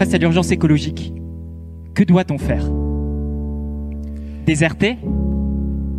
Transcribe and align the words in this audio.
face 0.00 0.14
à 0.14 0.16
l'urgence 0.16 0.50
écologique, 0.50 1.12
que 1.94 2.02
doit-on 2.02 2.38
faire? 2.38 2.64
Déserter 4.46 4.96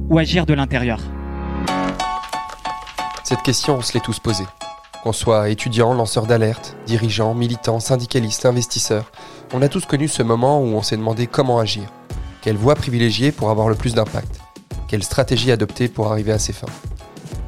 ou 0.09 0.17
agir 0.17 0.47
de 0.47 0.55
l'intérieur? 0.55 0.99
Cette 3.23 3.43
question, 3.43 3.75
on 3.75 3.81
se 3.81 3.93
l'est 3.93 4.03
tous 4.03 4.17
posée. 4.17 4.47
Qu'on 5.03 5.13
soit 5.13 5.49
étudiant, 5.49 5.93
lanceur 5.93 6.25
d'alerte, 6.25 6.75
dirigeant, 6.87 7.35
militant, 7.35 7.79
syndicaliste, 7.79 8.47
investisseur, 8.47 9.11
on 9.53 9.61
a 9.61 9.67
tous 9.67 9.85
connu 9.85 10.07
ce 10.07 10.23
moment 10.23 10.63
où 10.63 10.69
on 10.69 10.81
s'est 10.81 10.97
demandé 10.97 11.27
comment 11.27 11.59
agir. 11.59 11.83
Quelle 12.41 12.57
voie 12.57 12.73
privilégier 12.73 13.31
pour 13.31 13.51
avoir 13.51 13.69
le 13.69 13.75
plus 13.75 13.93
d'impact? 13.93 14.39
Quelle 14.87 15.03
stratégie 15.03 15.51
adopter 15.51 15.87
pour 15.87 16.11
arriver 16.11 16.31
à 16.31 16.39
ses 16.39 16.53
fins? 16.53 16.65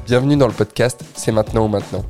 Bienvenue 0.06 0.38
dans 0.38 0.48
le 0.48 0.54
podcast 0.54 1.04
C'est 1.16 1.32
maintenant 1.32 1.66
ou 1.66 1.70
maintenant. 1.70 2.06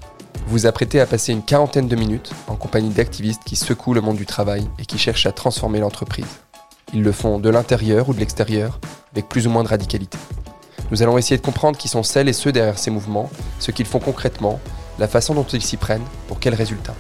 Vous 0.48 0.66
apprêtez 0.66 1.00
à 1.00 1.06
passer 1.06 1.32
une 1.32 1.42
quarantaine 1.42 1.88
de 1.88 1.96
minutes 1.96 2.32
en 2.48 2.56
compagnie 2.56 2.90
d'activistes 2.90 3.44
qui 3.46 3.56
secouent 3.56 3.94
le 3.94 4.02
monde 4.02 4.18
du 4.18 4.26
travail 4.26 4.68
et 4.78 4.86
qui 4.86 4.98
cherchent 4.98 5.26
à 5.26 5.32
transformer 5.32 5.80
l'entreprise. 5.80 6.26
Ils 6.94 7.02
le 7.02 7.12
font 7.12 7.40
de 7.40 7.50
l'intérieur 7.50 8.10
ou 8.10 8.14
de 8.14 8.20
l'extérieur, 8.20 8.80
avec 9.14 9.30
plus 9.30 9.48
ou 9.48 9.50
moins 9.50 9.64
de 9.64 9.70
radicalité. 9.70 10.18
Nous 10.92 11.02
allons 11.02 11.18
essayer 11.18 11.38
de 11.38 11.46
comprendre 11.46 11.78
qui 11.78 11.88
sont 11.88 12.04
celles 12.04 12.30
et 12.30 12.34
ceux 12.34 12.52
derrière 12.52 12.78
ces 12.78 12.92
mouvements, 12.92 13.32
ce 13.60 13.72
qu'ils 13.72 13.86
font 13.86 14.00
concrètement, 14.00 14.60
la 15.00 15.08
façon 15.08 15.34
dont 15.34 15.44
ils 15.44 15.64
s'y 15.64 15.78
prennent, 15.78 16.06
pour 16.28 16.40
quels 16.40 16.56
résultats. 16.56 16.96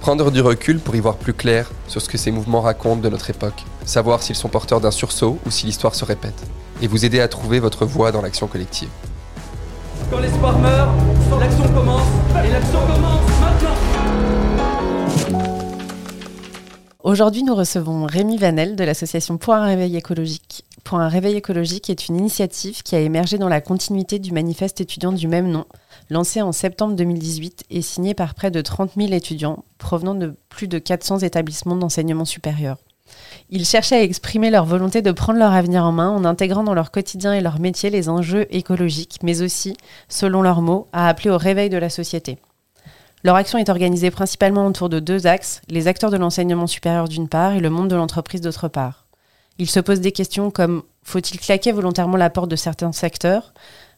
Prendre 0.00 0.30
du 0.30 0.42
recul 0.42 0.78
pour 0.78 0.96
y 0.96 1.00
voir 1.00 1.16
plus 1.16 1.32
clair 1.32 1.70
sur 1.88 2.02
ce 2.02 2.08
que 2.08 2.18
ces 2.18 2.32
mouvements 2.32 2.60
racontent 2.60 3.00
de 3.00 3.08
notre 3.08 3.30
époque, 3.30 3.64
savoir 3.86 4.22
s'ils 4.22 4.36
sont 4.36 4.50
porteurs 4.50 4.80
d'un 4.80 4.90
sursaut 4.90 5.38
ou 5.46 5.50
si 5.50 5.64
l'histoire 5.64 5.94
se 5.94 6.04
répète, 6.04 6.42
et 6.82 6.88
vous 6.88 7.06
aider 7.06 7.20
à 7.20 7.28
trouver 7.28 7.60
votre 7.60 7.86
voie 7.86 8.12
dans 8.12 8.20
l'action 8.20 8.46
collective. 8.46 8.90
Quand 10.14 10.20
l'espoir 10.20 10.56
meurt, 10.60 10.90
l'action 11.40 11.64
commence, 11.74 12.06
et 12.46 12.50
l'action 12.52 12.78
commence 12.86 13.20
maintenant 13.40 13.74
Aujourd'hui, 17.02 17.42
nous 17.42 17.56
recevons 17.56 18.06
Rémi 18.06 18.36
Vanel 18.36 18.76
de 18.76 18.84
l'association 18.84 19.38
Pour 19.38 19.54
un 19.54 19.64
réveil 19.64 19.96
écologique. 19.96 20.64
Pour 20.84 21.00
un 21.00 21.08
réveil 21.08 21.34
écologique 21.34 21.90
est 21.90 22.06
une 22.06 22.16
initiative 22.16 22.84
qui 22.84 22.94
a 22.94 23.00
émergé 23.00 23.38
dans 23.38 23.48
la 23.48 23.60
continuité 23.60 24.20
du 24.20 24.30
manifeste 24.30 24.80
étudiant 24.80 25.10
du 25.10 25.26
même 25.26 25.50
nom, 25.50 25.64
lancé 26.10 26.40
en 26.42 26.52
septembre 26.52 26.94
2018 26.94 27.64
et 27.70 27.82
signé 27.82 28.14
par 28.14 28.34
près 28.34 28.52
de 28.52 28.60
30 28.60 28.92
000 28.96 29.12
étudiants 29.14 29.64
provenant 29.78 30.14
de 30.14 30.36
plus 30.48 30.68
de 30.68 30.78
400 30.78 31.18
établissements 31.18 31.74
d'enseignement 31.74 32.24
supérieur. 32.24 32.76
Ils 33.50 33.64
cherchaient 33.64 33.96
à 33.96 34.02
exprimer 34.02 34.50
leur 34.50 34.64
volonté 34.64 35.00
de 35.00 35.12
prendre 35.12 35.38
leur 35.38 35.52
avenir 35.52 35.84
en 35.84 35.92
main 35.92 36.10
en 36.10 36.24
intégrant 36.24 36.64
dans 36.64 36.74
leur 36.74 36.90
quotidien 36.90 37.32
et 37.34 37.40
leur 37.40 37.60
métier 37.60 37.88
les 37.88 38.08
enjeux 38.08 38.46
écologiques, 38.50 39.18
mais 39.22 39.42
aussi, 39.42 39.76
selon 40.08 40.42
leurs 40.42 40.60
mots, 40.60 40.88
à 40.92 41.08
appeler 41.08 41.30
au 41.30 41.38
réveil 41.38 41.70
de 41.70 41.76
la 41.76 41.88
société. 41.88 42.38
Leur 43.22 43.36
action 43.36 43.58
est 43.58 43.68
organisée 43.68 44.10
principalement 44.10 44.66
autour 44.66 44.88
de 44.88 44.98
deux 44.98 45.28
axes, 45.28 45.62
les 45.68 45.86
acteurs 45.86 46.10
de 46.10 46.16
l'enseignement 46.16 46.66
supérieur 46.66 47.08
d'une 47.08 47.28
part 47.28 47.52
et 47.52 47.60
le 47.60 47.70
monde 47.70 47.88
de 47.88 47.94
l'entreprise 47.94 48.40
d'autre 48.40 48.66
part. 48.66 49.06
Ils 49.58 49.70
se 49.70 49.78
posent 49.78 50.00
des 50.00 50.12
questions 50.12 50.50
comme 50.50 50.82
faut-il 51.04 51.38
claquer 51.38 51.70
volontairement 51.70 52.16
la 52.16 52.30
porte 52.30 52.50
de 52.50 52.56
certains 52.56 52.92
secteurs? 52.92 53.54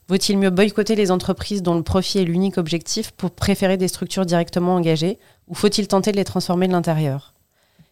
Vaut-il 0.09 0.39
mieux 0.39 0.51
boycotter 0.51 0.97
les 0.97 1.11
entreprises 1.11 1.63
dont 1.63 1.75
le 1.75 1.83
profit 1.83 2.19
est 2.19 2.25
l'unique 2.25 2.59
objectif 2.59 3.11
pour 3.13 3.31
préférer 3.31 3.77
des 3.77 3.89
structures 3.89 4.27
directement 4.27 4.75
engagées? 4.75 5.19
Ou 5.49 5.55
faut-il 5.55 5.89
tenter 5.89 6.13
de 6.13 6.17
les 6.17 6.25
transformer 6.25 6.69
de 6.69 6.73
l'intérieur? 6.73 7.33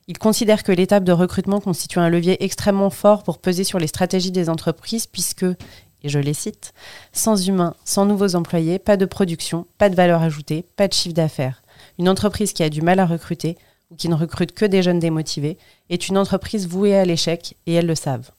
Ils 0.06 0.19
considèrent 0.19 0.62
que 0.62 0.72
l'étape 0.72 1.05
de 1.05 1.12
recrutement 1.12 1.60
constitue 1.60 1.98
un 1.98 2.10
levier 2.10 2.44
extrêmement 2.44 2.91
fort 2.91 3.22
pour 3.22 3.38
peser 3.38 3.64
sur 3.64 3.78
les 3.78 3.86
stratégies 3.86 4.33
des 4.33 4.50
entreprises 4.50 5.06
puisque, 5.06 5.44
et 5.44 6.08
je 6.08 6.19
les 6.19 6.34
cite, 6.34 6.74
sans 7.12 7.48
humains, 7.48 7.74
sans 7.86 8.05
nouveaux 8.05 8.34
employés, 8.34 8.78
pas 8.78 8.98
de 8.98 9.06
production, 9.06 9.66
pas 9.78 9.88
de 9.88 9.94
valeur 9.94 10.22
ajoutée, 10.22 10.66
pas 10.77 10.88
de 10.88 10.92
chiffre 10.92 11.14
d'affaires. 11.14 11.62
Une 11.98 12.10
entreprise 12.10 12.52
qui 12.52 12.62
a 12.62 12.69
du 12.69 12.82
mal 12.82 13.00
à 13.00 13.06
recruter 13.06 13.56
ou 13.91 13.97
qui 13.97 14.10
ne 14.10 14.14
recrute 14.14 14.52
que 14.52 14.66
des 14.66 14.82
jeunes 14.82 14.98
démotivés 14.98 15.56
est 15.88 16.08
une 16.08 16.19
entreprise 16.19 16.69
vouée 16.69 16.97
à 16.97 17.06
l'échec 17.06 17.56
et 17.66 17.72
elles 17.72 17.86
le 17.86 17.94
savent. 17.94 18.30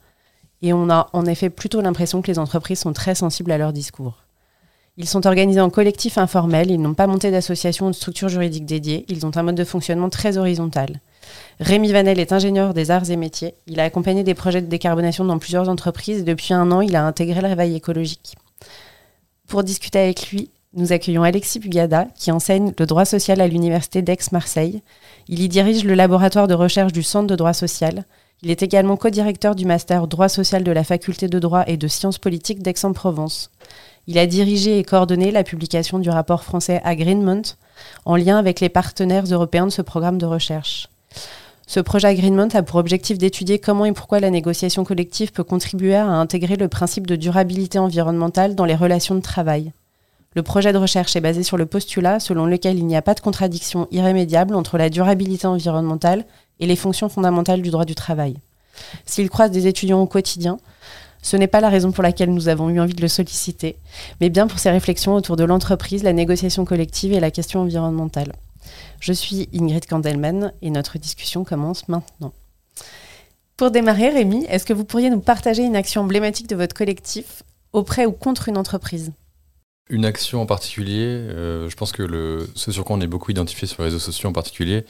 Et 0.61 0.71
on 0.71 0.89
a 0.91 1.09
en 1.13 1.25
effet 1.25 1.49
plutôt 1.49 1.81
l'impression 1.81 2.21
que 2.21 2.27
les 2.27 2.39
entreprises 2.39 2.79
sont 2.79 2.93
très 2.93 3.15
sensibles 3.15 3.51
à 3.51 3.57
leur 3.57 3.73
discours. 3.73 4.23
Ils 4.97 5.09
sont 5.09 5.25
organisés 5.25 5.61
en 5.61 5.69
collectif 5.71 6.19
informel, 6.19 6.69
ils 6.69 6.81
n'ont 6.81 6.93
pas 6.93 7.07
monté 7.07 7.31
d'association 7.31 7.87
ou 7.87 7.89
de 7.89 7.95
structure 7.95 8.29
juridique 8.29 8.65
dédiée, 8.65 9.05
ils 9.09 9.25
ont 9.25 9.35
un 9.35 9.43
mode 9.43 9.55
de 9.55 9.65
fonctionnement 9.65 10.09
très 10.09 10.37
horizontal. 10.37 11.01
Rémi 11.59 11.91
Vanel 11.91 12.19
est 12.19 12.33
ingénieur 12.33 12.73
des 12.73 12.91
arts 12.91 13.09
et 13.09 13.15
métiers. 13.15 13.55
Il 13.67 13.79
a 13.79 13.83
accompagné 13.83 14.23
des 14.23 14.33
projets 14.33 14.61
de 14.61 14.67
décarbonation 14.67 15.25
dans 15.25 15.39
plusieurs 15.39 15.69
entreprises 15.69 16.19
et 16.19 16.23
depuis 16.23 16.53
un 16.53 16.71
an, 16.71 16.81
il 16.81 16.95
a 16.95 17.05
intégré 17.05 17.41
le 17.41 17.47
réveil 17.47 17.75
écologique. 17.75 18.35
Pour 19.47 19.63
discuter 19.63 19.99
avec 19.99 20.31
lui, 20.31 20.49
nous 20.73 20.91
accueillons 20.91 21.23
Alexis 21.23 21.59
Bugada, 21.59 22.07
qui 22.15 22.31
enseigne 22.31 22.73
le 22.77 22.85
droit 22.85 23.05
social 23.05 23.39
à 23.39 23.47
l'Université 23.47 24.01
d'Aix-Marseille. 24.01 24.81
Il 25.29 25.41
y 25.41 25.47
dirige 25.47 25.85
le 25.85 25.93
laboratoire 25.93 26.47
de 26.47 26.53
recherche 26.53 26.91
du 26.91 27.03
Centre 27.03 27.27
de 27.27 27.35
droit 27.35 27.53
social. 27.53 28.03
Il 28.41 28.51
est 28.51 28.61
également 28.61 28.97
co-directeur 28.97 29.55
du 29.55 29.65
master 29.65 30.07
droit 30.07 30.27
social 30.27 30.65
de 30.65 30.71
la 30.71 30.83
faculté 30.83 31.29
de 31.29 31.39
droit 31.39 31.63
et 31.67 31.77
de 31.77 31.87
sciences 31.87 32.17
politiques 32.17 32.61
d'Aix-en-Provence. 32.61 33.51
Il 34.07 34.17
a 34.17 34.27
dirigé 34.27 34.77
et 34.77 34.83
coordonné 34.83 35.31
la 35.31 35.43
publication 35.43 35.99
du 35.99 36.09
rapport 36.09 36.43
français 36.43 36.81
Agreement 36.83 37.41
en 38.03 38.17
lien 38.17 38.37
avec 38.37 38.59
les 38.59 38.69
partenaires 38.69 39.25
européens 39.25 39.67
de 39.67 39.71
ce 39.71 39.81
programme 39.81 40.17
de 40.17 40.25
recherche. 40.25 40.89
Ce 41.67 41.79
projet 41.79 42.07
Agreement 42.07 42.47
a 42.53 42.61
pour 42.61 42.79
objectif 42.79 43.17
d'étudier 43.17 43.57
comment 43.57 43.85
et 43.85 43.91
pourquoi 43.91 44.19
la 44.19 44.29
négociation 44.29 44.83
collective 44.83 45.31
peut 45.31 45.43
contribuer 45.43 45.95
à 45.95 46.07
intégrer 46.07 46.57
le 46.57 46.67
principe 46.67 47.07
de 47.07 47.15
durabilité 47.15 47.79
environnementale 47.79 48.53
dans 48.53 48.65
les 48.65 48.75
relations 48.75 49.15
de 49.15 49.21
travail. 49.21 49.71
Le 50.35 50.43
projet 50.43 50.73
de 50.73 50.77
recherche 50.77 51.15
est 51.15 51.21
basé 51.21 51.43
sur 51.43 51.57
le 51.57 51.65
postulat 51.65 52.19
selon 52.19 52.45
lequel 52.45 52.77
il 52.77 52.85
n'y 52.85 52.97
a 52.97 53.01
pas 53.01 53.13
de 53.13 53.21
contradiction 53.21 53.87
irrémédiable 53.91 54.53
entre 54.53 54.77
la 54.77 54.89
durabilité 54.89 55.47
environnementale 55.47 56.25
et 56.59 56.67
les 56.67 56.75
fonctions 56.75 57.09
fondamentales 57.09 57.61
du 57.61 57.71
droit 57.71 57.85
du 57.85 57.95
travail. 57.95 58.35
S'il 59.05 59.29
croise 59.29 59.51
des 59.51 59.67
étudiants 59.67 60.01
au 60.01 60.07
quotidien, 60.07 60.57
ce 61.21 61.37
n'est 61.37 61.47
pas 61.47 61.61
la 61.61 61.69
raison 61.69 61.91
pour 61.91 62.03
laquelle 62.03 62.31
nous 62.31 62.49
avons 62.49 62.69
eu 62.69 62.79
envie 62.79 62.93
de 62.93 63.01
le 63.01 63.07
solliciter, 63.07 63.77
mais 64.21 64.29
bien 64.29 64.45
pour 64.45 64.59
ses 64.59 64.69
réflexions 64.69 65.15
autour 65.15 65.37
de 65.37 65.43
l'entreprise, 65.43 66.03
la 66.03 66.13
négociation 66.13 66.65
collective 66.65 67.13
et 67.13 67.19
la 67.19 67.31
question 67.31 67.61
environnementale. 67.61 68.33
Je 68.99 69.13
suis 69.13 69.49
Ingrid 69.53 69.85
Kandelman 69.85 70.53
et 70.61 70.69
notre 70.69 70.97
discussion 70.97 71.43
commence 71.43 71.87
maintenant. 71.87 72.33
Pour 73.57 73.71
démarrer, 73.71 74.09
Rémi, 74.09 74.45
est-ce 74.49 74.65
que 74.65 74.73
vous 74.73 74.83
pourriez 74.83 75.09
nous 75.09 75.21
partager 75.21 75.63
une 75.63 75.75
action 75.75 76.01
emblématique 76.01 76.47
de 76.47 76.55
votre 76.55 76.75
collectif 76.75 77.43
auprès 77.71 78.05
ou 78.05 78.11
contre 78.11 78.49
une 78.49 78.57
entreprise? 78.57 79.13
Une 79.89 80.03
action 80.03 80.41
en 80.41 80.45
particulier, 80.45 81.05
euh, 81.05 81.69
je 81.69 81.75
pense 81.75 81.91
que 81.91 82.03
le, 82.03 82.49
ce 82.55 82.71
sur 82.71 82.83
quoi 82.83 82.97
on 82.97 83.01
est 83.01 83.07
beaucoup 83.07 83.31
identifié 83.31 83.67
sur 83.67 83.83
les 83.83 83.89
réseaux 83.89 83.99
sociaux 83.99 84.29
en 84.29 84.33
particulier, 84.33 84.85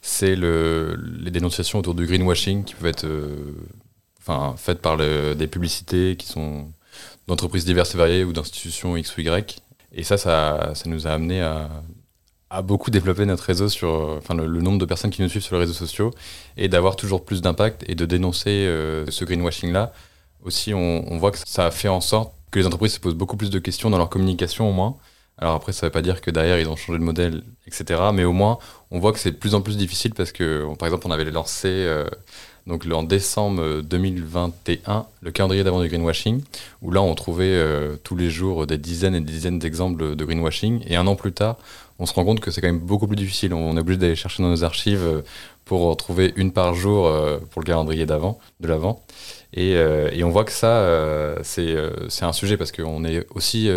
c'est 0.00 0.36
le, 0.36 0.96
les 1.18 1.30
dénonciations 1.30 1.80
autour 1.80 1.94
du 1.94 2.06
greenwashing 2.06 2.64
qui 2.64 2.74
peuvent 2.74 2.86
être 2.86 3.04
euh, 3.04 3.54
enfin, 4.20 4.54
faites 4.56 4.80
par 4.80 4.96
des 4.96 5.46
publicités 5.48 6.16
qui 6.16 6.26
sont 6.26 6.70
d'entreprises 7.26 7.64
diverses 7.64 7.94
et 7.94 7.98
variées 7.98 8.24
ou 8.24 8.32
d'institutions 8.32 8.96
X 8.96 9.16
ou 9.16 9.20
Y. 9.20 9.60
Et 9.92 10.04
ça, 10.04 10.16
ça, 10.16 10.72
ça 10.74 10.88
nous 10.88 11.06
a 11.06 11.10
amené 11.10 11.42
à, 11.42 11.68
à 12.50 12.62
beaucoup 12.62 12.90
développer 12.90 13.26
notre 13.26 13.44
réseau 13.44 13.68
sur 13.68 14.18
enfin, 14.18 14.34
le, 14.34 14.60
nombre 14.60 14.78
de 14.78 14.84
personnes 14.84 15.10
qui 15.10 15.22
nous 15.22 15.28
suivent 15.28 15.42
sur 15.42 15.56
les 15.56 15.60
réseaux 15.60 15.72
sociaux 15.72 16.12
et 16.56 16.68
d'avoir 16.68 16.96
toujours 16.96 17.24
plus 17.24 17.42
d'impact 17.42 17.84
et 17.88 17.94
de 17.94 18.06
dénoncer 18.06 18.50
euh, 18.50 19.04
ce 19.10 19.24
greenwashing-là. 19.24 19.92
Aussi, 20.44 20.72
on, 20.74 21.18
voit 21.18 21.32
que 21.32 21.38
ça 21.44 21.66
a 21.66 21.70
fait 21.72 21.88
en 21.88 22.00
sorte 22.00 22.32
que 22.52 22.60
les 22.60 22.66
entreprises 22.66 22.94
se 22.94 23.00
posent 23.00 23.16
beaucoup 23.16 23.36
plus 23.36 23.50
de 23.50 23.58
questions 23.58 23.90
dans 23.90 23.98
leur 23.98 24.08
communication 24.08 24.68
au 24.70 24.72
moins. 24.72 24.96
Alors 25.38 25.54
après, 25.54 25.72
ça 25.72 25.86
ne 25.86 25.88
veut 25.88 25.92
pas 25.92 26.02
dire 26.02 26.20
que 26.20 26.30
derrière, 26.30 26.58
ils 26.60 26.68
ont 26.68 26.76
changé 26.76 26.98
de 26.98 27.04
modèle, 27.04 27.42
etc. 27.66 28.00
Mais 28.14 28.24
au 28.24 28.32
moins, 28.32 28.58
on 28.92 29.00
voit 29.00 29.12
que 29.12 29.18
c'est 29.18 29.32
de 29.32 29.36
plus 29.36 29.56
en 29.56 29.60
plus 29.60 29.76
difficile 29.76 30.14
parce 30.14 30.30
que, 30.30 30.64
par 30.78 30.86
exemple, 30.86 31.06
on 31.08 31.10
avait 31.10 31.24
lancé 31.24 31.66
euh, 31.68 32.06
donc, 32.66 32.86
en 32.90 33.02
décembre 33.02 33.80
2021 33.82 35.06
le 35.20 35.30
calendrier 35.30 35.62
d'avant 35.62 35.82
du 35.82 35.88
greenwashing, 35.88 36.42
où 36.80 36.90
là, 36.90 37.02
on 37.02 37.14
trouvait 37.14 37.44
euh, 37.46 37.96
tous 38.02 38.16
les 38.16 38.30
jours 38.30 38.66
des 38.66 38.78
dizaines 38.78 39.14
et 39.14 39.20
des 39.20 39.32
dizaines 39.32 39.58
d'exemples 39.58 40.16
de 40.16 40.24
greenwashing. 40.24 40.82
Et 40.86 40.96
un 40.96 41.06
an 41.06 41.16
plus 41.16 41.32
tard, 41.32 41.58
on 41.98 42.06
se 42.06 42.12
rend 42.12 42.24
compte 42.24 42.40
que 42.40 42.50
c'est 42.50 42.60
quand 42.60 42.68
même 42.68 42.78
beaucoup 42.78 43.06
plus 43.06 43.16
difficile. 43.16 43.54
On 43.54 43.76
est 43.76 43.80
obligé 43.80 43.98
d'aller 43.98 44.16
chercher 44.16 44.42
dans 44.42 44.50
nos 44.50 44.64
archives 44.64 45.02
euh, 45.02 45.22
pour 45.64 45.96
trouver 45.96 46.32
une 46.36 46.52
par 46.52 46.74
jour 46.74 47.06
euh, 47.06 47.38
pour 47.50 47.62
le 47.62 47.66
calendrier 47.66 48.06
de 48.06 48.68
l'avant. 48.68 49.02
Et, 49.54 49.76
euh, 49.76 50.10
et, 50.12 50.22
on 50.24 50.30
voit 50.30 50.44
que 50.44 50.52
ça, 50.52 51.36
c'est 51.42 51.74
un 52.22 52.32
sujet 52.32 52.56
parce 52.56 52.72
qu'on 52.72 53.04
est 53.04 53.26
aussi 53.34 53.70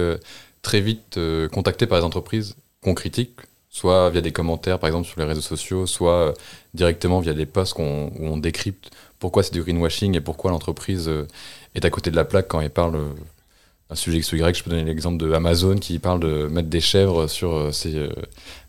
très 0.62 0.82
vite 0.82 1.20
contacté 1.52 1.88
par 1.88 1.98
les 2.00 2.04
entreprises 2.04 2.56
qu'on 2.84 2.94
critique, 2.94 3.40
soit 3.70 4.10
via 4.10 4.22
des 4.22 4.32
commentaires 4.32 4.80
par 4.80 4.88
exemple 4.88 5.08
sur 5.08 5.20
les 5.20 5.26
réseaux 5.26 5.42
sociaux, 5.42 5.86
soit 5.86 6.34
directement 6.74 7.22
via 7.22 7.34
des 7.34 7.46
posts 7.46 7.78
où 7.80 7.82
on 7.82 8.38
décrypte 8.38 8.92
pourquoi 9.20 9.44
c'est 9.44 9.54
du 9.54 9.62
greenwashing 9.62 10.16
et 10.16 10.22
pourquoi 10.22 10.52
l'entreprise 10.52 11.10
est 11.76 11.86
à 11.86 11.90
côté 11.90 12.12
de 12.12 12.16
la 12.16 12.26
plaque 12.26 12.48
quand 12.50 12.60
elle 12.60 12.70
parle 12.70 13.00
un 13.90 13.96
sujet 13.96 14.20
X 14.20 14.32
ou 14.34 14.36
Y, 14.36 14.56
je 14.56 14.64
peux 14.64 14.70
donner 14.70 14.84
l'exemple 14.84 15.18
de 15.18 15.32
Amazon 15.34 15.76
qui 15.76 15.98
parle 16.00 16.20
de 16.20 16.48
mettre 16.48 16.70
des 16.70 16.82
chèvres 16.82 17.28
sur 17.28 17.54
euh, 17.54 17.72
ses, 17.72 17.96
euh, 17.96 18.10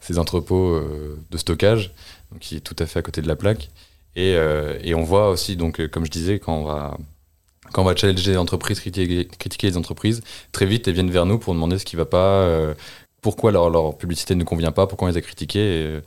ses, 0.01 0.19
entrepôts 0.19 0.75
euh, 0.75 1.19
de 1.31 1.37
stockage, 1.37 1.93
donc 2.33 2.41
qui 2.41 2.57
est 2.57 2.61
tout 2.61 2.77
à 2.79 2.87
fait 2.87 3.01
à 3.01 3.03
côté 3.03 3.21
de 3.21 3.29
la 3.29 3.37
plaque. 3.37 3.71
Et, 4.17 4.33
et 4.83 4.93
on 4.95 5.05
voit 5.05 5.31
aussi, 5.31 5.57
donc, 5.57 5.87
comme 5.87 6.05
je 6.05 6.11
disais, 6.11 6.41
quand 6.41 6.53
on 6.53 6.65
va, 6.65 6.99
quand 7.73 7.83
on 7.83 7.85
va 7.85 7.95
challenger 7.95 8.33
les 8.33 8.37
entreprises, 8.37 8.81
critiquer, 8.81 9.29
les 9.63 9.77
entreprises, 9.77 10.21
très 10.51 10.67
vite, 10.67 10.89
elles 10.89 10.95
viennent 10.95 11.13
vers 11.13 11.27
nous 11.27 11.39
pour 11.39 11.55
demander 11.55 11.79
ce 11.79 11.85
qui 11.85 11.95
ne 11.95 12.01
va 12.01 12.07
pas, 12.07 12.75
pourquoi 13.23 13.53
leur, 13.53 13.71
leur, 13.71 13.97
publicité 13.97 14.35
ne 14.35 14.43
convient 14.43 14.73
pas, 14.73 14.89
pourquoi 14.89 15.07
on 15.07 15.11
les 15.13 15.17
a 15.17 15.21
critiquées. 15.21 16.01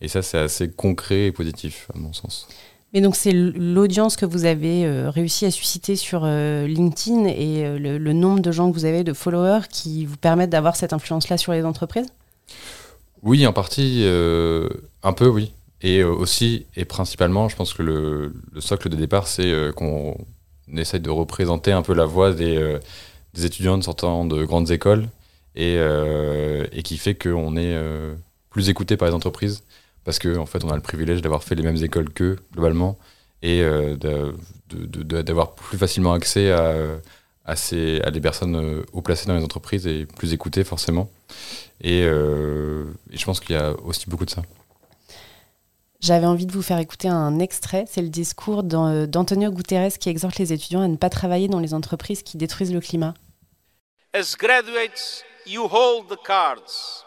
Et 0.00 0.08
ça, 0.08 0.22
c'est 0.22 0.38
assez 0.38 0.70
concret 0.70 1.26
et 1.26 1.32
positif, 1.32 1.86
à 1.94 1.98
mon 1.98 2.14
sens. 2.14 2.48
Mais 2.92 3.00
donc 3.00 3.14
c'est 3.14 3.32
l'audience 3.32 4.16
que 4.16 4.26
vous 4.26 4.44
avez 4.44 4.84
euh, 4.84 5.10
réussi 5.10 5.46
à 5.46 5.50
susciter 5.50 5.94
sur 5.94 6.22
euh, 6.24 6.66
LinkedIn 6.66 7.26
et 7.26 7.64
euh, 7.64 7.78
le, 7.78 8.12
nombre 8.12 8.40
de 8.40 8.50
gens 8.50 8.68
que 8.70 8.74
vous 8.74 8.84
avez, 8.84 9.04
de 9.04 9.12
followers, 9.12 9.68
qui 9.70 10.06
vous 10.06 10.16
permettent 10.16 10.50
d'avoir 10.50 10.74
cette 10.74 10.92
influence-là 10.92 11.38
sur 11.38 11.52
les 11.52 11.64
entreprises? 11.64 12.08
Oui, 13.22 13.46
en 13.46 13.52
partie, 13.52 14.02
un 15.02 15.12
peu, 15.12 15.28
oui. 15.28 15.52
Et 15.82 16.02
aussi, 16.02 16.66
et 16.74 16.86
principalement, 16.86 17.48
je 17.48 17.56
pense 17.56 17.74
que 17.74 17.82
le, 17.82 18.32
le 18.52 18.60
socle 18.60 18.88
de 18.88 18.96
départ, 18.96 19.28
c'est 19.28 19.72
qu'on 19.76 20.16
essaye 20.74 21.00
de 21.00 21.10
représenter 21.10 21.70
un 21.70 21.82
peu 21.82 21.92
la 21.92 22.06
voix 22.06 22.32
des, 22.32 22.78
des 23.34 23.44
étudiants 23.44 23.80
sortant 23.82 24.24
de 24.24 24.42
grandes 24.44 24.70
écoles 24.70 25.06
et, 25.54 25.76
et 26.72 26.82
qui 26.82 26.96
fait 26.96 27.14
qu'on 27.14 27.58
est 27.58 27.78
plus 28.48 28.70
écouté 28.70 28.96
par 28.96 29.06
les 29.08 29.14
entreprises 29.14 29.62
parce 30.10 30.18
qu'en 30.18 30.40
en 30.40 30.46
fait, 30.46 30.64
on 30.64 30.70
a 30.70 30.74
le 30.74 30.82
privilège 30.82 31.22
d'avoir 31.22 31.44
fait 31.44 31.54
les 31.54 31.62
mêmes 31.62 31.76
écoles 31.76 32.10
qu'eux, 32.10 32.36
globalement, 32.52 32.98
et 33.42 33.62
euh, 33.62 33.94
d'avoir 35.22 35.54
plus 35.54 35.78
facilement 35.78 36.12
accès 36.12 36.50
à, 36.50 36.74
à, 37.44 37.54
ces, 37.54 38.00
à 38.02 38.10
des 38.10 38.20
personnes 38.20 38.56
euh, 38.56 38.82
haut 38.92 39.02
placées 39.02 39.26
dans 39.26 39.36
les 39.36 39.44
entreprises 39.44 39.86
et 39.86 40.06
plus 40.06 40.32
écoutées, 40.32 40.64
forcément. 40.64 41.08
Et, 41.80 42.02
euh, 42.02 42.86
et 43.12 43.18
je 43.18 43.24
pense 43.24 43.38
qu'il 43.38 43.54
y 43.54 43.58
a 43.58 43.72
aussi 43.84 44.10
beaucoup 44.10 44.24
de 44.24 44.30
ça. 44.30 44.42
J'avais 46.00 46.26
envie 46.26 46.46
de 46.46 46.52
vous 46.52 46.62
faire 46.62 46.78
écouter 46.78 47.06
un 47.06 47.38
extrait, 47.38 47.84
c'est 47.86 48.02
le 48.02 48.08
discours 48.08 48.64
d'Antonio 48.64 49.52
Guterres 49.52 49.96
qui 49.96 50.08
exhorte 50.08 50.38
les 50.38 50.52
étudiants 50.52 50.80
à 50.80 50.88
ne 50.88 50.96
pas 50.96 51.10
travailler 51.10 51.46
dans 51.46 51.60
les 51.60 51.72
entreprises 51.72 52.24
qui 52.24 52.36
détruisent 52.36 52.72
le 52.72 52.80
climat. 52.80 53.14
As 54.12 54.34
graduates, 54.36 55.24
you 55.46 55.68
hold 55.70 56.08
the 56.08 56.18
cards. 56.26 57.04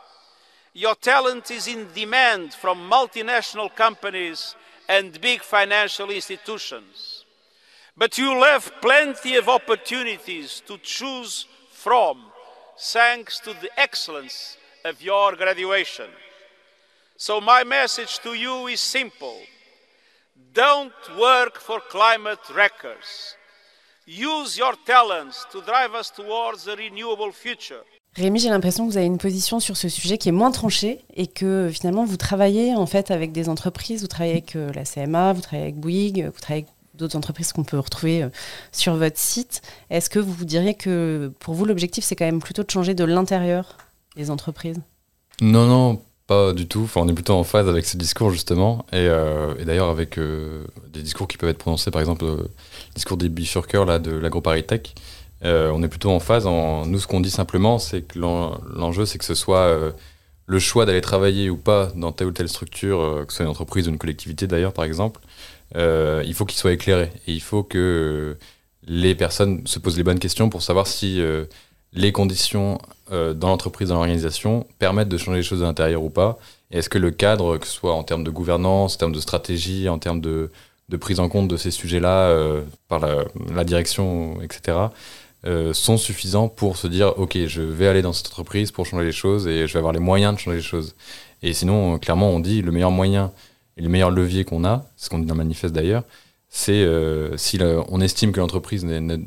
Your 0.73 0.95
talent 0.95 1.51
is 1.51 1.67
in 1.67 1.87
demand 1.93 2.53
from 2.53 2.89
multinational 2.89 3.73
companies 3.75 4.55
and 4.89 5.21
big 5.21 5.41
financial 5.41 6.09
institutions. 6.09 7.25
But 7.95 8.17
you'll 8.17 8.43
have 8.43 8.71
plenty 8.81 9.35
of 9.35 9.47
opportunities 9.49 10.63
to 10.67 10.79
choose 10.79 11.45
from 11.71 12.23
thanks 12.79 13.39
to 13.41 13.53
the 13.53 13.69
excellence 13.79 14.57
of 14.83 14.99
your 15.01 15.35
graduation. 15.35 16.09
So, 17.17 17.39
my 17.39 17.63
message 17.63 18.19
to 18.19 18.33
you 18.33 18.67
is 18.67 18.81
simple 18.81 19.39
don't 20.53 20.93
work 21.17 21.59
for 21.59 21.79
climate 21.79 22.39
wreckers. 22.53 23.35
Use 24.05 24.57
your 24.57 24.73
talents 24.85 25.45
to 25.51 25.61
drive 25.61 25.93
us 25.93 26.09
towards 26.09 26.67
a 26.67 26.75
renewable 26.75 27.31
future. 27.31 27.83
Rémi, 28.15 28.39
j'ai 28.39 28.49
l'impression 28.49 28.85
que 28.85 28.91
vous 28.91 28.97
avez 28.97 29.07
une 29.07 29.17
position 29.17 29.59
sur 29.59 29.75
ce 29.75 29.89
sujet 29.89 30.19
qui 30.19 30.29
est 30.29 30.33
moins 30.33 30.51
tranchée 30.51 30.99
et 31.15 31.25
que 31.25 31.69
finalement 31.73 32.05
vous 32.05 32.17
travaillez 32.17 32.75
en 32.75 32.85
fait 32.85 33.09
avec 33.09 33.31
des 33.31 33.49
entreprises, 33.49 34.01
vous 34.01 34.07
travaillez 34.07 34.33
avec 34.33 34.55
euh, 34.55 34.71
la 34.73 34.83
CMA, 34.83 35.33
vous 35.33 35.41
travaillez 35.41 35.63
avec 35.63 35.79
Bouygues, 35.79 36.25
vous 36.31 36.39
travaillez 36.39 36.63
avec 36.63 36.73
d'autres 36.93 37.15
entreprises 37.15 37.53
qu'on 37.53 37.63
peut 37.63 37.79
retrouver 37.79 38.21
euh, 38.21 38.29
sur 38.71 38.95
votre 38.95 39.17
site. 39.17 39.63
Est-ce 39.89 40.11
que 40.11 40.19
vous 40.19 40.45
diriez 40.45 40.75
que 40.75 41.31
pour 41.39 41.55
vous 41.55 41.65
l'objectif 41.65 42.03
c'est 42.03 42.15
quand 42.15 42.25
même 42.25 42.41
plutôt 42.41 42.61
de 42.61 42.69
changer 42.69 42.93
de 42.93 43.03
l'intérieur 43.03 43.77
des 44.15 44.29
entreprises? 44.29 44.79
Non, 45.41 45.65
non, 45.65 45.99
pas 46.27 46.53
du 46.53 46.67
tout. 46.67 46.81
Enfin, 46.83 47.01
on 47.01 47.07
est 47.07 47.13
plutôt 47.13 47.33
en 47.33 47.43
phase 47.43 47.67
avec 47.67 47.83
ce 47.83 47.97
discours 47.97 48.29
justement 48.29 48.85
et, 48.91 48.97
euh, 48.97 49.55
d'ailleurs 49.65 49.89
avec 49.89 50.19
des 50.19 51.01
discours 51.01 51.27
qui 51.27 51.39
peuvent 51.39 51.49
être 51.49 51.57
prononcés, 51.57 51.89
par 51.89 52.01
exemple 52.01 52.25
le 52.25 52.51
discours 52.93 53.17
des 53.17 53.29
bifurqueurs 53.29 53.85
là 53.85 53.97
de 53.97 54.11
l'AgroParisTech. 54.11 54.93
Euh, 55.43 55.71
on 55.73 55.83
est 55.83 55.87
plutôt 55.87 56.11
en 56.11 56.19
phase. 56.19 56.45
Nous, 56.45 56.99
ce 56.99 57.07
qu'on 57.07 57.19
dit 57.19 57.31
simplement, 57.31 57.79
c'est 57.79 58.01
que 58.01 58.19
l'enjeu, 58.19 59.05
c'est 59.05 59.17
que 59.17 59.25
ce 59.25 59.35
soit 59.35 59.57
euh, 59.57 59.91
le 60.45 60.59
choix 60.59 60.85
d'aller 60.85 61.01
travailler 61.01 61.49
ou 61.49 61.57
pas 61.57 61.91
dans 61.95 62.11
telle 62.11 62.27
ou 62.27 62.31
telle 62.31 62.49
structure, 62.49 63.01
euh, 63.01 63.25
que 63.25 63.33
ce 63.33 63.37
soit 63.37 63.45
une 63.45 63.51
entreprise 63.51 63.87
ou 63.87 63.91
une 63.91 63.97
collectivité 63.97 64.47
d'ailleurs, 64.47 64.73
par 64.73 64.85
exemple, 64.85 65.19
il 65.75 66.33
faut 66.35 66.45
qu'il 66.45 66.57
soit 66.57 66.73
éclairé. 66.73 67.11
Et 67.27 67.33
il 67.33 67.41
faut 67.41 67.63
que 67.63 68.37
les 68.85 69.15
personnes 69.15 69.65
se 69.65 69.79
posent 69.79 69.97
les 69.97 70.03
bonnes 70.03 70.19
questions 70.19 70.49
pour 70.49 70.61
savoir 70.61 70.85
si 70.87 71.19
les 71.93 72.11
conditions 72.11 72.77
dans 73.09 73.47
l'entreprise, 73.47 73.89
dans 73.89 73.95
l'organisation, 73.95 74.67
permettent 74.77 75.09
de 75.09 75.17
changer 75.17 75.37
les 75.37 75.43
choses 75.43 75.61
de 75.61 75.65
l'intérieur 75.65 76.03
ou 76.03 76.11
pas. 76.11 76.37
Et 76.69 76.77
est-ce 76.77 76.89
que 76.89 76.99
le 76.99 77.09
cadre, 77.09 77.57
que 77.57 77.65
ce 77.65 77.73
soit 77.73 77.95
en 77.95 78.03
termes 78.03 78.23
de 78.23 78.29
gouvernance, 78.29 78.95
en 78.95 78.97
termes 78.99 79.13
de 79.13 79.19
stratégie, 79.19 79.89
en 79.89 79.97
termes 79.97 80.21
de, 80.21 80.51
prise 81.01 81.19
en 81.19 81.27
compte 81.27 81.47
de 81.47 81.57
ces 81.57 81.71
sujets-là 81.71 82.61
par 82.87 82.99
la, 82.99 83.63
direction, 83.63 84.39
etc., 84.43 84.77
euh, 85.45 85.73
sont 85.73 85.97
suffisants 85.97 86.47
pour 86.47 86.77
se 86.77 86.87
dire 86.87 87.13
ok 87.17 87.37
je 87.47 87.61
vais 87.61 87.87
aller 87.87 88.01
dans 88.01 88.13
cette 88.13 88.27
entreprise 88.27 88.71
pour 88.71 88.85
changer 88.85 89.03
les 89.03 89.11
choses 89.11 89.45
et 89.45 89.67
je 89.67 89.73
vais 89.73 89.79
avoir 89.79 89.91
les 89.91 89.99
moyens 89.99 90.35
de 90.35 90.39
changer 90.39 90.57
les 90.57 90.63
choses. 90.63 90.95
Et 91.41 91.51
sinon 91.51 91.99
clairement 91.99 92.29
on 92.29 92.39
dit 92.39 92.61
le 92.61 92.71
meilleur 92.71 92.91
moyen 92.91 93.33
et 93.75 93.81
le 93.81 93.89
meilleur 93.89 94.09
levier 94.09 94.45
qu'on 94.45 94.63
a 94.63 94.85
ce 94.95 95.09
qu'on 95.09 95.19
dit 95.19 95.25
dans 95.25 95.33
le 95.33 95.39
manifeste 95.39 95.73
d'ailleurs 95.73 96.03
c'est 96.47 96.83
euh, 96.83 97.35
si 97.35 97.59
on 97.89 97.99
estime 97.99 98.31
que 98.31 98.39
l'entreprise 98.39 98.85
ne, 98.85 99.17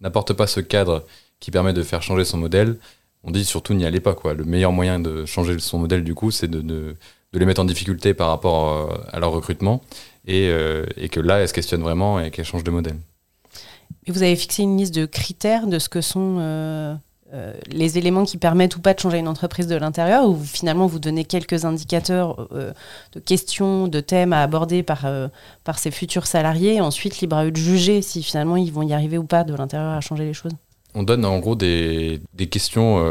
n'apporte 0.00 0.32
pas 0.32 0.46
ce 0.46 0.60
cadre 0.60 1.04
qui 1.38 1.50
permet 1.50 1.74
de 1.74 1.82
faire 1.82 2.02
changer 2.02 2.24
son 2.24 2.38
modèle 2.38 2.78
on 3.22 3.30
dit 3.30 3.44
surtout 3.44 3.74
n'y 3.74 3.84
allez 3.84 4.00
pas 4.00 4.14
quoi. 4.14 4.32
Le 4.32 4.44
meilleur 4.44 4.72
moyen 4.72 5.00
de 5.00 5.26
changer 5.26 5.58
son 5.58 5.78
modèle 5.78 6.02
du 6.02 6.14
coup 6.14 6.30
c'est 6.30 6.48
de, 6.48 6.62
de, 6.62 6.96
de, 7.34 7.38
les 7.38 7.44
mettre 7.44 7.60
en 7.60 7.66
difficulté 7.66 8.14
par 8.14 8.28
rapport 8.28 8.70
euh, 8.70 8.96
à 9.12 9.20
leur 9.20 9.32
recrutement 9.32 9.82
et, 10.26 10.50
et 10.96 11.08
que 11.10 11.20
là 11.20 11.40
elles 11.40 11.48
se 11.48 11.52
questionnent 11.52 11.82
vraiment 11.82 12.20
et 12.20 12.30
qu'elles 12.30 12.44
changent 12.46 12.64
de 12.64 12.70
modèle 12.70 12.96
vous 14.08 14.22
avez 14.22 14.36
fixé 14.36 14.62
une 14.62 14.78
liste 14.78 14.94
de 14.94 15.06
critères 15.06 15.66
de 15.66 15.78
ce 15.78 15.88
que 15.88 16.00
sont 16.00 16.36
euh, 16.38 16.94
euh, 17.32 17.52
les 17.70 17.98
éléments 17.98 18.24
qui 18.24 18.38
permettent 18.38 18.76
ou 18.76 18.80
pas 18.80 18.94
de 18.94 18.98
changer 18.98 19.18
une 19.18 19.28
entreprise 19.28 19.66
de 19.66 19.76
l'intérieur, 19.76 20.28
ou 20.28 20.38
finalement 20.42 20.86
vous 20.86 20.98
donnez 20.98 21.24
quelques 21.24 21.64
indicateurs 21.64 22.48
euh, 22.52 22.72
de 23.12 23.20
questions, 23.20 23.88
de 23.88 24.00
thèmes 24.00 24.32
à 24.32 24.42
aborder 24.42 24.82
par, 24.82 25.06
par 25.64 25.78
ces 25.78 25.90
futurs 25.90 26.26
salariés, 26.26 26.76
et 26.76 26.80
ensuite 26.80 27.20
libre 27.20 27.36
à 27.36 27.44
eux 27.44 27.50
de 27.50 27.56
juger 27.56 28.02
si 28.02 28.22
finalement 28.22 28.56
ils 28.56 28.72
vont 28.72 28.82
y 28.82 28.92
arriver 28.92 29.18
ou 29.18 29.24
pas 29.24 29.44
de 29.44 29.54
l'intérieur 29.54 29.92
à 29.92 30.00
changer 30.00 30.24
les 30.24 30.34
choses? 30.34 30.52
On 30.94 31.04
donne 31.04 31.24
en 31.24 31.38
gros 31.38 31.54
des, 31.54 32.20
des 32.34 32.48
questions 32.48 33.04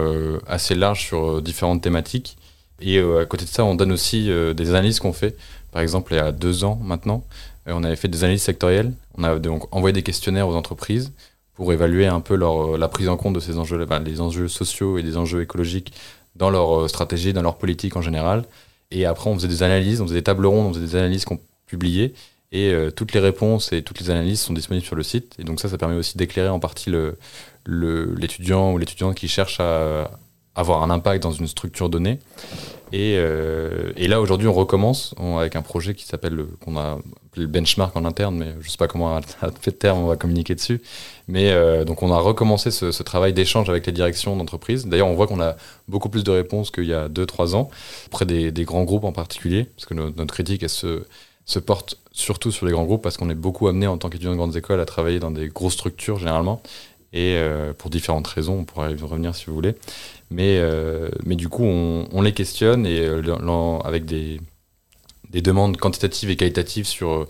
assez 0.48 0.76
larges 0.76 1.06
sur 1.06 1.42
différentes 1.42 1.82
thématiques. 1.82 2.38
Et 2.82 3.00
à 3.00 3.26
côté 3.26 3.46
de 3.46 3.50
ça, 3.50 3.64
on 3.64 3.76
donne 3.76 3.92
aussi 3.92 4.30
des 4.56 4.70
analyses 4.70 5.00
qu'on 5.00 5.14
fait. 5.14 5.38
Par 5.72 5.82
exemple, 5.82 6.14
il 6.14 6.18
y 6.18 6.20
a 6.20 6.32
deux 6.32 6.64
ans 6.64 6.80
maintenant, 6.82 7.24
on 7.72 7.84
avait 7.84 7.96
fait 7.96 8.08
des 8.08 8.24
analyses 8.24 8.44
sectorielles. 8.44 8.94
On 9.18 9.24
a 9.24 9.38
donc 9.40 9.74
envoyé 9.76 9.94
des 9.94 10.04
questionnaires 10.04 10.48
aux 10.48 10.56
entreprises 10.56 11.12
pour 11.54 11.74
évaluer 11.74 12.08
un 12.08 12.22
peu 12.22 12.36
leur, 12.36 12.78
la 12.78 12.88
prise 12.88 13.10
en 13.10 13.18
compte 13.18 13.34
de 13.34 13.40
ces 13.40 13.58
enjeux, 13.58 13.86
les 14.06 14.22
enjeux 14.22 14.48
sociaux 14.48 14.98
et 14.98 15.04
des 15.04 15.18
enjeux 15.18 15.42
écologiques 15.42 15.94
dans 16.36 16.50
leur 16.50 16.80
euh, 16.80 16.88
stratégie, 16.88 17.34
dans 17.34 17.42
leur 17.42 17.58
politique 17.58 17.96
en 17.96 18.02
général. 18.02 18.46
Et 18.92 19.06
après, 19.06 19.30
on 19.30 19.36
faisait 19.36 19.48
des 19.48 19.64
analyses, 19.64 20.02
on 20.02 20.06
faisait 20.06 20.16
des 20.16 20.24
tables 20.24 20.46
rondes, 20.46 20.68
on 20.68 20.74
faisait 20.74 20.86
des 20.86 20.96
analyses 20.96 21.26
qu'on 21.26 21.40
publiait. 21.66 22.14
Et 22.52 22.72
euh, 22.72 22.90
toutes 22.92 23.14
les 23.14 23.20
réponses 23.20 23.72
et 23.74 23.84
toutes 23.84 24.00
les 24.00 24.10
analyses 24.10 24.42
sont 24.42 24.54
disponibles 24.54 24.86
sur 24.86 24.96
le 24.96 25.04
site. 25.04 25.36
Et 25.38 25.44
donc 25.44 25.60
ça, 25.60 25.70
ça 25.70 25.78
permet 25.78 25.96
aussi 25.96 26.18
d'éclairer 26.18 26.50
en 26.50 26.60
partie 26.60 26.92
l'étudiant 27.68 28.72
ou 28.72 28.78
l'étudiante 28.78 29.16
qui 29.16 29.28
cherche 29.28 29.60
à 29.60 30.10
avoir 30.56 30.82
un 30.84 30.90
impact 30.90 31.22
dans 31.24 31.32
une 31.32 31.48
structure 31.48 31.90
donnée. 31.90 32.20
Et, 32.92 33.16
euh, 33.18 33.92
et 33.98 34.08
là, 34.08 34.20
aujourd'hui, 34.20 34.48
on 34.48 34.54
recommence 34.54 35.14
avec 35.38 35.56
un 35.56 35.62
projet 35.62 35.94
qui 35.94 36.06
s'appelle, 36.06 36.46
qu'on 36.64 36.76
a 36.78 36.94
appelé 37.28 37.44
le 37.44 37.48
benchmark 37.48 37.96
en 37.96 38.04
interne, 38.06 38.38
mais 38.38 38.54
je 38.60 38.66
ne 38.66 38.70
sais 38.70 38.78
pas 38.78 38.88
comment, 38.88 39.16
à 39.18 39.22
fait 39.62 39.72
de 39.72 39.76
terme, 39.76 40.00
on 40.00 40.08
va 40.08 40.16
communiquer 40.16 40.56
dessus. 40.56 40.82
Mais 41.28 41.52
euh, 41.52 41.86
donc, 41.86 42.02
on 42.02 42.12
a 42.12 42.20
recommencé 42.20 42.72
ce, 42.72 42.92
ce 42.92 43.04
travail 43.04 43.34
d'échange 43.34 43.70
avec 43.70 43.86
les 43.86 43.92
directions 43.92 44.36
d'entreprise. 44.36 44.88
D'ailleurs, 44.88 45.08
on 45.08 45.16
voit 45.16 45.28
qu'on 45.28 45.42
a 45.42 45.56
beaucoup 45.88 46.10
plus 46.10 46.24
de 46.24 46.32
réponses 46.32 46.72
qu'il 46.72 46.86
y 46.86 46.94
a 46.94 47.10
2-3 47.10 47.56
ans, 47.56 47.70
auprès 48.08 48.26
des, 48.26 48.52
des, 48.52 48.66
grands 48.66 48.84
groupes 48.84 49.04
en 49.04 49.12
particulier, 49.12 49.66
parce 49.76 49.86
que 49.86 49.94
notre, 49.94 50.34
critique, 50.34 50.64
elle 50.64 50.70
se, 50.70 51.04
se 51.46 51.60
porte 51.60 51.98
surtout 52.12 52.52
sur 52.52 52.66
les 52.66 52.72
grands 52.72 52.86
groupes, 52.86 53.04
parce 53.04 53.18
qu'on 53.18 53.30
est 53.30 53.36
beaucoup 53.36 53.68
amené 53.68 53.86
en 53.86 53.98
tant 53.98 54.10
qu'étudiant 54.10 54.32
de 54.32 54.38
grandes 54.38 54.56
écoles 54.56 54.80
à 54.80 54.86
travailler 54.86 55.20
dans 55.20 55.32
des 55.32 55.48
grosses 55.48 55.74
structures, 55.74 56.18
généralement, 56.18 56.62
et 57.12 57.36
euh, 57.38 57.74
pour 57.74 57.90
différentes 57.90 58.28
raisons, 58.28 58.60
on 58.60 58.64
pourrait 58.66 58.94
y 58.94 59.02
revenir 59.02 59.36
si 59.36 59.46
vous 59.48 59.54
voulez. 59.54 59.76
Mais, 60.32 60.60
euh, 60.60 61.10
mais 61.26 61.36
du 61.36 61.50
coup, 61.50 61.64
on, 61.64 62.22
les 62.22 62.34
questionne 62.34 62.86
et 62.86 63.00
euh, 63.02 63.80
avec 63.84 64.06
des, 64.06 64.40
des 65.32 65.42
demandes 65.42 65.78
quantitatives 65.78 66.30
et 66.30 66.36
qualitatives 66.36 66.86
sur 66.86 67.10
euh, 67.10 67.28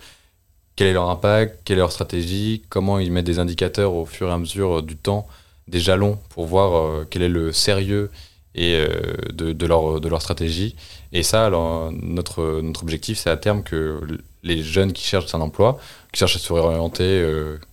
quel 0.76 0.88
est 0.88 0.94
leur 0.94 1.10
impact, 1.10 1.62
quelle 1.64 1.78
est 1.78 1.80
leur 1.80 1.92
stratégie, 1.94 2.64
comment 2.70 3.00
ils 3.00 3.12
mettent 3.12 3.26
des 3.26 3.40
indicateurs 3.40 3.94
au 3.94 4.06
fur 4.06 4.30
et 4.30 4.32
à 4.32 4.38
mesure 4.38 4.84
du 4.84 4.98
temps, 4.98 5.28
des 5.68 5.80
jalons 5.80 6.20
pour 6.30 6.46
voir 6.46 7.06
quel 7.10 7.22
est 7.22 7.30
le 7.30 7.52
sérieux 7.52 8.10
et 8.56 8.82
de, 9.34 9.52
de, 9.52 9.66
leur, 9.66 10.00
de 10.00 10.08
leur 10.08 10.22
stratégie. 10.22 10.76
Et 11.12 11.22
ça, 11.22 11.46
alors, 11.46 11.92
notre, 11.92 12.62
notre 12.62 12.84
objectif, 12.84 13.20
c'est 13.20 13.30
à 13.30 13.36
terme 13.36 13.62
que 13.62 14.00
les 14.44 14.64
jeunes 14.64 14.94
qui 14.94 15.04
cherchent 15.04 15.36
un 15.36 15.42
emploi, 15.42 15.80
qui 16.14 16.20
cherchent 16.20 16.38
à 16.38 16.40
se 16.40 16.54
réorienter 16.54 17.26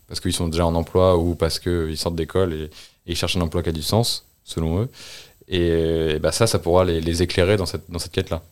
parce 0.09 0.19
qu'ils 0.19 0.33
sont 0.33 0.49
déjà 0.49 0.67
en 0.67 0.75
emploi 0.75 1.17
ou 1.17 1.37
parce 1.37 1.61
qu'ils 1.61 1.97
sortent 1.97 2.17
d'école 2.17 2.53
et, 2.53 2.65
et, 2.65 2.71
ils 3.07 3.17
cherchent 3.17 3.37
un 3.37 3.41
emploi 3.41 3.63
qui 3.63 3.69
a 3.69 3.73
du 3.73 3.83
sens, 3.83 4.26
selon 4.47 4.81
eux. 4.83 4.89
Et, 5.49 6.19
bah 6.21 6.33
ça, 6.33 6.47
ça 6.47 6.59
pourra 6.59 6.85
les, 6.85 7.23
éclairer 7.23 7.57
dans 7.57 7.67
cette, 7.67 7.91
dans 7.91 7.99
cette 7.99 8.13
quête-là. 8.13 8.43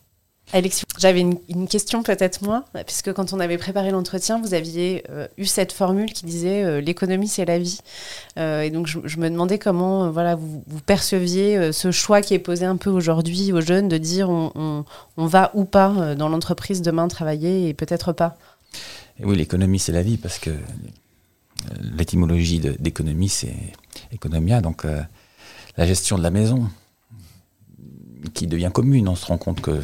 Alexis, 0.52 0.84
j'avais 0.98 1.20
une, 1.20 1.66
question 1.68 2.02
peut-être 2.02 2.44
moi, 2.44 2.64
puisque 2.86 3.12
quand 3.12 3.32
on 3.32 3.40
avait 3.40 3.56
préparé 3.56 3.90
l'entretien, 3.90 4.40
vous 4.40 4.52
aviez 4.54 5.02
euh, 5.08 5.26
eu 5.38 5.46
cette 5.46 5.72
formule 5.72 6.12
qui 6.12 6.26
disait 6.26 6.62
euh, 6.62 6.80
l'économie 6.80 7.28
c'est 7.28 7.46
la 7.46 7.58
vie. 7.58 7.78
Euh, 8.38 8.60
et 8.60 8.70
donc 8.70 8.86
je, 8.86 9.18
me 9.18 9.30
demandais 9.30 9.58
comment 9.58 10.10
voilà, 10.10 10.36
vous, 10.36 10.62
perceviez 10.86 11.72
ce 11.72 11.90
choix 11.90 12.20
qui 12.20 12.34
est 12.34 12.38
posé 12.38 12.66
un 12.66 12.76
peu 12.76 12.90
aujourd'hui 12.90 13.52
aux 13.52 13.62
jeunes 13.62 13.88
de 13.88 13.96
dire 13.96 14.28
on, 14.28 14.84
va 15.16 15.50
ou 15.54 15.64
pas 15.64 16.14
dans 16.14 16.28
l'entreprise 16.28 16.82
demain 16.82 17.08
travailler 17.08 17.68
et 17.68 17.74
peut-être 17.74 18.12
pas. 18.12 18.36
oui, 19.20 19.36
l'économie 19.36 19.78
c'est 19.78 19.92
la 19.92 20.02
vie 20.02 20.18
parce 20.18 20.38
que 20.38 20.50
l'étymologie 21.80 22.60
d'économie 22.60 23.30
c'est 23.30 23.56
economia, 24.12 24.60
donc 24.60 24.84
la 25.76 25.86
gestion 25.86 26.18
de 26.18 26.22
la 26.22 26.30
maison 26.30 26.68
qui 28.32 28.46
devient 28.46 28.70
commune. 28.72 29.08
On 29.08 29.16
se 29.16 29.26
rend 29.26 29.38
compte 29.38 29.60
que 29.60 29.82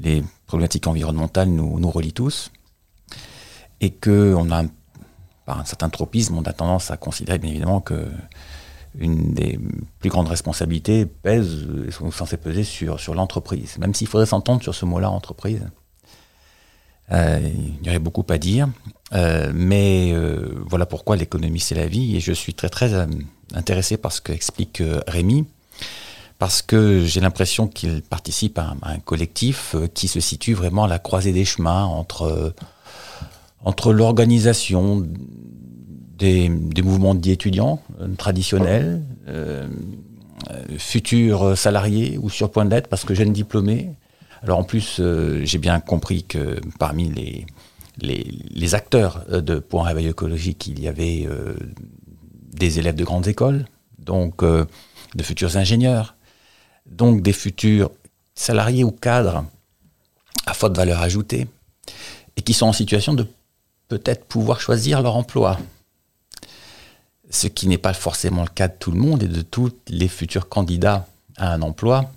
les 0.00 0.22
problématiques 0.46 0.86
environnementales 0.86 1.48
nous, 1.48 1.90
relient 1.90 2.12
tous 2.12 2.50
et 3.80 3.90
que 3.90 4.34
on 4.36 4.50
a, 4.50 4.64
par 5.44 5.60
un 5.60 5.64
certain 5.64 5.88
tropisme, 5.88 6.36
on 6.36 6.42
a 6.42 6.52
tendance 6.52 6.90
à 6.90 6.96
considérer 6.96 7.38
bien 7.38 7.50
évidemment 7.50 7.80
que 7.80 8.06
une 8.98 9.32
des 9.34 9.58
plus 10.00 10.10
grandes 10.10 10.28
responsabilités 10.28 11.06
pèse, 11.06 11.66
sont 11.90 12.10
censées 12.10 12.36
peser 12.36 12.64
sur, 12.64 12.98
sur 12.98 13.14
l'entreprise. 13.14 13.78
Même 13.78 13.94
s'il 13.94 14.06
faudrait 14.06 14.26
s'entendre 14.26 14.62
sur 14.62 14.74
ce 14.74 14.84
mot-là, 14.86 15.10
entreprise. 15.10 15.68
Euh, 17.12 17.40
il 17.42 17.86
y 17.86 17.88
aurait 17.88 17.98
beaucoup 17.98 18.24
à 18.28 18.38
dire, 18.38 18.68
euh, 19.14 19.50
mais 19.54 20.12
euh, 20.12 20.62
voilà 20.66 20.84
pourquoi 20.84 21.16
l'économie 21.16 21.60
c'est 21.60 21.74
la 21.74 21.86
vie, 21.86 22.16
et 22.16 22.20
je 22.20 22.32
suis 22.32 22.52
très 22.52 22.68
très 22.68 23.06
intéressé 23.54 23.96
par 23.96 24.12
ce 24.12 24.20
qu'explique 24.20 24.82
Rémi, 25.06 25.46
parce 26.38 26.62
que 26.62 27.04
j'ai 27.04 27.20
l'impression 27.20 27.66
qu'il 27.66 28.02
participe 28.02 28.58
à 28.58 28.76
un, 28.82 28.98
collectif 28.98 29.74
euh, 29.74 29.86
qui 29.88 30.08
se 30.08 30.20
situe 30.20 30.54
vraiment 30.54 30.84
à 30.84 30.88
la 30.88 30.98
croisée 30.98 31.32
des 31.32 31.44
chemins 31.44 31.84
entre, 31.84 32.22
euh, 32.22 32.54
entre 33.64 33.92
l'organisation 33.92 35.04
des, 36.16 36.48
mouvements 36.48 37.14
d'étudiants 37.14 37.82
euh, 38.00 38.08
traditionnels, 38.16 39.02
futurs 40.78 41.58
salariés 41.58 42.16
ou 42.16 42.30
sur 42.30 42.50
point 42.50 42.64
d'être 42.64 42.88
parce 42.88 43.04
que 43.04 43.14
jeunes 43.14 43.34
diplômés. 43.34 43.90
Alors 44.42 44.58
en 44.58 44.64
plus, 44.64 45.02
j'ai 45.42 45.58
bien 45.58 45.78
compris 45.80 46.22
que 46.22 46.58
parmi 46.78 47.10
les, 47.10 47.44
les, 48.00 48.74
acteurs 48.74 49.26
de 49.28 49.58
Point 49.58 49.82
Réveil 49.82 50.06
écologique, 50.06 50.66
il 50.68 50.80
y 50.80 50.88
avait 50.88 51.28
des 52.58 52.78
élèves 52.78 52.94
de 52.94 53.04
grandes 53.04 53.28
écoles, 53.28 53.66
donc 53.98 54.42
de 54.42 55.22
futurs 55.22 55.56
ingénieurs, 55.56 56.14
donc 56.86 57.22
des 57.22 57.32
futurs 57.32 57.90
salariés 58.34 58.84
ou 58.84 58.90
cadres 58.90 59.44
à 60.46 60.54
forte 60.54 60.76
valeur 60.76 61.00
ajoutée, 61.00 61.46
et 62.36 62.42
qui 62.42 62.54
sont 62.54 62.66
en 62.66 62.72
situation 62.72 63.14
de 63.14 63.26
peut-être 63.88 64.24
pouvoir 64.24 64.60
choisir 64.60 65.02
leur 65.02 65.16
emploi. 65.16 65.58
Ce 67.30 67.46
qui 67.46 67.68
n'est 67.68 67.78
pas 67.78 67.92
forcément 67.92 68.42
le 68.42 68.48
cas 68.48 68.68
de 68.68 68.74
tout 68.78 68.90
le 68.90 68.98
monde 68.98 69.22
et 69.22 69.28
de 69.28 69.42
tous 69.42 69.72
les 69.88 70.08
futurs 70.08 70.48
candidats 70.48 71.06
à 71.36 71.52
un 71.52 71.62
emploi, 71.62 72.10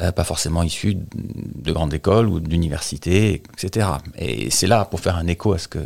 euh, 0.00 0.10
pas 0.12 0.24
forcément 0.24 0.62
issus 0.62 0.96
de 1.14 1.72
grandes 1.72 1.92
écoles 1.92 2.28
ou 2.28 2.40
d'universités, 2.40 3.42
etc. 3.52 3.88
Et 4.16 4.50
c'est 4.50 4.66
là, 4.66 4.86
pour 4.86 5.00
faire 5.00 5.16
un 5.16 5.26
écho 5.26 5.52
à 5.52 5.58
ce 5.58 5.68
que 5.68 5.84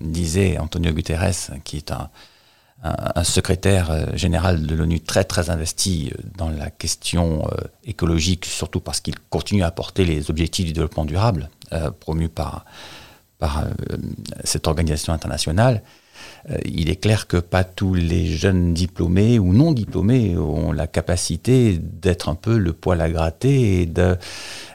disait 0.00 0.58
Antonio 0.58 0.92
Guterres, 0.92 1.50
qui 1.64 1.78
est 1.78 1.90
un, 1.90 2.08
un, 2.82 3.24
secrétaire 3.24 3.90
euh, 3.90 4.06
général 4.14 4.64
de 4.64 4.74
l'ONU 4.74 5.00
très 5.00 5.24
très 5.24 5.50
investi 5.50 6.12
euh, 6.12 6.22
dans 6.36 6.48
la 6.48 6.70
question 6.70 7.44
euh, 7.46 7.64
écologique, 7.84 8.44
surtout 8.44 8.80
parce 8.80 9.00
qu'il 9.00 9.18
continue 9.30 9.64
à 9.64 9.70
porter 9.70 10.04
les 10.04 10.30
objectifs 10.30 10.66
du 10.66 10.72
développement 10.72 11.04
durable 11.04 11.50
promus 12.00 12.30
par, 12.30 12.64
cette 14.42 14.66
organisation 14.66 15.12
internationale. 15.12 15.82
il 16.64 16.88
est 16.88 16.96
clair 16.96 17.26
que 17.26 17.36
pas 17.36 17.62
tous 17.62 17.92
les 17.92 18.26
jeunes 18.26 18.72
diplômés 18.72 19.38
ou 19.38 19.52
non 19.52 19.72
diplômés 19.72 20.36
ont 20.36 20.72
la 20.72 20.86
capacité 20.86 21.78
d'être 21.78 22.30
un 22.30 22.34
peu 22.34 22.56
le 22.56 22.72
poil 22.72 23.02
à 23.02 23.10
gratter 23.10 23.84
de, 23.84 24.16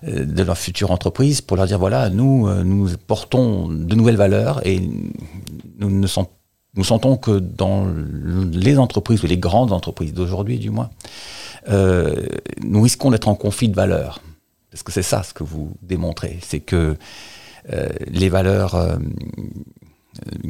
de 0.03 0.43
leur 0.43 0.57
future 0.57 0.91
entreprise 0.91 1.41
pour 1.41 1.57
leur 1.57 1.65
dire 1.65 1.79
voilà, 1.79 2.11
nous, 2.11 2.47
nous 2.63 2.95
portons 3.07 3.67
de 3.69 3.95
nouvelles 3.95 4.17
valeurs 4.17 4.65
et 4.65 4.79
nous 4.79 5.89
ne 5.89 6.07
sommes 6.07 6.27
nous 6.75 6.83
sentons 6.83 7.17
que 7.17 7.39
dans 7.39 7.87
les 8.51 8.79
entreprises, 8.79 9.23
ou 9.23 9.27
les 9.27 9.37
grandes 9.37 9.71
entreprises 9.71 10.13
d'aujourd'hui 10.13 10.57
du 10.57 10.69
moins, 10.69 10.89
euh, 11.69 12.25
nous 12.63 12.81
risquons 12.81 13.11
d'être 13.11 13.27
en 13.27 13.35
conflit 13.35 13.69
de 13.69 13.75
valeurs. 13.75 14.21
Parce 14.71 14.83
que 14.83 14.91
c'est 14.91 15.03
ça 15.03 15.21
ce 15.23 15.33
que 15.33 15.43
vous 15.43 15.71
démontrez, 15.81 16.39
c'est 16.41 16.59
que 16.59 16.97
euh, 17.71 17.89
les 18.07 18.29
valeurs 18.29 18.75
euh, 18.75 18.97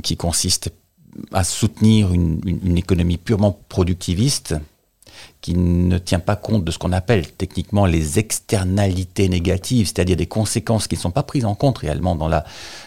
qui 0.01 0.15
consistent 0.15 0.71
à 1.31 1.43
soutenir 1.43 2.13
une, 2.13 2.39
une, 2.45 2.77
économie 2.77 3.17
purement 3.17 3.59
productiviste, 3.69 4.55
qui 5.41 5.53
ne 5.53 5.97
tient 5.97 6.19
pas 6.19 6.35
compte 6.35 6.63
de 6.63 6.71
ce 6.71 6.79
qu'on 6.79 6.91
appelle 6.91 7.29
techniquement 7.33 7.85
les 7.85 8.17
externalités 8.17 9.29
négatives, 9.29 9.87
c'est-à-dire 9.87 10.15
des 10.15 10.25
conséquences 10.25 10.87
qui 10.87 10.95
ne 10.95 11.01
sont 11.01 11.11
pas 11.11 11.21
prises 11.21 11.45
en 11.45 11.53
compte 11.53 11.77
réellement 11.79 12.15
dans 12.15 12.29
la, 12.29 12.45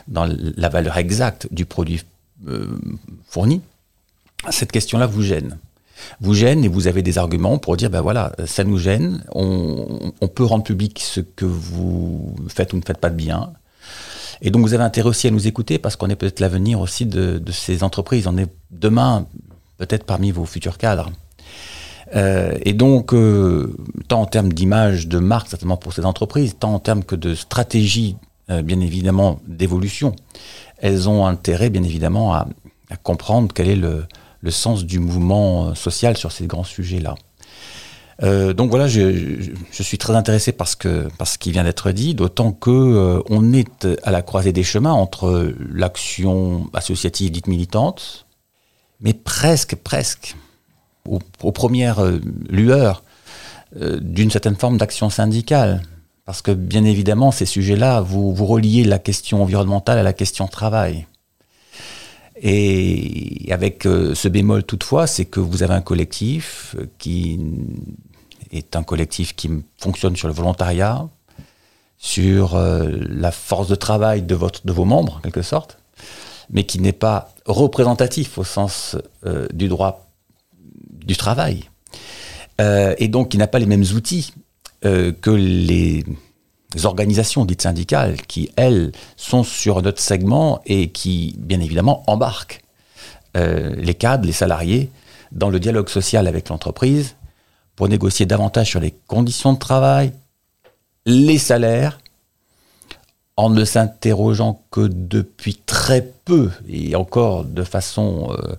dans 0.09 0.26
la 0.26 0.69
valeur 0.69 0.97
exacte 0.97 1.47
du 1.52 1.66
produit 1.66 2.02
euh, 2.49 2.79
fourni, 3.29 3.61
cette 4.50 4.73
question-là 4.73 5.07
vous 5.07 5.23
gêne. 5.23 5.59
Vous 6.21 6.35
gêne 6.35 6.65
et 6.65 6.69
vous 6.69 6.87
avez 6.87 7.03
des 7.03 7.19
arguments 7.19 7.59
pour 7.59 7.76
dire, 7.76 7.91
ben 7.91 8.00
voilà, 8.00 8.33
ça 8.47 8.65
nous 8.65 8.79
gêne, 8.79 9.25
on, 9.33 10.12
peut 10.35 10.45
rendre 10.45 10.65
public 10.65 11.00
ce 11.00 11.21
que 11.21 11.47
vous 11.47 12.37
faites 12.49 12.73
ou 12.73 12.76
ne 12.76 12.83
faites 12.83 12.99
pas 12.99 13.11
de 13.11 13.17
bien. 13.17 13.53
Et 14.43 14.50
donc 14.50 14.62
vous 14.62 14.75
avez 14.75 14.85
intérêt 14.85 15.09
aussi 15.09 15.26
à 15.26 15.31
nous 15.31 15.47
écouter 15.47 15.79
parce 15.79 15.97
qu'on 15.97 16.09
est 16.11 16.17
peut-être 16.17 16.41
l'avenir 16.41 16.81
aussi 16.81 17.07
de, 17.07 17.43
ces 17.50 17.83
entreprises. 17.83 18.26
On 18.26 18.37
est 18.37 18.49
demain 18.71 19.26
peut-être 19.79 20.05
parmi 20.05 20.31
vos 20.31 20.45
futurs 20.45 20.76
cadres. 20.76 21.11
Euh, 22.15 22.57
et 22.62 22.73
donc, 22.73 23.12
euh, 23.15 23.75
tant 24.07 24.21
en 24.21 24.26
termes 24.26 24.53
d'image, 24.53 25.09
de 25.09 25.19
marque, 25.19 25.49
certainement 25.49 25.79
pour 25.79 25.93
ces 25.93 26.05
entreprises, 26.05 26.57
tant 26.61 26.75
en 26.75 26.79
termes 26.79 27.03
que 27.03 27.17
de 27.17 27.35
stratégie, 27.35 28.17
bien 28.49 28.79
évidemment, 28.79 29.41
d'évolution 29.49 30.15
elles 30.78 31.09
ont 31.09 31.26
intérêt, 31.26 31.71
bien 31.71 31.83
évidemment, 31.83 32.35
à, 32.35 32.47
comprendre 33.02 33.52
quel 33.54 33.68
est 33.68 33.76
le, 33.76 34.06
sens 34.50 34.85
du 34.85 35.00
mouvement 35.00 35.75
social 35.75 36.16
sur 36.16 36.30
ces 36.30 36.47
grands 36.47 36.64
sujets-là. 36.64 37.16
Euh, 38.23 38.52
donc 38.52 38.71
voilà, 38.71 38.87
je, 38.87 39.52
suis 39.71 39.99
très 39.99 40.14
intéressé 40.14 40.52
par 40.52 40.68
ce, 40.68 41.38
qui 41.38 41.52
vient 41.52 41.64
d'être 41.64 41.90
dit, 41.90 42.14
d'autant 42.14 42.52
que 42.52 42.71
euh, 42.71 43.21
on 43.28 43.52
est 43.52 43.87
à 44.02 44.11
la 44.11 44.23
croisée 44.23 44.52
des 44.52 44.62
chemins 44.62 44.92
entre 44.92 45.52
l'action 45.73 46.71
associative 46.73 47.30
dite 47.30 47.47
militante, 47.49 48.26
mais 49.00 49.12
presque, 49.12 49.76
presque, 49.76 50.37
aux 51.06 51.52
premières 51.52 52.00
euh, 52.00 52.21
lueurs 52.49 53.02
d'une 53.75 54.30
certaine 54.30 54.54
forme 54.54 54.78
d'action 54.78 55.11
syndicale. 55.11 55.83
Parce 56.26 56.42
que 56.42 56.50
bien 56.50 56.85
évidemment, 56.85 57.30
ces 57.30 57.47
sujets-là, 57.47 58.00
vous, 58.00 58.35
vous 58.35 58.47
reliez 58.47 58.83
la 58.83 58.99
question 58.99 59.42
environnementale 59.42 59.97
à 59.97 60.02
la 60.02 60.12
question 60.12 60.49
travail. 60.49 61.06
Et 62.42 63.47
avec 63.50 63.87
euh, 63.87 64.14
ce 64.14 64.26
bémol 64.26 64.64
toutefois, 64.64 65.06
c'est 65.06 65.25
que 65.25 65.38
vous 65.38 65.62
avez 65.62 65.75
un 65.75 65.80
collectif 65.80 66.75
qui 66.99 67.40
est 68.50 68.75
un 68.75 68.83
collectif 68.83 69.37
qui 69.37 69.49
fonctionne 69.78 70.16
sur 70.16 70.26
le 70.26 70.35
volontariat, 70.35 71.09
sur 71.97 72.56
euh, 72.56 72.90
la 73.09 73.30
force 73.30 73.68
de 73.68 73.76
travail 73.76 74.23
de, 74.23 74.35
votre, 74.35 74.66
de 74.66 74.73
vos 74.73 74.85
membres, 74.85 75.18
en 75.18 75.21
quelque 75.21 75.42
sorte, 75.42 75.78
mais 76.50 76.64
qui 76.64 76.80
n'est 76.80 76.92
pas 76.92 77.30
représentatif 77.47 78.37
au 78.37 78.45
sens 78.45 78.97
euh, 79.25 79.47
du 79.54 79.68
droit 79.68 80.11
du 80.90 81.16
travail. 81.16 81.71
et 82.59 83.09
donc 83.09 83.28
qui 83.30 83.38
n'a 83.38 83.47
pas 83.47 83.61
les 83.61 83.66
mêmes 83.66 83.85
outils 83.95 84.33
euh, 84.87 85.12
que 85.21 85.31
les 85.31 86.05
organisations 86.85 87.45
dites 87.45 87.62
syndicales 87.62 88.23
qui, 88.23 88.50
elles, 88.57 88.93
sont 89.16 89.43
sur 89.43 89.83
notre 89.83 90.00
segment 90.00 90.61
et 90.64 90.90
qui, 90.90 91.35
bien 91.38 91.59
évidemment, 91.61 92.05
embarquent 92.07 92.62
euh, 93.37 93.75
les 93.76 93.95
cadres, 93.95 94.26
les 94.26 94.33
salariés 94.33 94.90
dans 95.33 95.50
le 95.50 95.59
dialogue 95.59 95.88
social 95.88 96.28
avec 96.28 96.50
l'entreprise 96.50 97.16
pour 97.75 97.88
négocier 97.88 98.26
davantage 98.26 98.69
sur 98.69 98.81
les 98.81 98.95
conditions 99.09 99.55
de 99.55 99.59
travail, 99.59 100.12
les 101.05 101.38
salaires, 101.38 101.99
en 103.37 103.50
ne 103.50 103.64
s'interrogeant 103.64 104.62
que 104.71 104.88
depuis 104.88 105.57
très 105.57 106.02
peu 106.25 106.50
et 106.69 106.95
encore 106.95 107.45
de 107.45 107.64
façon, 107.64 108.31
euh, 108.31 108.55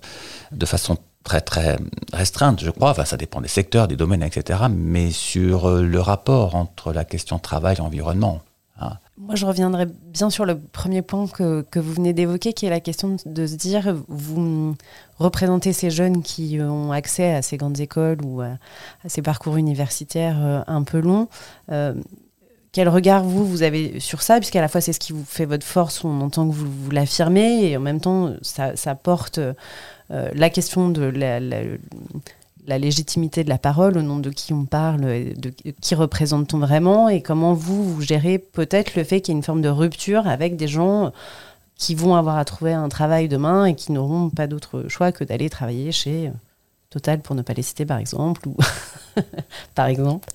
de 0.52 0.66
façon 0.66 0.98
très 1.28 1.42
très 1.42 1.76
restreinte, 2.14 2.64
je 2.64 2.70
crois. 2.70 2.90
Enfin, 2.90 3.04
ça 3.04 3.18
dépend 3.18 3.42
des 3.42 3.48
secteurs, 3.48 3.86
des 3.86 3.96
domaines, 3.96 4.22
etc. 4.22 4.60
Mais 4.70 5.10
sur 5.10 5.68
euh, 5.68 5.82
le 5.82 6.00
rapport 6.00 6.54
entre 6.54 6.92
la 6.92 7.04
question 7.04 7.38
travail 7.38 7.76
et 7.76 7.80
environnement. 7.80 8.40
Hein. 8.80 8.92
Moi, 9.18 9.34
je 9.34 9.44
reviendrai 9.44 9.86
bien 9.86 10.30
sur 10.30 10.46
le 10.46 10.58
premier 10.58 11.02
point 11.02 11.26
que, 11.26 11.62
que 11.70 11.78
vous 11.78 11.92
venez 11.92 12.14
d'évoquer, 12.14 12.54
qui 12.54 12.64
est 12.64 12.70
la 12.70 12.80
question 12.80 13.16
de 13.26 13.46
se 13.46 13.56
dire, 13.56 13.94
vous 14.08 14.74
représentez 15.18 15.74
ces 15.74 15.90
jeunes 15.90 16.22
qui 16.22 16.58
ont 16.62 16.92
accès 16.92 17.34
à 17.34 17.42
ces 17.42 17.58
grandes 17.58 17.78
écoles 17.78 18.24
ou 18.24 18.40
à, 18.40 18.52
ces 19.06 19.20
parcours 19.20 19.58
universitaires 19.58 20.38
euh, 20.40 20.62
un 20.66 20.82
peu 20.82 21.00
longs. 21.00 21.28
Euh, 21.70 21.92
quel 22.72 22.88
regard 22.88 23.24
vous, 23.24 23.44
vous 23.44 23.62
avez 23.62 24.00
sur 24.00 24.22
ça, 24.22 24.38
puisqu'à 24.38 24.60
la 24.60 24.68
fois 24.68 24.80
c'est 24.80 24.92
ce 24.92 25.00
qui 25.00 25.12
vous 25.12 25.24
fait 25.24 25.46
votre 25.46 25.66
force, 25.66 26.04
on 26.04 26.20
entend 26.20 26.48
que 26.48 26.54
vous, 26.54 26.70
vous 26.70 26.90
l'affirmez, 26.90 27.70
et 27.70 27.76
en 27.76 27.80
même 27.80 28.00
temps 28.00 28.34
ça, 28.42 28.76
ça 28.76 28.94
porte 28.94 29.38
euh, 29.38 29.52
la 30.10 30.50
question 30.50 30.88
de 30.88 31.02
la, 31.02 32.78
légitimité 32.78 33.44
de 33.44 33.48
la 33.48 33.58
parole, 33.58 33.98
au 33.98 34.02
nom 34.02 34.18
de 34.18 34.30
qui 34.30 34.52
on 34.52 34.64
parle, 34.64 35.00
de 35.00 35.52
qui 35.80 35.94
représente-t-on 35.94 36.58
vraiment, 36.58 37.08
et 37.08 37.22
comment 37.22 37.54
vous, 37.54 38.00
gérez 38.00 38.38
peut-être 38.38 38.96
le 38.96 39.04
fait 39.04 39.20
qu'il 39.20 39.34
y 39.34 39.36
ait 39.36 39.38
une 39.38 39.44
forme 39.44 39.62
de 39.62 39.68
rupture 39.68 40.26
avec 40.26 40.56
des 40.56 40.68
gens 40.68 41.12
qui 41.76 41.94
vont 41.94 42.16
avoir 42.16 42.36
à 42.36 42.44
trouver 42.44 42.72
un 42.72 42.88
travail 42.88 43.28
demain 43.28 43.66
et 43.66 43.74
qui 43.74 43.92
n'auront 43.92 44.30
pas 44.30 44.46
d'autre 44.46 44.86
choix 44.88 45.12
que 45.12 45.24
d'aller 45.24 45.50
travailler 45.50 45.92
chez 45.92 46.30
Total, 46.90 47.20
pour 47.20 47.36
ne 47.36 47.42
pas 47.42 47.52
les 47.52 47.62
citer 47.62 47.84
par 49.74 49.88
exemple. 49.88 50.30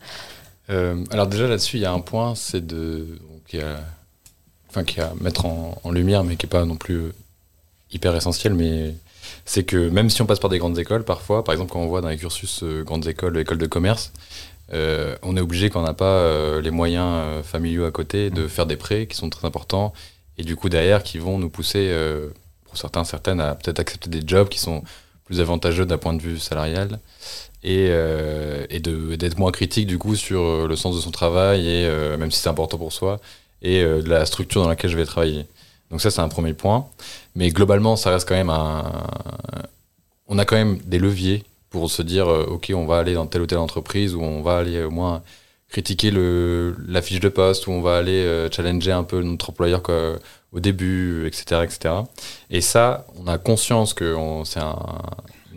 Euh, 0.70 1.04
alors 1.10 1.26
déjà 1.26 1.48
là-dessus, 1.48 1.78
il 1.78 1.82
y 1.82 1.86
a 1.86 1.92
un 1.92 2.00
point, 2.00 2.36
c'est 2.36 2.66
de 2.66 3.20
qui 3.48 3.58
enfin 4.70 4.84
mettre 5.20 5.46
en, 5.46 5.92
lumière, 5.92 6.24
mais 6.24 6.36
qui 6.36 6.46
est 6.46 6.50
pas 6.50 6.66
non 6.66 6.76
plus 6.76 7.12
hyper 7.92 8.16
essentiel, 8.16 8.54
mais 8.54 8.94
c'est 9.46 9.64
que 9.64 9.90
même 9.90 10.10
si 10.10 10.22
on 10.22 10.26
passe 10.26 10.40
par 10.40 10.50
des 10.50 10.58
grandes 10.60 10.78
écoles, 10.78 11.04
parfois, 11.04 11.44
par 11.44 11.54
exemple 11.54 11.72
quand 11.72 11.80
on 11.80 11.88
voit 11.88 12.02
dans 12.02 12.10
les 12.10 12.18
cursus 12.18 12.62
euh, 12.64 12.84
grandes 12.84 13.08
écoles, 13.08 13.38
écoles 13.38 13.58
de 13.58 13.68
commerce, 13.68 14.14
euh, 14.74 15.16
on 15.22 15.38
est 15.38 15.42
obligé 15.42 15.70
quand 15.70 15.82
on 15.82 15.86
n'a 15.86 15.94
pas 15.94 16.60
les 16.62 16.72
moyens 16.72 17.44
familiaux 17.44 17.86
à 17.86 17.92
côté 17.92 18.30
de 18.30 18.48
faire 18.48 18.66
des 18.66 18.78
prêts 18.78 19.08
qui 19.08 19.16
sont 19.16 19.30
très 19.30 19.46
importants 19.46 19.94
et 20.38 20.44
du 20.44 20.56
coup 20.56 20.70
derrière 20.70 21.04
qui 21.04 21.18
vont 21.20 21.38
nous 21.38 21.50
pousser, 21.50 21.94
pour 22.66 22.78
certains, 22.78 23.04
certaines, 23.04 23.40
à 23.40 23.56
peut-être 23.56 23.80
accepter 23.80 24.10
des 24.10 24.24
jobs 24.26 24.50
qui 24.50 24.60
sont 24.60 24.84
plus 25.26 25.42
avantageux 25.42 25.86
d'un 25.86 25.98
point 25.98 26.14
de 26.14 26.22
vue 26.22 26.40
salarial 26.40 27.00
et, 27.64 27.88
euh, 27.90 28.66
et 28.70 28.80
d'être 28.80 29.38
moins 29.38 29.52
critique 29.52 29.88
du 29.88 29.98
coup 29.98 30.16
sur 30.16 30.42
euh, 30.42 30.68
le 30.68 30.76
sens 30.76 30.96
de 30.96 31.02
son 31.02 31.12
travail 31.12 31.62
et 31.62 31.86
euh, 31.86 32.18
même 32.18 32.32
si 32.32 32.40
c'est 32.40 32.50
important 32.50 32.78
pour 32.78 32.92
soi 32.92 33.20
et 33.62 33.82
de 33.82 34.10
la 34.10 34.26
structure 34.26 34.62
dans 34.62 34.68
laquelle 34.68 34.90
je 34.90 34.98
vais 34.98 35.06
travailler. 35.06 35.46
Donc 35.94 36.02
ça 36.02 36.12
c'est 36.12 36.22
un 36.22 36.28
premier 36.28 36.54
point, 36.54 36.88
mais 37.36 37.50
globalement 37.52 37.96
ça 37.96 38.10
reste 38.10 38.28
quand 38.28 38.36
même 38.36 38.50
un, 38.50 38.84
on 40.28 40.40
a 40.40 40.44
quand 40.44 40.56
même 40.56 40.80
des 40.80 40.98
leviers 40.98 41.44
pour 41.70 41.90
se 41.90 42.02
dire 42.02 42.28
ok 42.28 42.72
on 42.76 42.86
va 42.86 42.98
aller 42.98 43.14
dans 43.14 43.28
telle 43.28 43.44
ou 43.44 43.46
telle 43.46 43.60
entreprise 43.60 44.16
ou 44.16 44.22
on 44.22 44.42
va 44.42 44.58
aller 44.58 44.84
au 44.84 44.90
moins 44.90 45.22
critiquer 45.70 46.10
le, 46.10 46.76
la 46.88 47.02
fiche 47.02 47.20
de 47.20 47.30
poste 47.30 47.68
ou 47.68 47.72
on 47.72 47.82
va 47.82 47.98
aller 47.98 48.48
challenger 48.52 48.92
un 48.92 49.04
peu 49.04 49.22
notre 49.22 49.52
employeur 49.52 49.82
au 50.54 50.60
début, 50.60 51.28
etc., 51.28 51.62
etc. 51.64 51.96
Et 52.50 52.62
ça, 52.62 53.06
on 53.20 53.28
a 53.28 53.38
conscience 53.38 53.94
que 53.94 54.16
c'est 54.46 54.60
un, 54.60 54.76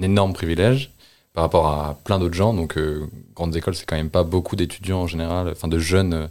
énorme 0.00 0.32
privilège 0.32 0.90
par 1.32 1.44
rapport 1.44 1.66
à 1.66 1.98
plein 2.04 2.18
d'autres 2.18 2.34
gens. 2.34 2.54
Donc, 2.54 2.76
euh, 2.78 3.06
grandes 3.34 3.54
écoles, 3.56 3.74
c'est 3.74 3.86
quand 3.86 3.96
même 3.96 4.10
pas 4.10 4.24
beaucoup 4.24 4.56
d'étudiants 4.56 5.02
en 5.02 5.06
général, 5.06 5.48
enfin 5.50 5.68
de 5.68 5.78
jeunes 5.78 6.14
euh, 6.14 6.26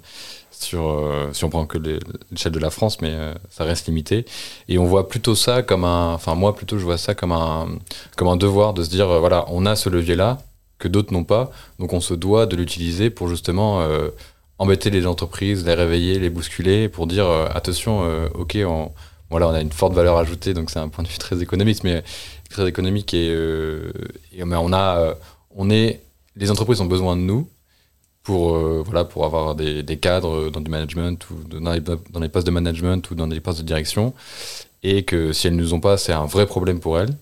sur, 0.64 0.90
euh, 0.90 1.30
si 1.34 1.44
on 1.44 1.50
prend 1.50 1.66
que 1.66 1.78
l'échelle 1.78 2.52
de 2.52 2.60
la 2.60 2.70
France, 2.70 3.02
mais 3.02 3.16
ça 3.50 3.64
reste 3.64 3.88
limité. 3.88 4.26
Et 4.68 4.78
on 4.78 4.86
voit 4.86 5.08
plutôt 5.08 5.36
ça 5.36 5.64
comme 5.64 5.84
un, 5.84 6.14
enfin 6.14 6.36
moi 6.36 6.56
plutôt 6.56 6.78
je 6.78 6.84
vois 6.84 6.98
ça 6.98 7.16
comme 7.16 7.32
un, 7.32 7.68
comme 8.16 8.28
un 8.28 8.38
devoir 8.38 8.74
de 8.74 8.84
se 8.84 8.90
dire 8.90 9.08
voilà, 9.20 9.46
on 9.50 9.66
a 9.66 9.76
ce 9.76 9.90
levier-là 9.90 10.40
que 10.78 10.88
d'autres 10.88 11.14
n'ont 11.14 11.24
pas, 11.24 11.52
donc 11.80 11.94
on 11.94 12.02
se 12.02 12.14
doit 12.14 12.46
de 12.46 12.56
l'utiliser 12.56 13.10
pour 13.10 13.30
justement 13.30 13.88
embêter 14.58 14.90
les 14.90 15.08
entreprises, 15.08 15.66
les 15.66 15.74
réveiller, 15.74 16.20
les 16.20 16.30
bousculer 16.30 16.90
pour 16.90 17.08
dire 17.08 17.28
attention, 17.54 18.04
ok, 18.34 18.58
on, 18.66 18.92
voilà, 19.30 19.48
on 19.48 19.54
a 19.54 19.62
une 19.62 19.72
forte 19.72 19.94
valeur 19.94 20.18
ajoutée, 20.18 20.54
donc 20.54 20.70
c'est 20.70 20.80
un 20.80 20.90
point 20.90 21.04
de 21.04 21.10
vue 21.10 21.18
très 21.18 21.42
économique, 21.42 21.84
mais 21.84 22.04
très 22.50 22.68
économique 22.68 23.14
et, 23.14 23.30
euh, 23.30 23.92
mais 24.34 24.56
on 24.56 24.72
a, 24.72 25.00
euh, 25.00 25.14
on 25.56 25.70
est, 25.70 26.02
les 26.36 26.52
entreprises 26.52 26.82
ont 26.82 26.86
besoin 26.86 27.16
de 27.16 27.22
nous 27.22 27.50
pour 28.26 28.56
euh, 28.56 28.84
voilà 28.86 29.06
pour 29.06 29.24
avoir 29.24 29.56
des, 29.56 29.84
des, 29.84 29.98
cadres 29.98 30.50
dans 30.50 30.60
du 30.60 30.70
management 30.70 31.30
ou 31.30 31.36
dans 31.60 31.72
les, 31.72 31.80
dans 31.80 32.20
les 32.20 32.28
postes 32.28 32.46
de 32.46 32.52
management 32.52 33.10
ou 33.10 33.16
dans 33.16 33.28
des 33.28 33.40
postes 33.40 33.62
de 33.62 33.66
direction 33.66 34.14
et 34.84 35.04
que 35.04 35.32
si 35.32 35.48
elles 35.48 35.56
ne 35.56 35.62
nous 35.62 35.74
ont 35.74 35.80
pas, 35.80 35.96
c'est 35.98 36.12
un 36.12 36.26
vrai 36.26 36.46
problème 36.46 36.80
pour 36.80 37.00
elles. 37.00 37.16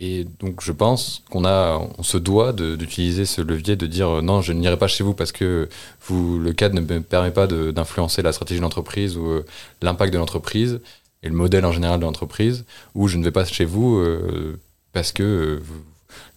Et 0.00 0.24
donc 0.38 0.62
je 0.62 0.70
pense 0.70 1.24
qu'on 1.28 1.44
a, 1.44 1.80
on 1.98 2.02
se 2.04 2.18
doit 2.18 2.52
d'utiliser 2.52 3.26
ce 3.26 3.40
levier 3.40 3.74
de 3.74 3.86
dire 3.86 4.22
non, 4.22 4.40
je 4.42 4.52
n'irai 4.52 4.76
pas 4.76 4.86
chez 4.86 5.02
vous 5.02 5.12
parce 5.14 5.32
que 5.32 5.68
vous, 6.06 6.38
le 6.38 6.52
cadre 6.52 6.76
ne 6.76 6.80
me 6.80 7.00
permet 7.00 7.32
pas 7.32 7.48
d'influencer 7.48 8.22
la 8.22 8.32
stratégie 8.32 8.60
de 8.60 8.62
l'entreprise 8.62 9.16
ou 9.16 9.42
l'impact 9.82 10.12
de 10.12 10.18
l'entreprise 10.18 10.80
et 11.22 11.28
le 11.28 11.34
modèle 11.34 11.64
en 11.64 11.72
général 11.72 11.98
de 11.98 12.04
l'entreprise, 12.04 12.64
où 12.94 13.08
je 13.08 13.16
ne 13.16 13.24
vais 13.24 13.32
pas 13.32 13.44
chez 13.44 13.64
vous 13.64 13.96
euh, 13.96 14.58
parce 14.92 15.12
que 15.12 15.60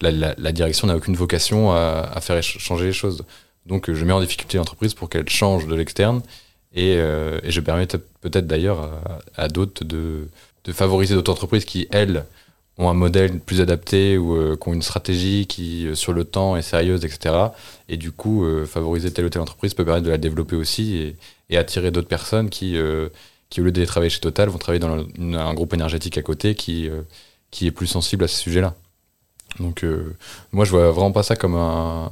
euh, 0.04 0.34
la, 0.38 0.52
direction 0.52 0.88
n'a 0.88 0.96
aucune 0.96 1.16
vocation 1.16 1.72
à, 1.72 2.20
faire 2.22 2.42
changer 2.42 2.86
les 2.86 2.94
choses. 2.94 3.24
Donc 3.66 3.90
euh, 3.90 3.94
je 3.94 4.06
mets 4.06 4.14
en 4.14 4.22
difficulté 4.22 4.58
l'entreprise 4.58 4.94
pour 4.94 5.10
qu'elle 5.10 5.30
change 5.30 5.68
de 5.68 5.76
l'externe 5.76 6.22
et, 6.74 6.96
je 6.96 7.60
permets 7.60 7.86
peut-être 7.86 8.48
d'ailleurs 8.48 8.90
à, 9.36 9.50
d'autres 9.50 9.84
de, 9.84 10.30
favoriser 10.72 11.16
d'autres 11.16 11.34
entreprises 11.34 11.66
qui, 11.66 11.88
elles, 11.92 12.24
ont 12.78 12.90
un 12.90 12.94
modèle 12.94 13.40
plus 13.42 13.60
adapté 13.60 14.18
ou 14.18 14.56
qui 14.56 14.70
ont 14.70 14.74
une 14.74 14.82
stratégie 14.82 15.48
qui, 15.48 15.90
sur 15.96 16.14
le 16.14 16.24
temps, 16.24 16.56
est 16.56 16.62
sérieuse, 16.62 17.04
etc. 17.04 17.36
Et 17.90 17.98
du 17.98 18.14
coup, 18.14 18.48
favoriser 18.66 19.12
telle 19.12 19.26
ou 19.26 19.30
telle 19.30 19.42
entreprise 19.42 19.74
peut 19.74 19.84
permettre 19.84 20.06
de 20.06 20.12
la 20.12 20.18
développer 20.18 20.56
aussi 20.56 20.96
et, 20.96 21.16
et 21.50 21.58
attirer 21.58 21.92
d'autres 21.92 22.08
personnes 22.08 22.50
qui 22.50 22.78
qui 23.52 23.62
au 23.62 23.66
lieu 23.66 23.72
d'aller 23.72 23.86
travailler 23.86 24.10
chez 24.10 24.22
Total 24.22 24.50
vont 24.50 24.58
travailler 24.58 24.80
dans 24.80 25.06
un 25.38 25.54
groupe 25.54 25.76
énergétique 25.76 26.18
à 26.18 26.24
côté 26.24 26.56
qui, 26.56 26.90
euh, 26.90 27.02
qui 27.52 27.68
est 27.68 27.72
plus 27.72 27.86
sensible 27.86 28.24
à 28.24 28.28
ces 28.28 28.38
sujets-là. 28.38 28.74
Donc 29.60 29.84
euh, 29.84 30.16
moi 30.54 30.66
je 30.66 30.72
vois 30.72 30.90
vraiment 30.92 31.12
pas 31.12 31.22
ça 31.22 31.36
comme 31.36 31.56
un, 31.56 32.10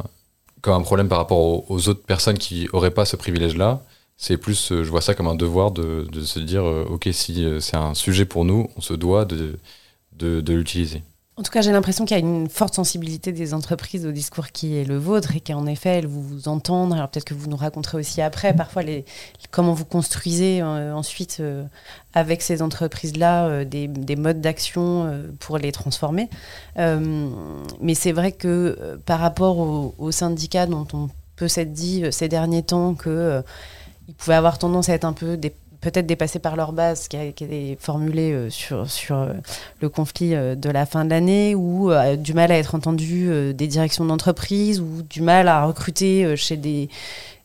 comme 0.62 0.74
un 0.74 0.82
problème 0.82 1.08
par 1.10 1.18
rapport 1.18 1.70
aux, 1.70 1.88
autres 1.90 2.04
personnes 2.04 2.38
qui 2.38 2.68
auraient 2.74 2.92
pas 2.92 3.06
ce 3.06 3.16
privilège-là. 3.16 3.84
C'est 4.18 4.38
plus, 4.38 4.72
euh, 4.72 4.84
je 4.84 4.90
vois 4.90 5.02
ça 5.02 5.16
comme 5.16 5.28
un 5.28 5.36
devoir 5.36 5.72
de, 5.72 6.06
se 6.24 6.40
dire, 6.40 6.66
ok, 6.66 7.10
si 7.12 7.46
c'est 7.60 7.78
un 7.78 7.94
sujet 7.94 8.26
pour 8.26 8.46
nous, 8.46 8.70
on 8.76 8.82
se 8.82 8.94
doit 8.94 9.26
de 9.26 10.54
l'utiliser. 10.54 11.04
En 11.40 11.42
tout 11.42 11.52
cas, 11.52 11.62
j'ai 11.62 11.72
l'impression 11.72 12.04
qu'il 12.04 12.18
y 12.18 12.20
a 12.20 12.22
une 12.22 12.50
forte 12.50 12.74
sensibilité 12.74 13.32
des 13.32 13.54
entreprises 13.54 14.06
au 14.06 14.12
discours 14.12 14.50
qui 14.50 14.76
est 14.76 14.84
le 14.84 14.98
vôtre 14.98 15.38
et 15.38 15.40
qu'en 15.40 15.68
effet, 15.68 15.92
elles 15.92 16.06
vous 16.06 16.50
entendent. 16.50 16.92
Alors 16.92 17.08
peut-être 17.08 17.24
que 17.24 17.34
vous 17.34 17.48
nous 17.48 17.56
raconterez 17.56 17.98
aussi 17.98 18.22
après, 18.22 18.54
parfois, 18.54 18.84
les, 18.84 19.06
comment 19.50 19.72
vous 19.72 19.86
construisez 19.86 20.62
euh, 20.62 20.94
ensuite 20.94 21.38
euh, 21.40 21.64
avec 22.14 22.42
ces 22.42 22.62
entreprises-là 22.62 23.46
euh, 23.46 23.64
des, 23.64 23.88
des, 23.88 24.18
modes 24.18 24.42
d'action 24.42 25.10
pour 25.40 25.58
les 25.58 25.72
transformer. 25.72 26.30
mais 26.76 27.96
c'est 27.96 28.12
vrai 28.12 28.34
que 28.34 29.00
par 29.06 29.22
rapport 29.22 29.60
aux 29.98 30.12
syndicats 30.12 30.66
dont 30.66 30.88
on 30.92 31.10
peut 31.38 31.48
s'être 31.48 31.72
dit 31.72 32.04
ces 32.12 32.28
derniers 32.28 32.64
temps 32.64 32.96
qu'ils 32.96 33.44
pouvaient 34.18 34.36
avoir 34.36 34.58
tendance 34.58 34.90
à 34.90 34.94
être 34.94 35.06
un 35.06 35.14
peu 35.14 35.38
des 35.38 35.54
peut-être 35.82 36.06
dépassés 36.06 36.40
par 36.40 36.56
leur 36.56 36.74
base, 36.74 37.08
qui 37.08 37.18
a, 37.18 37.24
été 37.24 37.78
formulée 37.80 38.32
euh, 38.32 38.50
sur, 38.50 38.90
sur 38.90 39.18
euh, 39.18 39.34
le 39.82 39.90
conflit 39.90 40.36
euh, 40.36 40.56
de 40.56 40.70
la 40.70 40.86
fin 40.86 41.06
de 41.06 41.10
l'année, 41.10 41.56
ou 41.56 41.92
du 42.18 42.34
mal 42.34 42.52
à 42.52 42.58
être 42.58 42.76
entendu 42.76 43.54
des 43.54 43.68
directions 43.68 44.06
d'entreprise, 44.06 44.80
ou 44.80 45.02
du 45.02 45.22
mal 45.22 45.48
à 45.48 45.66
recruter 45.66 46.36
chez 46.36 46.58
des 46.58 46.90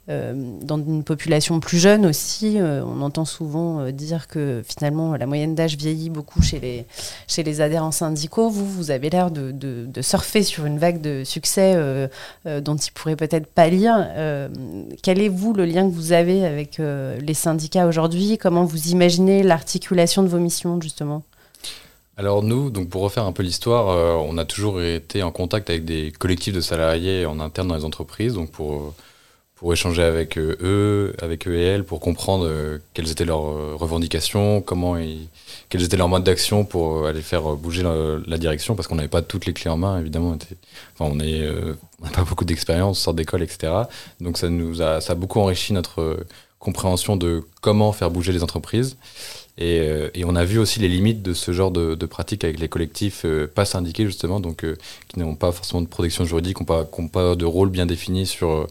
dans 0.06 0.76
une 0.76 1.02
population 1.02 1.60
plus 1.60 1.78
jeune 1.78 2.04
aussi, 2.04 2.60
euh, 2.60 2.84
on 2.84 3.00
entend 3.00 3.24
souvent 3.24 3.80
euh, 3.80 3.90
dire 3.90 4.28
que 4.28 4.62
finalement 4.66 5.16
la 5.16 5.24
moyenne 5.24 5.54
d'âge 5.54 5.78
vieillit 5.78 6.10
beaucoup 6.10 6.42
chez 6.42 6.60
les, 6.60 6.84
chez 7.26 7.42
les 7.42 7.62
adhérents 7.62 7.90
syndicaux. 7.90 8.50
Vous, 8.50 8.66
vous 8.66 8.90
avez 8.90 9.08
l'air 9.08 9.30
de, 9.30 9.50
de, 9.50 10.02
surfer 10.02 10.42
sur 10.42 10.66
une 10.66 10.78
vague 10.78 11.00
de 11.00 11.24
succès 11.24 11.74
dont 12.44 12.76
il 12.76 12.92
pourrait 12.92 13.16
peut-être 13.16 13.46
pas 13.46 13.68
lire. 13.68 14.06
quel 15.02 15.20
est, 15.20 15.28
vous, 15.28 15.54
le 15.54 15.64
lien 15.64 15.88
que 15.88 15.94
vous 15.94 16.12
avez 16.12 16.44
avec 16.44 16.78
les 16.78 17.34
syndicats 17.34 17.86
aujourd'hui? 17.86 18.36
Comment 18.36 18.64
vous 18.64 18.88
imaginez 18.88 19.42
l'articulation 19.42 20.22
de 20.22 20.28
vos 20.28 20.38
missions, 20.38 20.78
justement? 20.80 21.22
Alors 22.16 22.42
nous, 22.42 22.70
donc 22.70 22.90
pour 22.90 23.02
refaire 23.02 23.24
un 23.24 23.32
peu 23.32 23.42
l'histoire, 23.42 23.86
on 24.26 24.36
a 24.36 24.44
toujours 24.44 24.82
été 24.82 25.22
en 25.22 25.30
contact 25.30 25.70
avec 25.70 25.84
des 25.84 26.12
collectifs 26.18 26.54
de 26.54 26.60
salariés 26.60 27.24
en 27.24 27.40
interne 27.40 27.68
dans 27.68 27.76
les 27.76 27.84
entreprises, 27.84 28.34
donc 28.34 28.50
pour 28.50 28.94
pour 29.56 29.72
échanger 29.72 30.02
avec 30.02 30.36
euh, 30.36 30.56
eux, 30.60 31.14
avec 31.22 31.46
eux 31.46 31.54
et 31.54 31.62
elles, 31.62 31.84
pour 31.84 32.00
comprendre 32.00 32.46
euh, 32.46 32.78
quelles 32.92 33.10
étaient 33.10 33.24
leurs 33.24 33.46
euh, 33.46 33.76
revendications, 33.76 34.60
comment 34.60 34.96
ils, 34.96 35.28
quels 35.68 35.84
étaient 35.84 35.96
leurs 35.96 36.08
modes 36.08 36.24
d'action 36.24 36.64
pour 36.64 37.06
aller 37.06 37.22
faire 37.22 37.54
bouger 37.54 37.82
la, 37.82 38.38
direction, 38.38 38.74
parce 38.74 38.88
qu'on 38.88 38.96
n'avait 38.96 39.08
pas 39.08 39.22
toutes 39.22 39.46
les 39.46 39.52
clés 39.52 39.70
en 39.70 39.76
main, 39.76 40.00
évidemment. 40.00 40.36
enfin, 40.98 41.10
on 41.10 41.14
n'a 41.14 42.10
pas 42.12 42.24
beaucoup 42.24 42.44
d'expérience, 42.44 42.98
sort 42.98 43.14
d'école, 43.14 43.42
etc. 43.42 43.72
Donc 44.20 44.38
ça 44.38 44.48
nous 44.48 44.82
a, 44.82 45.00
ça 45.00 45.12
a 45.12 45.16
beaucoup 45.16 45.38
enrichi 45.38 45.72
notre 45.72 46.26
compréhension 46.58 47.16
de 47.16 47.44
comment 47.60 47.92
faire 47.92 48.10
bouger 48.10 48.32
les 48.32 48.42
entreprises. 48.42 48.96
Et, 49.56 49.86
et, 50.14 50.24
on 50.24 50.34
a 50.34 50.44
vu 50.44 50.58
aussi 50.58 50.80
les 50.80 50.88
limites 50.88 51.22
de 51.22 51.32
ce 51.32 51.52
genre 51.52 51.70
de, 51.70 51.94
de 51.94 52.06
pratiques 52.06 52.42
avec 52.42 52.58
les 52.58 52.68
collectifs 52.68 53.24
pas 53.54 53.64
syndiqués 53.64 54.04
justement, 54.04 54.40
donc 54.40 54.66
qui 55.06 55.18
n'ont 55.20 55.36
pas 55.36 55.52
forcément 55.52 55.80
de 55.80 55.86
protection 55.86 56.24
juridique, 56.24 56.56
qui 56.56 56.62
n'ont 56.64 56.66
pas, 56.66 56.84
pas, 57.12 57.36
de 57.36 57.44
rôle 57.44 57.70
bien 57.70 57.86
défini 57.86 58.26
sur 58.26 58.66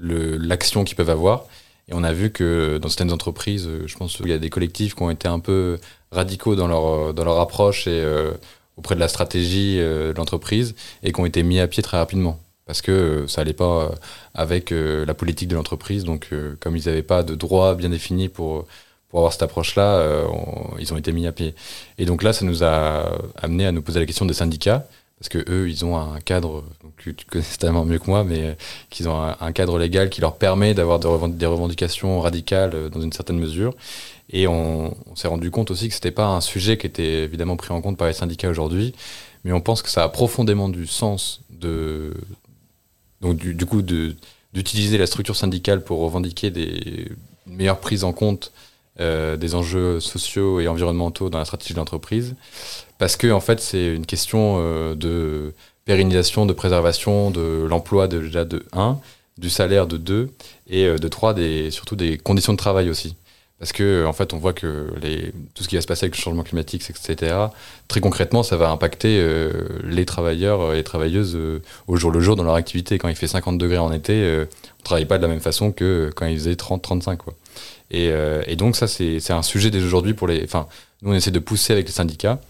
l'action 0.00 0.84
qu'ils 0.84 0.96
peuvent 0.96 1.10
avoir. 1.10 1.46
Et 1.88 1.92
on 1.94 2.02
a 2.02 2.12
vu 2.12 2.30
que 2.30 2.78
dans 2.78 2.88
certaines 2.88 3.12
entreprises, 3.12 3.66
euh, 3.66 3.86
je 3.86 3.96
pense 3.96 4.16
qu'il 4.16 4.28
y 4.28 4.32
a 4.32 4.38
des 4.38 4.50
collectifs 4.50 4.94
qui 4.94 5.02
ont 5.02 5.10
été 5.10 5.28
un 5.28 5.40
peu 5.40 5.78
radicaux 6.10 6.54
dans 6.54 6.66
leur, 6.66 6.86
euh, 6.86 7.12
dans 7.12 7.24
leur 7.24 7.38
approche 7.40 7.86
et 7.86 8.00
euh, 8.02 8.32
auprès 8.76 8.94
de 8.94 9.00
la 9.00 9.08
stratégie 9.08 9.76
de 9.78 10.14
l'entreprise 10.16 10.74
et 11.02 11.12
qui 11.12 11.20
ont 11.20 11.26
été 11.26 11.42
mis 11.42 11.60
à 11.60 11.68
pied 11.68 11.82
très 11.82 11.96
rapidement. 11.96 12.40
parce 12.66 12.82
que 12.82 13.26
ça 13.28 13.42
allait 13.42 13.52
pas 13.52 13.92
avec 14.34 14.70
la 14.72 15.14
politique 15.14 15.48
de 15.48 15.54
l'entreprise. 15.54 16.02
Donc, 16.02 16.30
comme 16.58 16.76
ils 16.76 16.86
n'avaient 16.86 17.04
pas 17.04 17.22
de 17.22 17.36
droit 17.36 17.76
bien 17.76 17.90
défini 17.90 18.28
pour, 18.28 18.66
pour 19.08 19.20
avoir 19.20 19.32
cette 19.32 19.44
approche-là, 19.44 20.24
ils 20.80 20.92
ont 20.92 20.96
été 20.96 21.12
mis 21.12 21.28
à 21.28 21.32
pied. 21.32 21.54
Et 21.98 22.04
donc 22.04 22.24
là, 22.24 22.32
ça 22.32 22.44
nous 22.44 22.64
a 22.64 23.16
amené 23.36 23.64
à 23.66 23.70
nous 23.70 23.82
poser 23.82 24.00
la 24.00 24.06
question 24.06 24.26
des 24.26 24.34
syndicats 24.34 24.88
parce 25.18 25.28
que 25.28 25.50
eux, 25.50 25.68
ils 25.70 25.84
ont 25.84 25.96
un 25.96 26.20
cadre, 26.20 26.64
tu, 26.98 27.14
connais 27.30 27.44
tellement 27.58 27.84
mieux 27.84 27.98
que 27.98 28.06
moi, 28.06 28.24
mais 28.24 28.42
euh, 28.42 28.54
qu'ils 28.90 29.08
ont 29.08 29.20
un, 29.22 29.52
cadre 29.52 29.78
légal 29.78 30.10
qui 30.10 30.20
leur 30.20 30.36
permet 30.36 30.74
d'avoir 30.74 30.98
des 30.98 31.46
revendications 31.46 32.20
radicales 32.20 32.72
euh, 32.74 32.88
dans 32.88 33.00
une 33.00 33.12
certaine 33.12 33.38
mesure. 33.38 33.74
Et 34.30 34.48
on, 34.48 34.96
s'est 35.14 35.28
rendu 35.28 35.50
compte 35.50 35.70
aussi 35.70 35.88
que 35.88 35.94
c'était 35.94 36.10
pas 36.10 36.26
un 36.26 36.40
sujet 36.40 36.76
qui 36.76 36.86
était 36.86 37.22
évidemment 37.24 37.56
pris 37.56 37.72
en 37.72 37.80
compte 37.80 37.96
par 37.96 38.08
les 38.08 38.12
syndicats 38.12 38.48
aujourd'hui, 38.48 38.94
mais 39.44 39.52
on 39.52 39.60
pense 39.60 39.82
que 39.82 39.90
ça 39.90 40.02
a 40.02 40.08
profondément 40.08 40.68
du 40.68 40.86
sens 40.86 41.42
de, 41.50 42.14
donc 43.20 43.36
du, 43.36 43.66
coup, 43.66 43.82
d'utiliser 43.82 44.98
la 44.98 45.06
structure 45.06 45.36
syndicale 45.36 45.84
pour 45.84 46.00
revendiquer 46.00 46.50
des 46.50 47.08
meilleures 47.46 47.80
prises 47.80 48.04
en 48.04 48.12
compte 48.12 48.52
euh, 49.00 49.36
des 49.36 49.54
enjeux 49.54 49.98
sociaux 49.98 50.60
et 50.60 50.68
environnementaux 50.68 51.28
dans 51.28 51.38
la 51.38 51.44
stratégie 51.44 51.74
de 51.74 51.78
l'entreprise, 51.78 52.36
parce 53.04 53.18
que 53.18 53.30
en 53.30 53.40
fait 53.40 53.60
c'est 53.60 53.94
une 53.94 54.06
question 54.06 54.56
euh, 54.60 54.94
de 54.94 55.52
pérennisation, 55.84 56.46
de 56.46 56.54
préservation 56.54 57.30
de 57.30 57.66
l'emploi 57.68 58.08
déjà 58.08 58.46
de 58.46 58.64
1, 58.72 58.98
du 59.36 59.50
salaire 59.50 59.86
de 59.86 59.98
2 59.98 60.30
et 60.70 60.86
euh, 60.86 60.96
de 60.96 61.06
3 61.06 61.34
des, 61.34 61.70
surtout 61.70 61.96
des 61.96 62.16
conditions 62.16 62.54
de 62.54 62.56
travail 62.56 62.88
aussi. 62.88 63.14
Parce 63.58 63.74
que 63.74 64.06
en 64.06 64.14
fait 64.14 64.32
on 64.32 64.38
voit 64.38 64.54
que 64.54 64.90
tout 65.54 65.62
ce 65.62 65.68
qui 65.68 65.74
va 65.74 65.82
se 65.82 65.86
passer 65.86 66.06
avec 66.06 66.16
le 66.16 66.22
changement 66.22 66.44
climatique, 66.44 66.82
etc., 66.88 67.36
très 67.88 68.00
concrètement 68.00 68.42
ça 68.42 68.56
va 68.56 68.70
impacter 68.70 69.22
les 69.84 70.06
travailleurs 70.06 70.72
et 70.72 70.76
les 70.76 70.82
travailleuses 70.82 71.38
au 71.86 71.96
jour 71.96 72.10
le 72.10 72.20
jour 72.20 72.36
dans 72.36 72.44
leur 72.44 72.54
activité. 72.54 72.96
Quand 72.96 73.08
il 73.08 73.16
fait 73.16 73.26
50 73.26 73.58
degrés 73.58 73.76
en 73.76 73.92
été, 73.92 74.14
on 74.14 74.40
ne 74.40 74.46
travaille 74.82 75.04
pas 75.04 75.18
de 75.18 75.22
la 75.22 75.28
même 75.28 75.40
façon 75.40 75.72
que 75.72 76.10
quand 76.16 76.24
il 76.24 76.38
faisait 76.38 76.54
30-35. 76.54 77.18
quoi. 77.18 77.34
Euh, 77.92 78.42
et, 78.46 78.56
donc 78.56 78.76
ça, 78.76 78.86
c'est 78.86 79.30
un 79.30 79.42
sujet 79.42 79.70
dès 79.70 79.82
aujourd'hui 79.82 80.14
pour 80.14 80.26
les... 80.26 80.42
Enfin, 80.44 80.66
nous, 81.02 81.12
on 81.12 81.14
essaie 81.14 81.30
de 81.30 81.38
pousser 81.38 81.72
avec 81.72 81.86
les 81.86 81.92
syndicats 81.92 82.40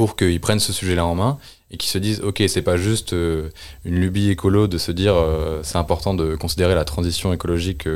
pour 0.00 0.16
qu'ils 0.16 0.40
prennent 0.40 0.60
ce 0.60 0.72
sujet-là 0.72 1.04
en 1.04 1.14
main 1.14 1.36
et 1.70 1.76
qu'ils 1.76 1.90
se 1.90 1.98
disent, 1.98 2.22
OK, 2.22 2.42
c'est 2.48 2.62
pas 2.62 2.78
juste 2.78 3.12
euh, 3.12 3.50
une 3.84 3.96
lubie 3.96 4.30
écolo 4.30 4.66
de 4.66 4.78
se 4.78 4.92
dire, 4.92 5.12
euh, 5.14 5.60
c'est 5.62 5.76
important 5.76 6.14
de 6.14 6.36
considérer 6.36 6.74
la 6.74 6.86
transition 6.86 7.34
écologique 7.34 7.86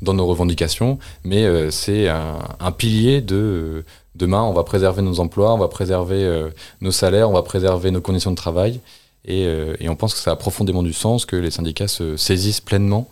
dans 0.00 0.14
nos 0.14 0.24
revendications, 0.24 1.00
mais 1.24 1.68
c'est 1.72 2.06
un, 2.06 2.70
pilier 2.70 3.20
de 3.22 3.84
demain, 4.14 4.42
on 4.42 4.52
va 4.52 4.62
préserver 4.62 5.02
nos 5.02 5.18
emplois, 5.18 5.52
on 5.52 5.58
va 5.58 5.66
préserver 5.66 6.48
nos 6.80 6.92
salaires, 6.92 7.28
on 7.28 7.32
va 7.34 7.42
préserver 7.42 7.90
nos 7.90 8.00
conditions 8.00 8.30
de 8.30 8.36
travail. 8.36 8.78
Et, 9.24 9.42
et, 9.80 9.88
on 9.88 9.96
pense 9.96 10.14
que 10.14 10.20
ça 10.20 10.30
a 10.30 10.36
profondément 10.36 10.84
du 10.84 10.92
sens 10.92 11.26
que 11.26 11.34
les 11.34 11.50
syndicats 11.50 11.88
se 11.88 12.16
saisissent 12.16 12.60
pleinement 12.60 13.10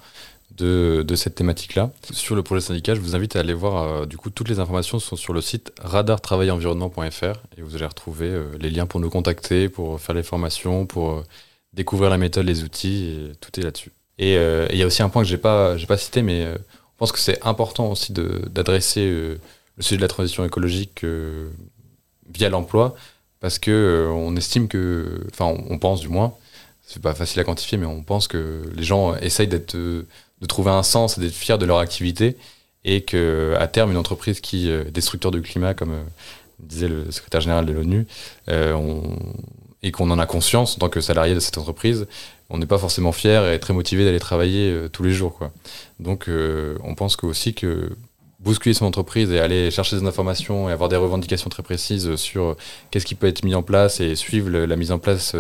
de, 0.57 1.15
cette 1.15 1.35
thématique-là. 1.35 1.91
Sur 2.13 2.35
le 2.35 2.43
projet 2.43 2.61
syndical, 2.61 2.97
je 2.97 3.01
vous 3.01 3.15
invite 3.15 3.37
à 3.37 3.41
aller 3.41 3.55
voir, 3.55 3.83
euh, 3.83 4.07
du 4.07 4.17
coup, 4.17 4.31
toutes 4.31 4.49
les 4.49 4.59
informations 4.59 4.99
sont 4.99 5.17
sur 5.17 5.33
le 5.33 5.41
site 5.41 5.73
radartravail-environnement.fr 5.81 7.41
et 7.57 7.63
vous 7.63 7.77
allez 7.77 7.87
retrouver 7.87 8.29
euh, 8.29 8.47
les 8.61 8.71
liens 8.71 8.87
pour 8.87 9.01
nous 9.01 9.11
contacter, 9.11 9.69
pour 9.69 10.01
faire 10.01 10.15
les 10.15 10.23
formations, 10.23 10.87
pour 10.87 11.11
euh, 11.11 11.25
découvrir 11.73 12.11
la 12.11 12.19
méthode, 12.19 12.47
les 12.47 12.65
outils, 12.65 13.33
tout 13.41 13.59
est 13.61 13.63
là-dessus. 13.63 13.93
Et 14.19 14.37
il 14.37 14.79
y 14.79 14.83
a 14.83 14.87
aussi 14.87 15.03
un 15.03 15.11
point 15.11 15.23
que 15.23 15.29
j'ai 15.29 15.37
pas, 15.37 15.77
pas 15.87 15.99
cité, 15.99 16.23
mais 16.23 16.45
je 16.47 16.97
pense 16.97 17.13
que 17.13 17.19
c'est 17.19 17.39
important 17.45 17.91
aussi 17.91 18.15
d'adresser 18.15 19.11
le 19.11 19.39
sujet 19.81 19.97
de 19.97 20.01
la 20.01 20.09
transition 20.09 20.43
écologique 20.43 21.05
via 22.33 22.49
l'emploi, 22.49 22.95
parce 23.41 23.59
que 23.59 24.09
on 24.11 24.35
estime 24.35 24.69
que, 24.69 25.21
enfin, 25.31 25.55
on 25.69 25.79
pense 25.79 26.01
du 26.01 26.09
moins, 26.09 26.33
c'est 26.87 27.03
pas 27.03 27.13
facile 27.13 27.41
à 27.41 27.45
quantifier, 27.45 27.77
mais 27.77 27.85
on 27.85 28.03
pense 28.03 28.27
que 28.27 28.63
les 28.75 28.85
gens 28.85 29.15
essayent 29.17 29.49
d'être 29.49 29.77
de 30.41 30.47
trouver 30.47 30.71
un 30.71 30.83
sens 30.83 31.19
et 31.19 31.21
d'être 31.21 31.35
fiers 31.35 31.59
de 31.59 31.67
leur 31.67 31.79
activité 31.79 32.37
et 32.85 33.03
que 33.03 33.55
à 33.59 33.67
terme 33.67 33.91
une 33.91 33.97
entreprise 33.97 34.41
qui 34.41 34.71
euh, 34.71 34.85
destructeur 34.85 35.31
du 35.31 35.43
climat 35.43 35.75
comme 35.75 35.93
euh, 35.93 36.03
disait 36.61 36.89
le 36.89 37.11
secrétaire 37.11 37.41
général 37.41 37.67
de 37.67 37.73
l'ONU 37.73 38.07
euh, 38.49 39.01
et 39.83 39.93
qu'on 39.93 40.11
en 40.11 40.19
a 40.19 40.27
conscience 40.27 40.77
en 40.77 40.79
tant 40.79 40.89
que 40.89 41.01
salarié 41.01 41.35
de 41.35 41.41
cette 41.41 41.59
entreprise 41.59 42.07
on 42.49 42.59
n'est 42.59 42.67
pas 42.67 42.79
forcément 42.79 43.13
fier 43.13 43.51
et 43.51 43.59
très 43.59 43.75
motivé 43.75 44.05
d'aller 44.05 44.21
travailler 44.21 44.87
tous 44.93 45.03
les 45.03 45.11
jours 45.11 45.35
quoi. 45.35 45.51
Donc 45.99 46.29
on 46.29 46.95
pense 46.95 47.17
que 47.17 47.27
aussi 47.27 47.55
que 47.55 47.91
bousculer 48.39 48.73
son 48.73 48.87
entreprise 48.87 49.33
et 49.33 49.41
aller 49.41 49.73
chercher 49.73 49.97
des 49.99 50.07
informations 50.07 50.69
et 50.69 50.73
avoir 50.73 50.89
des 50.89 50.95
revendications 50.95 51.51
très 51.51 51.65
précises 51.65 52.15
sur 52.15 52.57
qu'est-ce 52.93 53.05
qui 53.05 53.17
peut 53.17 53.27
être 53.27 53.45
mis 53.45 53.57
en 53.57 53.65
place 53.65 53.99
et 53.99 54.15
suivre 54.15 54.49
la 54.49 54.77
mise 54.77 54.93
en 54.93 55.01
place 55.01 55.35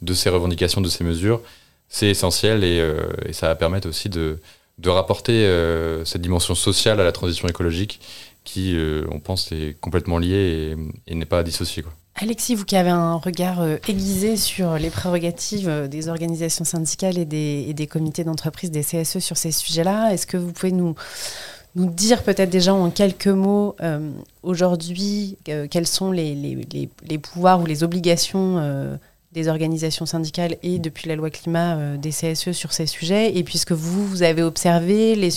de 0.00 0.14
ces 0.14 0.30
revendications, 0.30 0.80
de 0.80 0.88
ces 0.88 1.02
mesures, 1.02 1.40
c'est 1.88 2.08
essentiel 2.08 2.64
et, 2.64 2.80
euh, 2.80 3.06
et, 3.26 3.32
ça 3.32 3.48
va 3.48 3.54
permettre 3.54 3.88
aussi 3.88 4.08
de, 4.08 4.40
de 4.78 4.90
rapporter 4.90 5.46
euh, 5.46 6.04
cette 6.04 6.22
dimension 6.22 6.54
sociale 6.54 7.00
à 7.00 7.04
la 7.04 7.12
transition 7.12 7.48
écologique 7.48 8.00
qui, 8.42 8.74
euh, 8.76 9.06
on 9.10 9.20
pense, 9.20 9.52
est 9.52 9.76
complètement 9.80 10.18
liée 10.18 10.76
et, 11.06 11.14
n'est 11.14 11.24
pas. 11.24 11.44
Quoi. 11.44 11.92
Alexis, 12.16 12.54
vous 12.54 12.64
qui 12.64 12.76
avez 12.76 12.90
un 12.90 13.14
regard 13.14 13.64
aiguisé 13.88 14.36
sur 14.36 14.74
les 14.74 14.90
prérogatives 14.90 15.88
des 15.88 16.08
organisations 16.08 16.64
syndicales 16.64 17.16
et 17.16 17.24
des, 17.24 17.72
des 17.72 17.86
comités 17.86 18.24
d'entreprise, 18.24 18.70
des 18.70 18.82
CSE 18.82 19.18
sur 19.18 19.36
ces 19.36 19.52
sujets-là, 19.52 20.12
est-ce 20.12 20.26
que 20.26 20.36
vous 20.36 20.52
pouvez 20.52 20.72
nous, 20.72 20.94
nous 21.74 21.90
dire 21.90 22.22
peut-être 22.22 22.50
déjà 22.50 22.74
en 22.74 22.90
quelques 22.90 23.26
mots 23.26 23.76
aujourd'hui 24.42 25.38
quels 25.44 25.86
sont 25.86 26.12
les, 26.12 26.34
les, 26.34 26.88
les, 27.08 27.18
pouvoirs 27.18 27.60
ou 27.60 27.66
les 27.66 27.82
obligations 27.82 28.98
des 29.34 29.48
organisations 29.48 30.06
syndicales 30.06 30.56
et 30.62 30.78
depuis 30.78 31.08
la 31.08 31.16
loi 31.16 31.28
climat 31.28 31.76
euh, 31.76 31.96
des 31.96 32.10
CSE 32.10 32.52
sur 32.52 32.72
ces 32.72 32.86
sujets. 32.86 33.36
Et 33.36 33.42
puisque 33.42 33.72
vous, 33.72 34.06
vous 34.06 34.22
avez 34.22 34.42
observé, 34.42 35.16
les... 35.16 35.28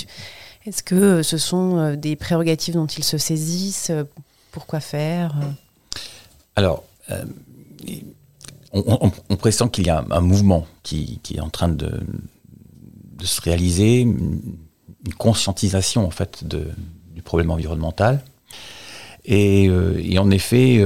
est-ce 0.65 0.83
que 0.83 1.23
ce 1.23 1.37
sont 1.37 1.77
euh, 1.77 1.95
des 1.95 2.15
prérogatives 2.15 2.75
dont 2.75 2.85
ils 2.85 3.03
se 3.03 3.17
saisissent 3.17 3.91
Pourquoi 4.51 4.79
faire 4.79 5.35
Alors, 6.55 6.83
euh, 7.09 7.25
on, 8.71 9.35
pressent 9.35 9.67
qu'il 9.69 9.87
y 9.87 9.89
a 9.89 10.05
un, 10.11 10.21
mouvement 10.21 10.67
qui, 10.83 11.19
est 11.33 11.39
en 11.39 11.49
train 11.49 11.69
de, 11.69 11.99
se 13.23 13.41
réaliser, 13.41 14.01
une, 14.01 14.39
conscientisation 15.17 16.05
en 16.05 16.11
fait 16.11 16.43
du 16.45 17.21
problème 17.21 17.49
environnemental. 17.49 18.23
Et 19.23 19.69
en 20.19 20.29
effet, 20.31 20.83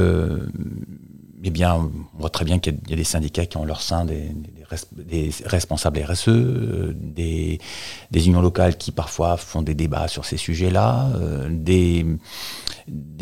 eh 1.44 1.50
bien, 1.50 1.76
on 1.76 2.20
voit 2.20 2.30
très 2.30 2.46
bien 2.46 2.60
qu'il 2.60 2.78
y, 2.88 2.94
a 2.94 2.96
des 2.96 3.04
syndicats 3.04 3.46
qui 3.46 3.58
ont 3.58 3.66
leur 3.66 3.82
sein 3.82 4.06
des, 4.06 4.32
responsables 5.46 6.00
RSE, 6.04 6.28
euh, 6.28 6.94
des, 6.96 7.60
unions 8.14 8.42
locales 8.42 8.78
qui 8.78 8.92
parfois 8.92 9.38
font 9.38 9.62
des 9.62 9.74
débats 9.74 10.08
sur 10.08 10.26
ces 10.26 10.38
sujets-là, 10.38 11.10
euh, 11.16 11.48
des, 11.50 12.06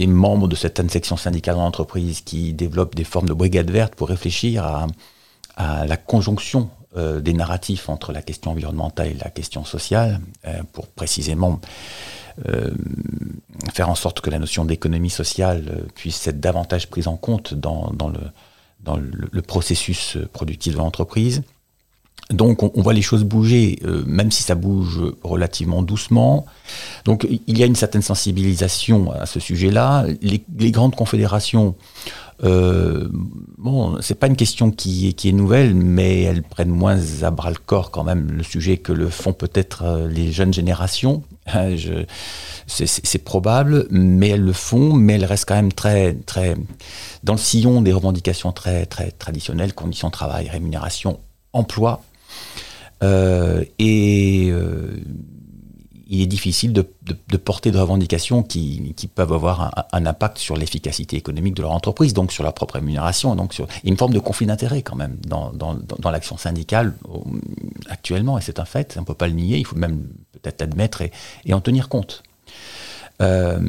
membres 0.07 0.47
de 0.47 0.55
certaines 0.55 0.89
sections 0.89 1.17
syndicales 1.17 1.55
dans 1.55 1.63
l'entreprise 1.63 2.21
qui 2.21 2.53
développent 2.53 2.95
des 2.95 3.03
formes 3.05 3.27
de 3.27 3.33
brigades 3.33 3.71
vertes 3.71 3.95
pour 3.95 4.09
réfléchir 4.09 4.65
à, 4.65 4.87
la 5.85 5.97
conjonction 5.97 6.69
euh, 6.97 7.21
des 7.21 7.33
narratifs 7.33 7.89
entre 7.89 8.11
la 8.11 8.21
question 8.21 8.51
environnementale 8.51 9.07
et 9.07 9.13
la 9.13 9.29
question 9.29 9.63
sociale, 9.65 10.19
pour 10.73 10.87
précisément 10.87 11.59
euh, 12.47 12.69
faire 13.73 13.89
en 13.89 13.95
sorte 13.95 14.21
que 14.21 14.29
la 14.29 14.39
notion 14.39 14.63
d'économie 14.63 15.09
sociale 15.09 15.65
euh, 15.69 15.81
puisse 15.95 16.25
être 16.27 16.39
davantage 16.39 16.87
prise 16.89 17.07
en 17.07 17.17
compte 17.17 17.53
dans, 17.53 17.91
le, 17.91 18.19
dans 18.81 18.95
le, 18.95 19.41
processus 19.41 20.17
productif 20.31 20.73
de 20.73 20.77
l'entreprise. 20.77 21.41
Donc 22.29 22.63
on, 22.63 22.81
voit 22.81 22.93
les 22.93 23.01
choses 23.01 23.25
bouger, 23.25 23.79
euh, 23.83 24.03
même 24.05 24.31
si 24.31 24.43
ça 24.43 24.55
bouge 24.55 25.01
relativement 25.23 25.81
doucement. 25.81 26.45
Donc 27.03 27.27
il 27.29 27.57
y 27.57 27.63
a 27.63 27.65
une 27.65 27.75
certaine 27.75 28.03
sensibilisation 28.03 29.11
à 29.11 29.25
ce 29.25 29.39
sujet-là. 29.41 30.05
Les, 30.21 30.71
grandes 30.71 30.95
confédérations, 30.95 31.75
euh, 32.43 33.09
bon, 33.57 34.01
c'est 34.01 34.15
pas 34.15 34.27
une 34.27 34.35
question 34.35 34.71
qui, 34.71 35.13
qui, 35.13 35.29
est 35.29 35.33
nouvelle, 35.33 35.75
mais 35.75 36.21
elles 36.23 36.43
prennent 36.43 36.69
moins 36.69 36.97
à 37.21 37.31
bras 37.31 37.49
le 37.49 37.57
corps 37.57 37.91
quand 37.91 38.03
même 38.03 38.31
le 38.31 38.43
sujet 38.43 38.77
que 38.77 38.93
le 38.93 39.09
font 39.09 39.33
peut-être 39.33 40.07
les 40.09 40.31
jeunes 40.31 40.53
générations. 40.53 41.23
c'est 42.67 43.23
probable, 43.23 43.87
mais 43.89 44.29
elles 44.29 44.43
le 44.43 44.53
font, 44.53 44.93
mais 44.93 45.13
elles 45.13 45.25
restent 45.25 45.45
quand 45.45 45.55
même 45.55 45.73
très, 45.73 46.13
très 46.13 46.55
dans 47.23 47.33
le 47.33 47.39
sillon 47.39 47.81
des 47.81 47.91
revendications 47.93 48.51
très, 48.51 48.85
très 48.85 49.11
traditionnelles, 49.11 49.73
conditions 49.73 50.07
de 50.07 50.13
travail, 50.13 50.49
rémunération, 50.49 51.19
emploi. 51.53 52.03
Euh, 53.01 53.63
et 53.77 54.49
euh, 54.51 55.01
il 56.11 56.21
est 56.21 56.27
difficile 56.27 56.73
de, 56.73 56.81
porter 57.37 57.71
des 57.71 57.79
revendications 57.79 58.41
qui, 58.41 58.93
peuvent 59.13 59.31
avoir 59.31 59.85
un, 59.93 60.05
impact 60.07 60.39
sur 60.39 60.57
l'efficacité 60.57 61.17
économique 61.17 61.53
de 61.53 61.61
leur 61.61 61.71
entreprise, 61.71 62.13
donc 62.13 62.31
sur 62.31 62.43
leur 62.43 62.53
propre 62.53 62.75
rémunération. 62.75 63.35
Donc 63.35 63.53
sur, 63.53 63.67
une 63.83 63.95
forme 63.95 64.13
de 64.13 64.19
conflit 64.19 64.47
quand 64.83 64.95
même 64.95 65.17
dans, 65.27 66.11
l'action 66.11 66.37
syndicale 66.37 66.95
actuellement, 67.89 68.39
et 68.39 68.41
c'est 68.41 68.59
un 68.59 68.65
fait, 68.65 68.95
on 68.97 69.01
ne 69.01 69.05
peut 69.05 69.13
pas 69.13 69.27
le 69.27 69.35
nier, 69.35 69.57
il 69.57 69.65
faut 69.65 69.75
même 69.75 70.07
peut-être 70.31 70.63
admettre 70.63 71.03
et, 71.03 71.53
en 71.53 71.61
tenir 71.61 71.89
compte. 71.89 72.23
Euh, 73.21 73.59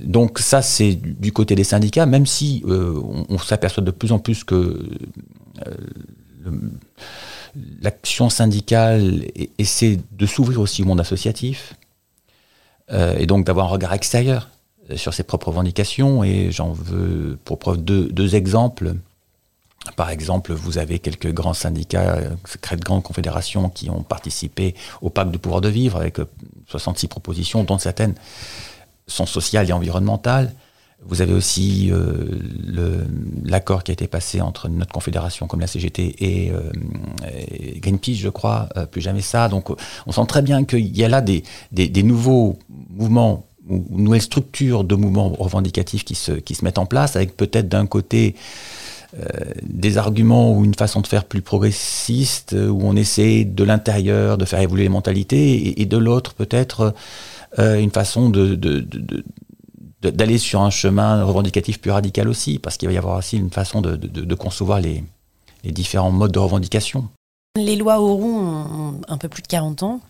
donc 0.00 0.38
ça, 0.38 0.62
c'est 0.62 0.94
du 0.94 1.32
côté 1.32 1.54
des 1.54 1.64
syndicats, 1.64 2.06
même 2.06 2.24
si 2.24 2.64
on, 2.66 3.38
s'aperçoit 3.38 3.84
de 3.84 3.90
plus 3.90 4.12
en 4.12 4.18
plus 4.18 4.42
que 4.42 4.88
l'action 7.80 8.30
syndicale 8.30 9.24
essaie 9.58 9.98
de 10.12 10.26
s'ouvrir 10.26 10.60
aussi 10.60 10.82
au 10.82 10.86
monde 10.86 11.00
associatif, 11.00 11.74
euh, 12.90 13.16
et 13.18 13.26
donc 13.26 13.44
d'avoir 13.44 13.66
un 13.66 13.70
regard 13.70 13.92
extérieur 13.92 14.48
euh, 14.90 14.96
sur 14.96 15.12
ses 15.12 15.22
propres 15.22 15.48
revendications. 15.48 16.24
Et 16.24 16.50
j'en 16.50 16.72
veux 16.72 17.38
pour 17.44 17.58
preuve 17.58 17.78
deux, 17.78 18.34
exemples. 18.34 18.94
Par 19.96 20.10
exemple, 20.10 20.52
vous 20.52 20.78
avez 20.78 20.98
quelques 20.98 21.32
grands 21.32 21.54
syndicats, 21.54 22.16
euh, 22.16 22.76
de 22.76 22.84
grandes 22.84 23.02
confédérations 23.02 23.68
qui 23.68 23.90
ont 23.90 24.02
participé 24.02 24.74
au 25.02 25.10
pacte 25.10 25.30
de 25.30 25.38
pouvoir 25.38 25.60
de 25.60 25.68
vivre 25.68 25.98
avec 25.98 26.16
66 26.68 27.08
propositions, 27.08 27.64
dont 27.64 27.78
certaines 27.78 28.14
sont 29.06 29.26
sociales 29.26 29.68
et 29.68 29.72
environnementales. 29.72 30.52
Vous 31.04 31.22
avez 31.22 31.32
aussi 31.32 31.90
euh, 31.92 33.04
l'accord 33.44 33.84
qui 33.84 33.92
a 33.92 33.94
été 33.94 34.08
passé 34.08 34.40
entre 34.40 34.68
notre 34.68 34.92
confédération 34.92 35.46
comme 35.46 35.60
la 35.60 35.68
CGT 35.68 36.16
et, 36.18 36.50
euh, 36.50 36.70
Greenpeace, 37.76 38.16
je 38.16 38.28
crois, 38.28 38.68
euh, 38.76 38.84
plus 38.84 39.00
jamais 39.00 39.20
ça. 39.20 39.48
Donc 39.48 39.70
on 40.06 40.12
sent 40.12 40.26
très 40.26 40.42
bien 40.42 40.64
qu'il 40.64 40.96
y 40.96 41.04
a 41.04 41.08
là 41.08 41.20
des, 41.20 41.44
des, 41.70 42.02
nouveaux 42.02 42.58
mouvements 42.90 43.46
ou 43.68 43.84
nouvelles 43.90 44.22
structures 44.22 44.82
de 44.82 44.96
mouvements 44.96 45.28
revendicatifs 45.28 46.04
qui 46.04 46.16
se, 46.16 46.32
qui 46.32 46.56
se 46.56 46.64
mettent 46.64 46.78
en 46.78 46.86
place, 46.86 47.14
avec 47.14 47.36
peut-être 47.36 47.68
d'un 47.68 47.86
côté 47.86 48.34
des 49.62 49.96
arguments 49.96 50.52
ou 50.52 50.66
une 50.66 50.74
façon 50.74 51.00
de 51.00 51.06
faire 51.06 51.24
plus 51.24 51.40
progressiste, 51.40 52.54
où 52.54 52.80
on 52.82 52.94
essaie 52.94 53.44
de 53.44 53.64
l'intérieur 53.64 54.36
de 54.36 54.44
faire 54.44 54.60
évoluer 54.60 54.82
les 54.82 54.88
mentalités, 54.90 55.80
et, 55.80 55.86
de 55.86 55.96
l'autre 55.96 56.34
peut-être 56.34 56.94
une 57.56 57.90
façon 57.90 58.28
de, 58.28 58.54
de, 58.54 58.86
d'aller 60.02 60.38
sur 60.38 60.60
un 60.60 60.70
chemin 60.70 61.24
revendicatif 61.24 61.80
plus 61.80 61.90
radical 61.90 62.28
aussi, 62.28 62.58
parce 62.58 62.76
qu'il 62.76 62.88
va 62.88 62.94
y 62.94 62.98
avoir 62.98 63.18
aussi 63.18 63.36
une 63.36 63.50
façon 63.50 63.80
de, 63.80 64.34
concevoir 64.34 64.80
les, 64.80 65.02
différents 65.64 66.12
modes 66.12 66.32
de 66.32 66.38
revendication. 66.38 67.08
Les 67.56 67.76
lois 67.76 68.00
Auroux 68.00 68.38
ont 68.38 69.00
un 69.08 69.18
peu 69.18 69.28
plus 69.28 69.42
de 69.42 69.48
40 69.48 69.82
ans. 69.82 70.00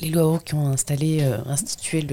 Les 0.00 0.10
lois 0.10 0.24
Auroux 0.24 0.38
qui 0.38 0.54
ont 0.54 0.68
installé, 0.68 1.18
euh, 1.22 1.38
institué 1.46 2.06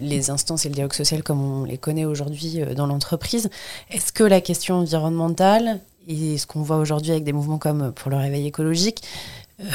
les 0.00 0.30
instances 0.30 0.66
et 0.66 0.68
le 0.68 0.74
dialogue 0.74 0.92
social 0.92 1.22
comme 1.22 1.40
on 1.40 1.64
les 1.64 1.78
connaît 1.78 2.04
aujourd'hui 2.04 2.60
euh, 2.60 2.74
dans 2.74 2.86
l'entreprise. 2.86 3.50
Est-ce 3.90 4.12
que 4.12 4.24
la 4.24 4.40
question 4.40 4.76
environnementale 4.76 5.80
et 6.08 6.38
ce 6.38 6.46
qu'on 6.46 6.62
voit 6.62 6.78
aujourd'hui 6.78 7.12
avec 7.12 7.24
des 7.24 7.32
mouvements 7.32 7.58
comme 7.58 7.92
pour 7.92 8.10
le 8.10 8.16
réveil 8.16 8.46
écologique 8.46 9.02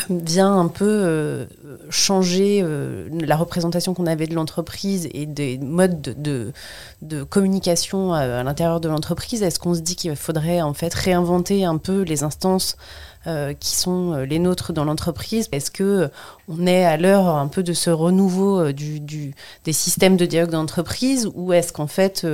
vient 0.09 0.57
un 0.57 0.67
peu 0.69 0.85
euh, 0.87 1.45
changer 1.89 2.61
euh, 2.63 3.09
la 3.11 3.35
représentation 3.35 3.93
qu'on 3.93 4.07
avait 4.07 4.27
de 4.27 4.35
l'entreprise 4.35 5.09
et 5.13 5.25
des 5.25 5.57
modes 5.57 6.01
de, 6.01 6.53
communication 7.29 8.13
à, 8.13 8.43
l'intérieur 8.43 8.79
de 8.79 8.87
l'entreprise. 8.87 9.43
Est-ce 9.43 9.59
qu'on 9.59 9.73
se 9.73 9.81
dit 9.81 9.95
qu'il 9.95 10.15
faudrait 10.15 10.61
en 10.61 10.73
fait 10.73 10.93
réinventer 10.93 11.65
un 11.65 11.77
peu 11.77 12.03
les 12.03 12.23
instances 12.23 12.77
euh, 13.27 13.53
qui 13.53 13.75
sont 13.75 14.15
les 14.15 14.39
nôtres 14.39 14.71
dans 14.71 14.85
l'entreprise? 14.85 15.49
Est-ce 15.51 15.69
que 15.69 16.09
on 16.47 16.65
est 16.65 16.85
à 16.85 16.95
l'heure 16.95 17.27
un 17.27 17.47
peu 17.47 17.61
de 17.61 17.73
ce 17.73 17.89
renouveau 17.89 18.71
du, 18.71 19.01
des 19.65 19.73
systèmes 19.73 20.15
de 20.15 20.25
dialogue 20.25 20.51
d'entreprise? 20.51 21.29
Ou 21.35 21.51
est-ce 21.51 21.73
qu'en 21.73 21.87
fait 21.87 22.25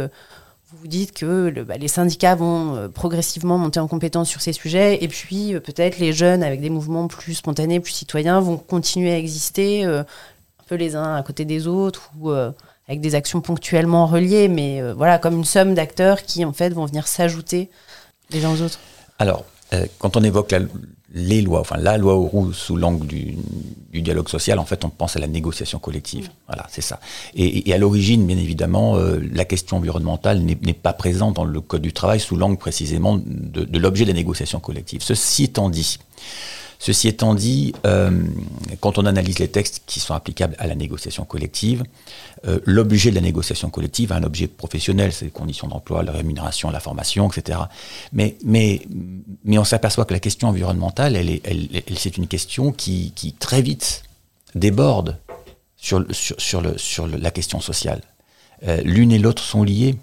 vous 0.72 0.88
dites 0.88 1.14
que 1.14 1.50
bah, 1.64 1.78
les 1.78 1.88
syndicats 1.88 2.36
vont 2.36 2.76
euh, 2.76 2.88
progressivement 2.88 3.58
monter 3.58 3.80
en 3.80 3.88
compétence 3.88 4.30
sur 4.30 4.42
ces 4.42 4.54
sujets, 4.54 5.04
et 5.04 5.08
puis 5.08 5.56
euh, 5.56 5.60
peut-être 5.60 5.98
les 6.00 6.14
jeunes 6.14 6.44
avec 6.44 6.62
des 6.62 6.70
mouvements 6.70 7.08
plus 7.08 7.36
spontanés, 7.36 7.80
plus 7.80 7.92
citoyens, 7.92 8.40
vont 8.40 8.58
continuer 8.58 9.12
à 9.12 9.18
exister 9.18 9.86
euh, 9.86 10.02
un 10.02 10.64
peu 10.68 10.76
les 10.76 10.96
uns 10.96 11.16
à 11.16 11.24
côté 11.24 11.46
des 11.46 11.68
autres, 11.68 12.12
ou 12.20 12.30
avec 12.30 13.02
des 13.02 13.16
actions 13.16 13.42
ponctuellement 13.42 14.06
reliées, 14.06 14.48
mais 14.48 14.82
voilà, 14.94 15.18
comme 15.18 15.36
une 15.36 15.46
somme 15.46 15.74
d'acteurs 15.74 16.24
qui 16.24 16.46
en 16.46 16.54
fait 16.54 16.70
vont 16.70 16.86
venir 16.86 17.08
s'ajouter 17.08 17.70
les 18.30 18.46
uns 18.46 18.52
aux 18.52 18.62
autres. 18.62 18.80
Alors, 19.18 19.46
quand 19.98 20.16
on 20.18 20.24
évoque 20.24 20.52
la, 20.52 20.60
les 21.14 21.42
lois, 21.42 21.60
enfin 21.62 21.78
la 21.78 21.98
loi 21.98 22.14
Auroux 22.16 22.54
sous 22.54 22.76
l'angle 22.76 23.08
du, 23.08 23.36
dialogue 23.94 24.30
social, 24.30 24.60
en 24.60 24.66
fait, 24.66 24.86
on 24.86 24.90
pense 24.90 25.16
à 25.16 25.20
la 25.20 25.28
négociation 25.28 25.80
collective. 25.80 26.30
Voilà, 26.48 26.66
c'est 26.70 26.82
ça. 26.82 27.00
Et, 27.36 27.74
à 27.74 27.78
l'origine, 27.78 28.26
bien 28.26 28.38
évidemment, 28.38 28.96
euh, 28.98 29.20
la 29.34 29.46
question 29.46 29.78
environnementale 29.78 30.42
n'est 30.42 30.74
pas 30.74 30.94
présente 30.94 31.36
dans 31.36 31.46
le 31.46 31.62
Code 31.62 31.82
du 31.82 31.94
travail 31.94 32.20
sous 32.20 32.36
l'angle 32.36 32.58
précisément 32.58 33.18
de, 33.18 33.64
de 33.64 33.80
l'objet 33.80 34.06
de 34.06 34.10
la 34.10 34.16
négociation 34.16 34.60
collective. 34.60 35.02
Ceci 35.02 35.46
étant 35.46 35.70
dit, 35.70 35.98
Ceci 36.82 37.10
étant 37.10 37.36
dit, 37.36 37.74
euh, 37.86 38.10
quand 38.80 38.98
on 38.98 39.06
analyse 39.06 39.40
les 39.40 39.50
textes 39.50 39.84
qui 39.86 40.00
sont 40.00 40.14
applicables 40.14 40.56
à 40.60 40.66
la 40.66 40.76
négociation 40.76 41.26
collective, 41.26 41.84
euh, 42.48 42.60
l'objet 42.64 43.10
de 43.10 43.16
la 43.16 43.22
négociation 43.22 43.70
collective 43.70 44.14
est 44.14 44.16
un 44.16 44.24
objet 44.24 44.48
professionnel, 44.48 45.12
c'est 45.12 45.26
les 45.26 45.32
conditions 45.32 45.68
d'emploi, 45.68 46.04
la 46.04 46.14
rémunération, 46.14 46.72
la 46.72 46.80
formation, 46.80 47.30
etc. 47.30 47.60
Mais, 48.14 48.38
on 49.46 49.64
s'aperçoit 49.66 50.06
que 50.06 50.14
la 50.14 50.22
question 50.22 50.48
environnementale, 50.48 51.18
elle 51.18 51.30
est, 51.30 51.98
c'est 51.98 52.18
une 52.18 52.28
question 52.28 52.72
qui, 52.72 53.12
qui, 53.14 53.34
très 53.34 53.62
vite 53.62 54.04
déborde 54.56 55.18
sur 55.76 56.02
la 56.02 57.32
question 57.32 57.60
sociale. 57.60 58.02
Euh, 58.68 58.82
l'une 58.84 59.12
et 59.12 59.20
l'autre 59.20 59.44
sont 59.44 59.64
liées. 59.64 59.96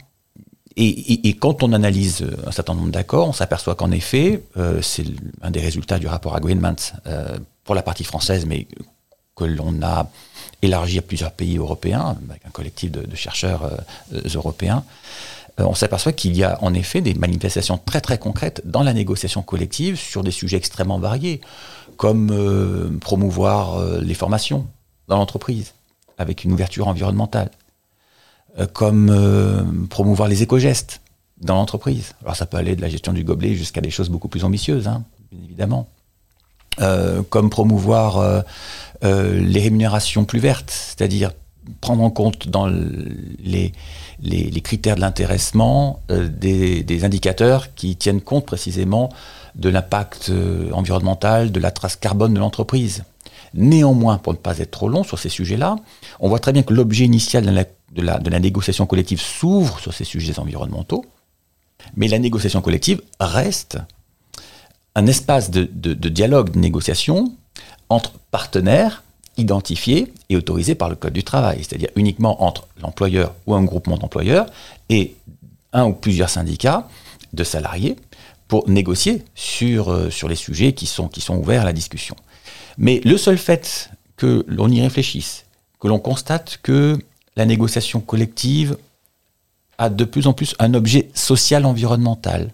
Et, 0.79 1.33
quand 1.41 1.63
on 1.63 1.73
analyse 1.73 2.27
un 2.47 2.51
certain 2.51 2.75
nombre 2.75 2.91
d'accords, 2.91 3.29
on 3.29 3.33
s'aperçoit 3.33 3.75
qu'en 3.75 3.91
effet, 3.91 4.43
euh, 4.59 4.83
c'est 4.83 5.07
un 5.41 5.51
des 5.51 5.61
résultats 5.61 5.99
du 5.99 6.07
rapport 6.07 6.37
Agreement 6.37 6.77
euh, 7.07 7.39
pour 7.65 7.75
la 7.75 7.83
partie 7.83 8.05
française, 8.05 8.45
mais 8.45 8.67
que 9.37 9.45
l'on 9.45 9.83
a 9.83 10.11
élargi 10.61 10.99
à 10.99 11.03
plusieurs 11.03 11.33
pays 11.33 11.57
européens, 11.57 12.19
avec 12.29 12.45
un 12.45 12.51
collectif 12.51 12.93
de, 12.93 13.17
chercheurs 13.17 13.65
euh, 13.65 14.21
européens, 14.35 14.85
on 15.59 15.75
s'aperçoit 15.75 16.13
qu'il 16.13 16.37
y 16.37 16.45
a 16.45 16.63
en 16.63 16.75
effet 16.75 17.01
des 17.01 17.15
manifestations 17.15 17.79
très 17.79 18.03
très 18.03 18.19
concrètes 18.19 18.61
dans 18.67 18.83
la 18.83 18.93
négociation 18.93 19.41
collective 19.41 19.97
sur 19.97 20.23
des 20.23 20.31
sujets 20.31 20.59
extrêmement 20.59 20.99
variés, 20.99 21.41
comme 21.97 22.99
promouvoir 23.01 23.81
les 24.01 24.13
formations 24.13 24.67
dans 25.09 25.17
l'entreprise, 25.17 25.73
avec 26.19 26.45
une 26.45 26.53
ouverture 26.53 26.89
environnementale 26.89 27.49
euh, 27.49 27.66
comme 28.73 29.11
euh, 29.11 29.63
promouvoir 29.91 30.29
les 30.29 30.43
éco-gestes 30.43 31.03
dans 31.41 31.57
l'entreprise. 31.57 32.15
Alors 32.23 32.37
ça 32.37 32.47
peut 32.47 32.57
aller 32.57 32.77
de 32.77 32.81
la 32.81 32.89
gestion 32.89 33.13
du 33.13 33.23
gobelet 33.23 33.55
jusqu'à 33.55 33.81
des 33.81 33.91
choses 33.91 34.09
beaucoup 34.09 34.29
plus 34.29 34.45
ambitieuses, 34.45 34.89
hein, 34.89 35.05
bien 35.31 35.41
évidemment. 35.45 35.89
Euh, 36.81 37.23
comme 37.29 37.49
promouvoir 37.49 38.45
les 39.03 39.61
rémunérations 39.61 40.25
plus 40.25 40.41
vertes, 40.41 40.71
c'est-à-dire 40.71 41.33
prendre 41.81 42.03
en 42.03 42.11
compte 42.11 42.49
dans 42.49 42.67
les, 42.67 43.73
les, 44.21 44.61
critères 44.61 44.95
de 44.95 45.01
l'intéressement 45.01 46.01
des, 46.09 46.83
des, 46.83 47.05
indicateurs 47.05 47.75
qui 47.75 47.97
tiennent 47.97 48.21
compte 48.21 48.47
précisément 48.47 49.11
de 49.55 49.69
l'impact 49.69 50.31
environnemental, 50.73 51.51
de 51.51 51.61
la 51.61 51.71
trace 51.71 51.97
carbone 51.97 52.35
de 52.35 52.39
l'entreprise. 52.39 53.05
Néanmoins, 53.55 54.19
pour 54.19 54.33
ne 54.35 54.39
pas 54.39 54.59
être 54.59 54.71
trop 54.71 54.89
long 54.89 55.03
sur 55.03 55.19
ces 55.19 55.29
sujets-là, 55.29 55.77
on 56.21 56.29
voit 56.29 56.39
très 56.39 56.53
bien 56.53 56.63
que 56.63 56.75
l'objet 56.75 57.05
initial 57.05 57.45
de 57.45 57.51
la 57.51 57.65
de 57.93 58.03
la, 58.03 58.41
négociation 58.41 58.87
collective 58.87 59.21
s'ouvre 59.21 59.79
sur 59.79 59.95
ces 59.95 60.05
sujets 60.05 60.39
environnementaux, 60.39 61.05
mais 61.95 62.09
la 62.09 62.19
négociation 62.19 62.61
collective 62.61 63.01
reste 63.21 63.79
un 64.95 65.07
espace 65.07 65.51
de, 65.51 65.65
dialogue, 66.09 66.51
de 66.51 66.59
négociation 66.59 67.33
entre 67.89 68.13
partenaires 68.31 69.05
identifiés 69.37 70.13
et 70.31 70.37
autorisés 70.37 70.75
par 70.75 70.89
le 70.89 70.97
Code 70.97 71.13
du 71.13 71.23
travail, 71.23 71.59
c'est-à-dire 71.59 71.91
uniquement 71.95 72.43
entre 72.43 72.67
l'employeur 72.81 73.35
ou 73.47 73.55
un 73.55 73.63
groupement 73.63 73.99
d'employeurs 73.99 74.47
et 74.89 75.15
un 75.73 75.85
ou 75.85 75.93
plusieurs 75.93 76.31
syndicats 76.31 76.89
de 77.35 77.45
salariés 77.45 77.97
pour 78.49 78.69
négocier 78.69 79.25
sur, 79.35 79.91
euh, 79.91 80.09
les 80.29 80.37
sujets 80.37 80.73
qui 80.73 80.87
sont, 80.87 81.09
qui 81.09 81.21
sont 81.21 81.37
ouverts 81.37 81.63
à 81.63 81.65
la 81.65 81.73
discussion. 81.73 82.17
Mais 82.79 83.01
le 83.05 83.19
seul 83.19 83.37
fait 83.37 83.91
que 84.17 84.45
l'on 84.49 84.71
y 84.71 84.81
réfléchisse, 84.81 85.45
que 85.81 85.89
l'on 85.89 85.99
constate 85.99 86.59
que 86.63 86.99
la 87.37 87.45
négociation 87.45 88.01
collective 88.01 88.77
a 89.79 89.91
de 89.91 90.05
plus 90.05 90.27
en 90.27 90.33
plus 90.33 90.55
un 90.59 90.75
objet 90.75 91.11
social 91.15 91.67
environnemental. 91.67 92.51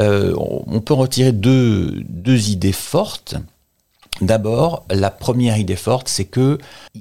Euh, 0.00 0.34
on 0.36 0.80
peut 0.80 0.94
retirer 0.94 1.32
deux, 1.32 2.04
idées 2.50 2.72
fortes. 2.72 3.36
D'abord, 4.20 4.84
la 4.90 5.10
première 5.10 5.56
idée 5.56 5.76
forte, 5.76 6.08
c'est 6.08 6.26
que 6.26 6.58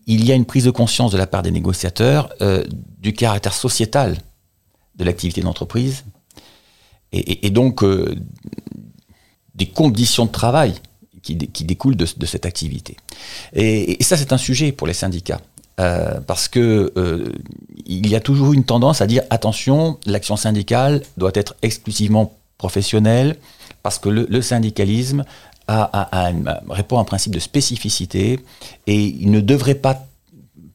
il 0.07 0.25
y 0.25 0.31
a 0.31 0.35
une 0.35 0.45
prise 0.45 0.65
de 0.65 0.71
conscience 0.71 1.11
de 1.11 1.17
la 1.17 1.27
part 1.27 1.43
des 1.43 1.51
négociateurs 1.51 2.29
euh, 2.41 2.63
du 2.99 3.13
caractère 3.13 3.53
sociétal 3.53 4.17
de 4.95 5.03
l'activité 5.03 5.41
d'entreprise 5.41 6.05
et, 7.13 7.49
donc 7.49 7.83
euh, 7.83 8.15
des 9.55 9.65
conditions 9.65 10.25
de 10.25 10.31
travail 10.31 10.73
qui, 11.21 11.35
découlent 11.35 11.97
de, 11.97 12.25
cette 12.25 12.45
activité. 12.45 12.95
et 13.53 13.97
ça, 14.01 14.15
c'est 14.15 14.31
un 14.31 14.37
sujet 14.37 14.71
pour 14.71 14.87
les 14.87 14.93
syndicats. 14.93 15.41
Euh, 15.79 16.19
parce 16.27 16.47
que 16.47 16.91
euh, 16.97 17.31
il 17.85 18.07
y 18.07 18.15
a 18.15 18.19
toujours 18.19 18.53
une 18.53 18.65
tendance 18.65 19.01
à 19.01 19.07
dire 19.07 19.23
attention, 19.29 19.97
l'action 20.05 20.35
syndicale 20.35 21.01
doit 21.17 21.31
être 21.33 21.55
exclusivement 21.61 22.33
professionnelle, 22.57 23.37
parce 23.81 23.97
que 23.97 24.09
le, 24.09 24.41
syndicalisme 24.41 25.23
répond 25.67 26.97
à 26.97 27.01
un 27.01 27.05
principe 27.05 27.33
de 27.33 27.39
spécificité 27.39 28.39
et 28.85 29.03
il 29.03 29.31
ne 29.31 29.39
devrait 29.39 29.75
pas 29.75 30.05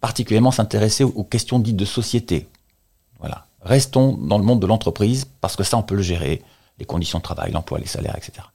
particulièrement 0.01 0.51
s'intéresser 0.51 1.05
aux, 1.05 1.25
questions 1.25 1.59
dites 1.59 1.77
de 1.77 1.85
société. 1.85 2.49
Voilà. 3.21 3.47
Restons 3.63 4.13
dans 4.13 4.39
le 4.39 4.45
monde 4.45 4.61
de 4.61 4.67
l'entreprise 4.67 5.27
parce 5.41 5.57
que 5.57 5.63
ça, 5.63 5.77
on 5.77 5.83
peut 5.83 5.95
le 5.95 6.03
gérer, 6.03 6.43
les 6.79 6.85
conditions 6.85 7.19
de 7.19 7.23
travail, 7.23 7.53
l'emploi, 7.53 7.79
les 7.79 7.87
salaires, 7.87 8.17
etc. 8.17 8.47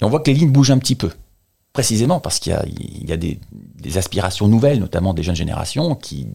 Et 0.00 0.04
on 0.04 0.08
voit 0.08 0.20
que 0.20 0.30
les 0.30 0.36
lignes 0.36 0.52
bougent 0.52 0.70
un 0.70 0.78
petit 0.78 0.96
peu. 0.96 1.10
Précisément 1.76 2.20
parce 2.20 2.38
qu'il 2.38 2.56
y 3.06 3.12
a, 3.12 3.16
des, 3.18 3.38
aspirations 3.98 4.48
nouvelles, 4.48 4.80
notamment 4.80 5.12
des 5.12 5.22
jeunes 5.22 5.36
générations, 5.36 5.94
qui, 5.94 6.26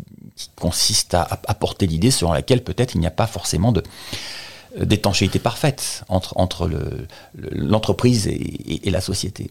consistent 0.56 1.16
à 1.16 1.28
apporter 1.48 1.88
l'idée 1.88 2.12
selon 2.12 2.32
laquelle 2.32 2.64
peut-être 2.64 2.94
il 2.94 3.02
n'y 3.02 3.08
a 3.08 3.12
pas 3.12 3.26
forcément 3.26 3.72
de, 3.72 3.82
d'étanchéité 4.80 5.40
parfaite 5.40 6.04
entre, 6.10 6.38
entre 6.38 6.70
l'entreprise 7.34 8.28
le, 8.28 8.34
et, 8.34 8.88
et, 8.88 8.92
la 8.92 9.02
société. 9.02 9.50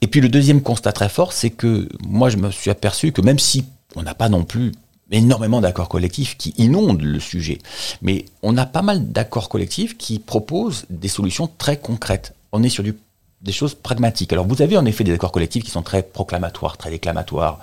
Et 0.00 0.08
puis 0.08 0.20
le 0.20 0.28
deuxième 0.28 0.62
constat 0.62 0.90
très 0.90 1.08
fort, 1.08 1.32
c'est 1.32 1.50
que 1.50 1.88
moi 2.04 2.28
je 2.28 2.36
me 2.36 2.50
suis 2.50 2.70
aperçu 2.70 3.12
que 3.12 3.20
même 3.20 3.38
si 3.38 3.66
on 3.94 4.02
n'a 4.02 4.14
pas 4.14 4.28
non 4.28 4.42
plus 4.42 4.72
énormément 5.12 5.60
d'accords 5.60 5.88
collectifs 5.88 6.36
qui 6.36 6.54
inondent 6.58 7.02
le 7.02 7.20
sujet, 7.20 7.58
mais 8.02 8.24
on 8.42 8.56
a 8.56 8.66
pas 8.66 8.82
mal 8.82 9.12
d'accords 9.12 9.48
collectifs 9.48 9.96
qui 9.96 10.18
proposent 10.18 10.86
des 10.90 11.08
solutions 11.08 11.48
très 11.56 11.76
concrètes. 11.76 12.34
On 12.50 12.64
est 12.64 12.68
sur 12.68 12.82
du 12.82 12.96
des 13.42 13.52
choses 13.52 13.74
pragmatiques. 13.74 14.32
Alors 14.32 14.46
vous 14.46 14.62
avez 14.62 14.76
en 14.76 14.84
effet 14.84 15.04
des 15.04 15.12
accords 15.12 15.32
collectifs 15.32 15.64
qui 15.64 15.70
sont 15.70 15.82
très 15.82 16.02
proclamatoires, 16.02 16.76
très 16.76 16.90
déclamatoires. 16.90 17.60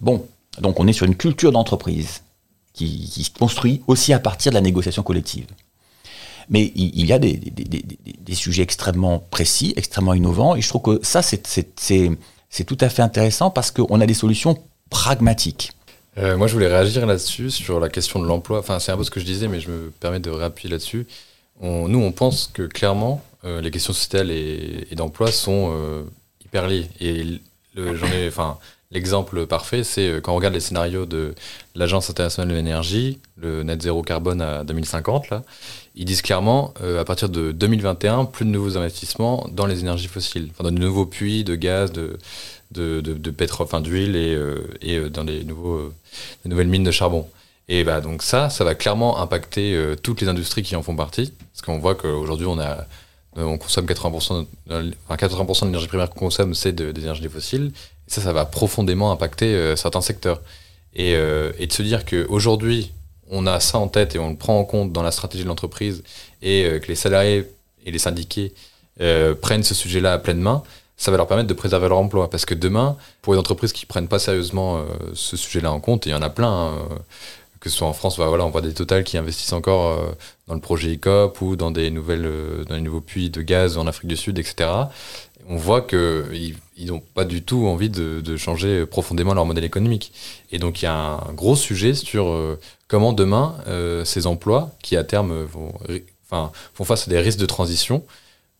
Bon, 0.00 0.26
donc 0.60 0.80
on 0.80 0.86
est 0.86 0.92
sur 0.92 1.06
une 1.06 1.16
culture 1.16 1.52
d'entreprise 1.52 2.22
qui, 2.72 3.24
se 3.24 3.30
construit 3.30 3.82
aussi 3.86 4.12
à 4.12 4.18
partir 4.18 4.52
de 4.52 4.54
la 4.54 4.60
négociation 4.60 5.02
collective. 5.02 5.46
Mais 6.48 6.72
il, 6.76 7.06
y 7.06 7.12
a 7.12 7.18
des, 7.18 7.40
sujets 8.34 8.62
extrêmement 8.62 9.18
précis, 9.18 9.72
extrêmement 9.76 10.14
innovants, 10.14 10.54
et 10.54 10.60
je 10.60 10.68
trouve 10.68 10.82
que 10.82 11.04
ça, 11.04 11.22
c'est 11.22 12.64
tout 12.66 12.78
à 12.80 12.88
fait 12.88 13.02
intéressant 13.02 13.50
parce 13.50 13.72
qu'on 13.72 14.00
a 14.00 14.06
des 14.06 14.14
solutions 14.14 14.56
pragmatiques. 14.90 15.72
Euh, 16.18 16.36
moi, 16.36 16.46
je 16.46 16.52
voulais 16.52 16.68
réagir 16.68 17.04
là-dessus, 17.04 17.50
sur 17.50 17.80
la 17.80 17.88
question 17.88 18.20
de 18.20 18.26
l'emploi. 18.26 18.60
Enfin, 18.60 18.78
c'est 18.78 18.92
un 18.92 18.96
peu 18.96 19.04
ce 19.04 19.10
que 19.10 19.20
je 19.20 19.24
disais, 19.24 19.48
mais 19.48 19.58
je 19.58 19.70
me 19.70 19.90
permets 19.90 20.20
de 20.20 20.30
réappuyer 20.30 20.70
là-dessus. 20.70 21.06
Nous, 21.60 21.98
on 21.98 22.12
pense 22.12 22.50
que 22.52 22.62
clairement, 22.62 23.22
euh, 23.46 23.60
les 23.60 23.70
questions 23.70 23.92
sociétales 23.92 24.30
et, 24.30 24.94
d'emploi 24.96 25.30
sont 25.30 25.72
euh, 25.72 26.02
hyper 26.44 26.66
liées. 26.66 26.88
Et 27.00 27.40
l'exemple 28.90 29.46
parfait, 29.46 29.84
c'est 29.84 30.08
euh, 30.08 30.20
quand 30.20 30.32
on 30.32 30.36
regarde 30.36 30.54
les 30.54 30.60
scénarios 30.60 31.06
de 31.06 31.34
l'Agence 31.76 32.10
internationale 32.10 32.48
de 32.50 32.54
l'énergie, 32.54 33.20
le 33.40 33.62
net 33.62 33.80
zéro 33.82 34.02
carbone 34.02 34.42
à 34.42 34.64
2050, 34.64 35.30
là, 35.30 35.44
ils 35.94 36.04
disent 36.04 36.22
clairement, 36.22 36.74
à 36.98 37.04
partir 37.04 37.28
de 37.28 37.52
2021, 37.52 38.24
plus 38.24 38.44
de 38.44 38.50
nouveaux 38.50 38.76
investissements 38.76 39.46
dans 39.52 39.66
les 39.66 39.80
énergies 39.80 40.08
fossiles, 40.08 40.48
enfin, 40.50 40.64
dans 40.64 40.72
de 40.72 40.80
nouveaux 40.80 41.06
puits 41.06 41.44
de 41.44 41.54
gaz, 41.54 41.92
de, 41.92 42.18
de, 42.72 43.00
de, 43.00 43.30
pétrole, 43.30 43.64
enfin 43.64 43.80
d'huile 43.80 44.16
et, 44.16 44.38
et 44.82 45.08
dans 45.08 45.24
les, 45.24 45.44
nouveaux, 45.44 45.92
les 46.44 46.50
nouvelles 46.50 46.68
mines 46.68 46.84
de 46.84 46.90
charbon. 46.90 47.26
Et 47.68 47.82
bah, 47.82 48.02
donc 48.02 48.22
ça, 48.22 48.50
ça 48.50 48.62
va 48.64 48.74
clairement 48.74 49.18
impacter 49.18 49.94
toutes 50.02 50.20
les 50.20 50.28
industries 50.28 50.62
qui 50.62 50.76
en 50.76 50.82
font 50.82 50.96
partie, 50.96 51.32
parce 51.52 51.62
qu'on 51.62 51.78
voit 51.78 51.94
qu'aujourd'hui, 51.94 52.46
on 52.46 52.58
a 52.58 52.86
on 53.36 53.58
consomme 53.58 53.86
80%, 53.86 54.46
de, 54.66 54.94
enfin 55.08 55.26
80% 55.26 55.60
de 55.60 55.66
l'énergie 55.66 55.88
primaire 55.88 56.10
qu'on 56.10 56.20
consomme, 56.20 56.54
c'est 56.54 56.72
de, 56.72 56.92
des 56.92 57.02
énergies 57.02 57.28
fossiles. 57.28 57.72
Et 58.08 58.10
ça, 58.10 58.20
ça 58.20 58.32
va 58.32 58.44
profondément 58.44 59.12
impacter 59.12 59.54
euh, 59.54 59.76
certains 59.76 60.00
secteurs. 60.00 60.40
Et, 60.96 61.14
euh, 61.14 61.52
et, 61.58 61.66
de 61.66 61.72
se 61.72 61.82
dire 61.82 62.06
qu'aujourd'hui, 62.06 62.90
on 63.30 63.46
a 63.46 63.60
ça 63.60 63.78
en 63.78 63.86
tête 63.86 64.14
et 64.14 64.18
on 64.18 64.30
le 64.30 64.36
prend 64.36 64.58
en 64.58 64.64
compte 64.64 64.92
dans 64.92 65.02
la 65.02 65.10
stratégie 65.10 65.44
de 65.44 65.48
l'entreprise 65.48 66.02
et 66.40 66.64
euh, 66.64 66.78
que 66.78 66.88
les 66.88 66.94
salariés 66.94 67.44
et 67.84 67.90
les 67.90 67.98
syndiqués 67.98 68.54
euh, 69.02 69.34
prennent 69.34 69.62
ce 69.62 69.74
sujet-là 69.74 70.14
à 70.14 70.18
pleine 70.18 70.40
main, 70.40 70.62
ça 70.96 71.10
va 71.10 71.18
leur 71.18 71.26
permettre 71.26 71.48
de 71.48 71.54
préserver 71.54 71.90
leur 71.90 71.98
emploi. 71.98 72.30
Parce 72.30 72.46
que 72.46 72.54
demain, 72.54 72.96
pour 73.20 73.34
les 73.34 73.38
entreprises 73.38 73.74
qui 73.74 73.84
prennent 73.84 74.08
pas 74.08 74.18
sérieusement 74.18 74.82
ce 75.12 75.36
sujet-là 75.36 75.70
en 75.70 75.80
compte, 75.80 76.06
et 76.06 76.10
il 76.10 76.12
y 76.14 76.16
en 76.16 76.22
a 76.22 76.30
plein, 76.30 76.48
hein, 76.48 76.88
que 77.60 77.70
ce 77.70 77.76
soit 77.76 77.88
en 77.88 77.92
France, 77.92 78.16
voilà, 78.16 78.44
on 78.44 78.50
voit 78.50 78.60
des 78.60 78.74
totales 78.74 79.04
qui 79.04 79.16
investissent 79.16 79.52
encore 79.52 79.86
euh, 79.86 80.12
dans 80.46 80.54
le 80.54 80.60
projet 80.60 80.94
ECOP 80.94 81.40
ou 81.40 81.56
dans 81.56 81.70
des 81.70 81.90
euh, 81.90 82.64
les 82.68 82.80
nouveaux 82.80 83.00
puits 83.00 83.30
de 83.30 83.42
gaz 83.42 83.78
en 83.78 83.86
Afrique 83.86 84.08
du 84.08 84.16
Sud, 84.16 84.38
etc. 84.38 84.70
On 85.48 85.56
voit 85.56 85.80
qu'ils 85.80 86.56
n'ont 86.86 87.02
pas 87.14 87.24
du 87.24 87.42
tout 87.42 87.66
envie 87.66 87.88
de, 87.88 88.36
changer 88.36 88.84
profondément 88.84 89.32
leur 89.32 89.46
modèle 89.46 89.64
économique. 89.64 90.12
Et 90.50 90.58
donc 90.58 90.82
il 90.82 90.86
y 90.86 90.88
a 90.88 90.94
un 90.94 91.32
gros 91.32 91.56
sujet 91.56 91.94
sur 91.94 92.28
euh, 92.28 92.58
comment 92.88 93.12
demain 93.12 93.54
ces 94.04 94.26
emplois, 94.26 94.72
qui 94.82 94.96
à 94.96 95.04
terme 95.04 95.44
vont, 95.44 95.72
enfin, 96.24 96.50
font 96.74 96.84
face 96.84 97.06
à 97.06 97.10
des 97.10 97.20
risques 97.20 97.38
de 97.38 97.46
transition, 97.46 98.02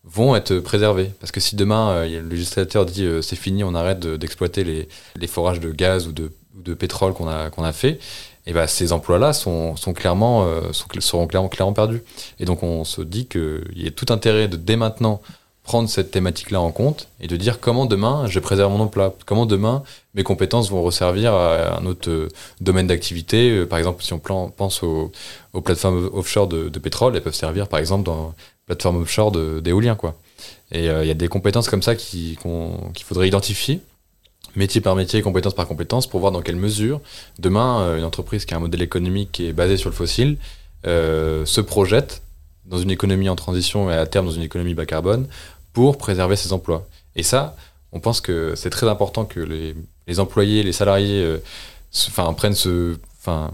vont 0.05 0.37
être 0.37 0.61
préservés. 0.61 1.11
Parce 1.21 1.33
que 1.33 1.41
si 1.41 1.57
demain 1.57 2.07
le 2.07 2.21
législateur 2.21 2.87
dit 2.87 3.07
c'est 3.21 3.37
fini, 3.37 3.65
on 3.65 3.75
arrête 3.75 4.07
d'exploiter 4.07 4.63
les, 4.65 5.27
forages 5.27 5.59
de 5.59 5.73
gaz 5.73 6.07
ou 6.07 6.13
de, 6.13 6.31
ou 6.57 6.63
de 6.63 6.75
pétrole 6.75 7.15
qu'on 7.15 7.29
a, 7.29 7.51
qu'on 7.51 7.65
a 7.65 7.73
fait, 7.73 7.99
et 8.47 8.53
ben 8.53 8.67
ces 8.67 8.93
emplois-là 8.93 9.33
sont, 9.33 9.77
sont, 9.77 9.93
clairement, 9.93 10.45
euh, 10.45 10.73
sont, 10.73 10.87
seront 11.01 11.27
clairement, 11.27 11.49
clairement 11.49 11.73
perdus. 11.73 12.03
Et 12.39 12.45
donc 12.45 12.63
on 12.63 12.85
se 12.85 13.03
dit 13.03 13.27
qu'il 13.27 13.65
y 13.75 13.87
a 13.89 13.91
tout 13.91 14.07
intérêt 14.11 14.49
de 14.49 14.57
dès 14.57 14.77
maintenant 14.77 15.21
prendre 15.65 15.89
cette 15.89 16.13
thématique-là 16.13 16.61
en 16.61 16.71
compte 16.71 17.09
et 17.21 17.27
de 17.27 17.37
dire 17.37 17.59
comment 17.59 17.87
demain 17.87 18.27
je 18.29 18.39
préserve 18.39 18.73
mon 18.73 18.81
emploi, 18.81 19.17
comment 19.27 19.47
demain 19.47 19.83
mes 20.15 20.23
compétences 20.23 20.71
vont 20.71 20.83
resservir 20.83 21.35
à 21.35 21.79
un 21.81 21.87
autre 21.87 22.09
euh, 22.09 22.29
domaine 22.61 22.87
d'activité. 22.87 23.51
Euh, 23.51 23.67
par 23.67 23.79
exemple, 23.79 24.05
si 24.05 24.13
on 24.13 24.21
pense 24.21 24.83
aux, 24.85 25.11
plateformes 25.65 26.09
offshore 26.13 26.47
de, 26.47 26.79
pétrole, 26.79 27.17
elles 27.17 27.23
peuvent 27.23 27.35
servir 27.35 27.67
par 27.67 27.81
exemple 27.81 28.05
dans 28.05 28.33
plateforme 28.67 29.03
offshore 29.03 29.33
d'éolien. 29.33 29.97
quoi. 29.97 30.15
Et 30.71 30.87
il 30.87 31.07
y 31.07 31.11
a 31.11 31.15
des 31.15 31.29
compétences 31.29 31.69
comme 31.69 31.83
ça 31.83 31.95
qu'il 31.95 32.37
qu 32.37 33.05
faudrait 33.05 33.29
identifier 33.29 33.81
métier 34.57 34.81
par 34.81 34.97
métier, 34.97 35.23
compétence 35.23 35.55
par 35.55 35.69
compétence, 35.69 36.07
pour 36.07 36.21
voir 36.21 36.33
dans 36.33 36.43
quelle 36.43 36.57
mesure, 36.57 37.01
demain, 37.39 37.81
euh, 37.81 37.99
une 37.99 38.05
entreprise 38.05 38.45
qui 38.45 38.55
a 38.55 38.57
un 38.57 38.61
modèle 38.61 38.83
économique 38.83 39.31
qui 39.33 39.47
est 39.47 39.53
basé 39.53 39.77
sur 39.77 39.91
le 39.91 39.95
fossile 39.95 40.39
euh, 40.87 41.45
se 41.47 41.61
projette 41.61 42.23
dans 42.65 42.79
une 42.79 42.91
économie 42.91 43.29
en 43.29 43.37
transition 43.37 43.91
et 43.91 43.95
à 43.95 44.07
terme 44.07 44.27
dans 44.27 44.33
une 44.33 44.43
économie 44.43 44.75
bas 44.75 44.87
carbone 44.87 45.27
pour 45.73 45.99
préserver 45.99 46.37
ses 46.37 46.53
emplois. 46.53 46.87
Et 47.15 47.23
ça, 47.23 47.57
on 47.93 48.01
pense 48.01 48.21
que 48.21 48.55
c'est 48.57 48.71
très 48.71 48.89
important 48.89 49.25
que 49.25 49.41
les, 49.41 49.75
les, 50.07 50.21
employés, 50.21 50.63
les 50.63 50.73
salariés, 50.73 51.23
euh, 51.23 51.39
enfin 52.09 52.33
prennent 52.35 52.55
ce, 52.55 52.97
enfin 53.19 53.53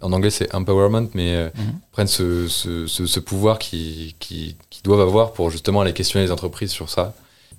en 0.00 0.12
anglais 0.12 0.30
c'est 0.30 0.54
empowerment, 0.54 1.08
mais 1.14 1.34
euh, 1.36 1.48
mm 1.54 1.60
-hmm. 1.60 1.74
prennent 1.92 2.06
ce, 2.08 2.48
ce, 2.48 2.86
ce, 2.86 3.06
ce 3.06 3.20
pouvoir 3.20 3.58
qu'ils 3.58 4.14
qui, 4.18 4.56
qui 4.70 4.82
doivent 4.82 5.00
avoir 5.00 5.32
pour 5.32 5.50
justement 5.50 5.80
aller 5.82 5.92
questionner 5.92 6.24
les 6.26 6.32
entreprises 6.32 6.72
sur 6.72 6.88
ça. 6.88 7.14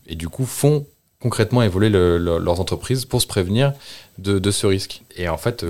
Et 0.08 0.16
du 0.16 0.28
coup, 0.28 0.46
font 0.46 0.86
concrètement 1.24 1.62
évoluer 1.64 1.90
le, 1.90 2.18
le, 2.18 2.38
leurs 2.38 2.60
entreprises 2.60 3.06
pour 3.06 3.22
se 3.22 3.28
prévenir 3.28 3.72
de, 4.18 4.52
ce 4.52 4.68
risque. 4.68 5.04
Et 5.16 5.30
en 5.30 5.38
fait, 5.38 5.66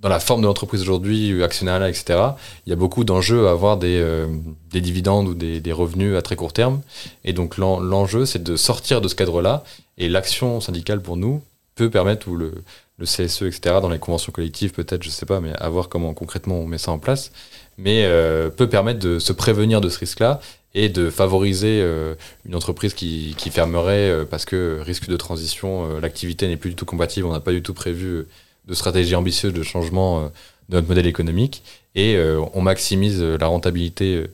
dans 0.00 0.10
la 0.10 0.20
forme 0.20 0.42
de 0.42 0.46
l'entreprise 0.46 0.82
aujourd'hui, 0.82 1.42
actionnariat, 1.42 1.88
etc., 1.88 2.20
il 2.66 2.70
y 2.70 2.72
a 2.74 2.76
beaucoup 2.76 3.02
d'enjeux 3.04 3.48
à 3.48 3.52
avoir 3.52 3.78
des, 3.78 3.98
euh, 3.98 4.26
des 4.70 4.82
dividendes 4.82 5.28
ou 5.28 5.34
des, 5.34 5.72
revenus 5.72 6.14
à 6.14 6.20
très 6.20 6.36
court 6.36 6.52
terme. 6.52 6.82
Et 7.24 7.32
donc 7.32 7.56
l'enjeu, 7.56 8.26
c'est 8.26 8.42
de 8.42 8.54
sortir 8.56 9.00
de 9.00 9.08
ce 9.08 9.14
cadre-là. 9.14 9.64
Et 9.96 10.10
l'action 10.10 10.60
syndicale, 10.60 11.00
pour 11.00 11.16
nous, 11.16 11.42
peut 11.74 11.88
permettre, 11.88 12.28
ou 12.28 12.36
le, 12.36 12.52
CSE, 13.02 13.42
etc., 13.42 13.60
dans 13.80 13.88
les 13.88 13.98
conventions 13.98 14.30
collectives, 14.30 14.72
peut-être, 14.72 15.02
je 15.02 15.08
sais 15.08 15.24
pas, 15.24 15.40
mais 15.40 15.54
à 15.54 15.70
voir 15.70 15.88
comment 15.88 16.12
concrètement 16.12 16.56
on 16.56 16.66
met 16.66 16.76
ça 16.76 16.92
en 16.92 16.98
place, 16.98 17.32
mais 17.78 18.04
euh, 18.04 18.50
peut 18.50 18.68
permettre 18.68 18.98
de 18.98 19.18
se 19.18 19.32
prévenir 19.32 19.80
de 19.80 19.88
ce 19.88 19.98
risque-là 19.98 20.38
et 20.74 20.88
de 20.88 21.10
favoriser 21.10 21.80
euh, 21.82 22.14
une 22.46 22.54
entreprise 22.54 22.94
qui, 22.94 23.34
qui 23.36 23.50
fermerait 23.50 24.10
euh, 24.10 24.24
parce 24.24 24.44
que 24.44 24.80
risque 24.82 25.08
de 25.08 25.16
transition, 25.16 25.86
euh, 25.86 26.00
l'activité 26.00 26.46
n'est 26.46 26.56
plus 26.56 26.70
du 26.70 26.76
tout 26.76 26.84
compatible, 26.84 27.26
on 27.26 27.32
n'a 27.32 27.40
pas 27.40 27.52
du 27.52 27.62
tout 27.62 27.74
prévu 27.74 28.26
de 28.66 28.74
stratégie 28.74 29.14
ambitieuse 29.14 29.52
de 29.52 29.62
changement 29.62 30.30
de 30.68 30.76
notre 30.76 30.86
modèle 30.86 31.06
économique 31.06 31.64
et 31.96 32.16
on 32.54 32.60
maximise 32.60 33.20
la 33.20 33.46
rentabilité 33.46 34.26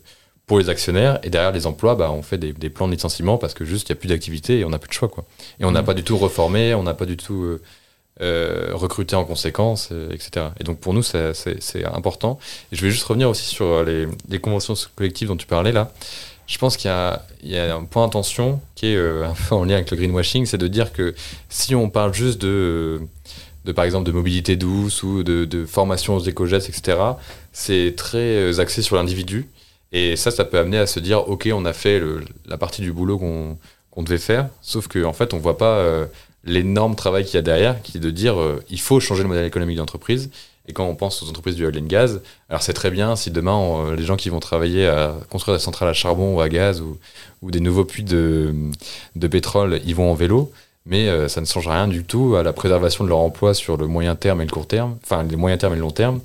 pour 0.46 0.58
les 0.58 0.68
actionnaires 0.68 1.20
et 1.22 1.30
derrière 1.30 1.52
les 1.52 1.66
emplois, 1.66 1.94
bah, 1.94 2.10
on 2.10 2.22
fait 2.22 2.36
des, 2.36 2.52
des 2.52 2.68
plans 2.68 2.86
de 2.86 2.92
licenciement 2.92 3.38
parce 3.38 3.54
que 3.54 3.64
juste 3.64 3.88
il 3.88 3.92
n'y 3.92 3.96
a 3.96 4.00
plus 4.00 4.08
d'activité 4.08 4.58
et 4.58 4.64
on 4.64 4.70
n'a 4.70 4.78
plus 4.78 4.88
de 4.88 4.92
choix 4.92 5.08
quoi. 5.08 5.24
Et 5.58 5.64
on 5.64 5.70
n'a 5.70 5.80
mmh. 5.80 5.86
pas 5.86 5.94
du 5.94 6.02
tout 6.02 6.18
reformé, 6.18 6.74
on 6.74 6.82
n'a 6.82 6.92
pas 6.92 7.06
du 7.06 7.16
tout 7.16 7.58
euh, 8.20 8.70
recruté 8.72 9.14
en 9.14 9.24
conséquence, 9.24 9.90
etc. 10.10 10.48
Et 10.58 10.64
donc 10.64 10.80
pour 10.80 10.92
nous 10.92 11.02
c'est 11.02 11.84
important. 11.84 12.38
Et 12.72 12.76
je 12.76 12.84
vais 12.84 12.90
juste 12.90 13.04
revenir 13.04 13.30
aussi 13.30 13.44
sur 13.44 13.84
les, 13.84 14.06
les 14.28 14.38
conventions 14.38 14.74
collectives 14.96 15.28
dont 15.28 15.36
tu 15.36 15.46
parlais 15.46 15.72
là 15.72 15.92
je 16.46 16.58
pense 16.58 16.76
qu'il 16.76 16.90
y, 16.90 17.56
a 17.56 17.76
un 17.76 17.84
point 17.84 18.06
d'attention 18.06 18.60
qui 18.74 18.86
est 18.86 18.96
euh, 18.96 19.26
un 19.28 19.34
peu 19.34 19.54
en 19.54 19.64
lien 19.64 19.74
avec 19.74 19.90
le 19.90 19.96
greenwashing, 19.96 20.46
c'est 20.46 20.58
de 20.58 20.68
dire 20.68 20.92
que 20.92 21.14
si 21.48 21.74
on 21.74 21.90
parle 21.90 22.14
juste 22.14 22.40
de, 22.40 23.00
par 23.74 23.84
exemple, 23.84 24.06
de 24.06 24.12
mobilité 24.12 24.56
douce 24.56 25.02
ou 25.02 25.22
de, 25.22 25.44
de 25.44 25.66
formation 25.66 26.16
aux 26.16 26.20
éco-gestes, 26.20 26.68
etc., 26.68 26.98
c'est 27.52 27.94
très 27.96 28.18
euh, 28.18 28.60
axé 28.60 28.82
sur 28.82 28.96
l'individu. 28.96 29.48
Et 29.92 30.16
ça, 30.16 30.30
ça 30.30 30.44
peut 30.44 30.58
amener 30.58 30.78
à 30.78 30.86
se 30.86 31.00
dire, 31.00 31.28
OK, 31.28 31.48
on 31.52 31.64
a 31.64 31.72
fait 31.72 32.02
la 32.46 32.58
partie 32.58 32.82
du 32.82 32.92
boulot 32.92 33.18
qu'on 33.18 33.56
qu 33.94 34.02
devait 34.02 34.18
faire, 34.18 34.48
sauf 34.60 34.88
qu'en 34.88 35.04
en 35.04 35.12
fait, 35.12 35.32
on 35.32 35.38
voit 35.38 35.56
pas 35.56 35.78
euh, 35.78 36.06
l'énorme 36.44 36.96
travail 36.96 37.24
qu'il 37.24 37.34
y 37.34 37.38
a 37.38 37.42
derrière, 37.42 37.80
qui 37.82 37.96
est 37.96 38.00
de 38.00 38.10
dire, 38.10 38.36
il 38.68 38.80
faut 38.80 39.00
changer 39.00 39.22
le 39.22 39.28
modèle 39.28 39.46
économique 39.46 39.78
d'entreprise. 39.78 40.30
Et 40.68 40.72
quand 40.72 40.84
on 40.84 40.96
pense 40.96 41.22
aux 41.22 41.28
entreprises 41.28 41.54
du 41.54 41.64
oil 41.64 41.78
and 41.78 41.86
gas, 41.86 42.18
alors 42.48 42.62
c'est 42.62 42.72
très 42.72 42.90
bien 42.90 43.14
si 43.16 43.30
demain 43.30 43.54
on, 43.54 43.92
les 43.92 44.04
gens 44.04 44.16
qui 44.16 44.28
vont 44.30 44.40
travailler 44.40 44.86
à 44.86 45.14
construire 45.30 45.56
des 45.56 45.62
centrales 45.62 45.88
à 45.88 45.92
charbon 45.92 46.34
ou 46.36 46.40
à 46.40 46.48
gaz 46.48 46.80
ou, 46.80 46.98
des 47.42 47.60
nouveaux 47.60 47.84
puits 47.84 48.02
de, 48.02 48.52
pétrole, 49.30 49.80
ils 49.86 49.94
vont 49.94 50.10
en 50.10 50.14
vélo, 50.14 50.50
mais 50.84 51.08
euh, 51.08 51.28
ça 51.28 51.40
ne 51.40 51.46
change 51.46 51.68
rien 51.68 51.86
du 51.86 52.02
tout 52.02 52.34
à 52.34 52.42
la 52.42 52.52
préservation 52.52 53.04
de 53.04 53.08
leur 53.08 53.18
emploi 53.18 53.54
sur 53.54 53.76
le 53.76 53.86
moyen 53.86 54.16
terme 54.16 54.40
et 54.40 54.44
le 54.44 54.50
court 54.50 54.66
terme, 54.66 54.96
enfin 55.04 55.22
les 55.22 55.36
moyens 55.36 55.60
terme 55.60 55.74
et 55.74 55.76
le 55.76 55.82
long 55.82 55.92
terme, 55.92 56.20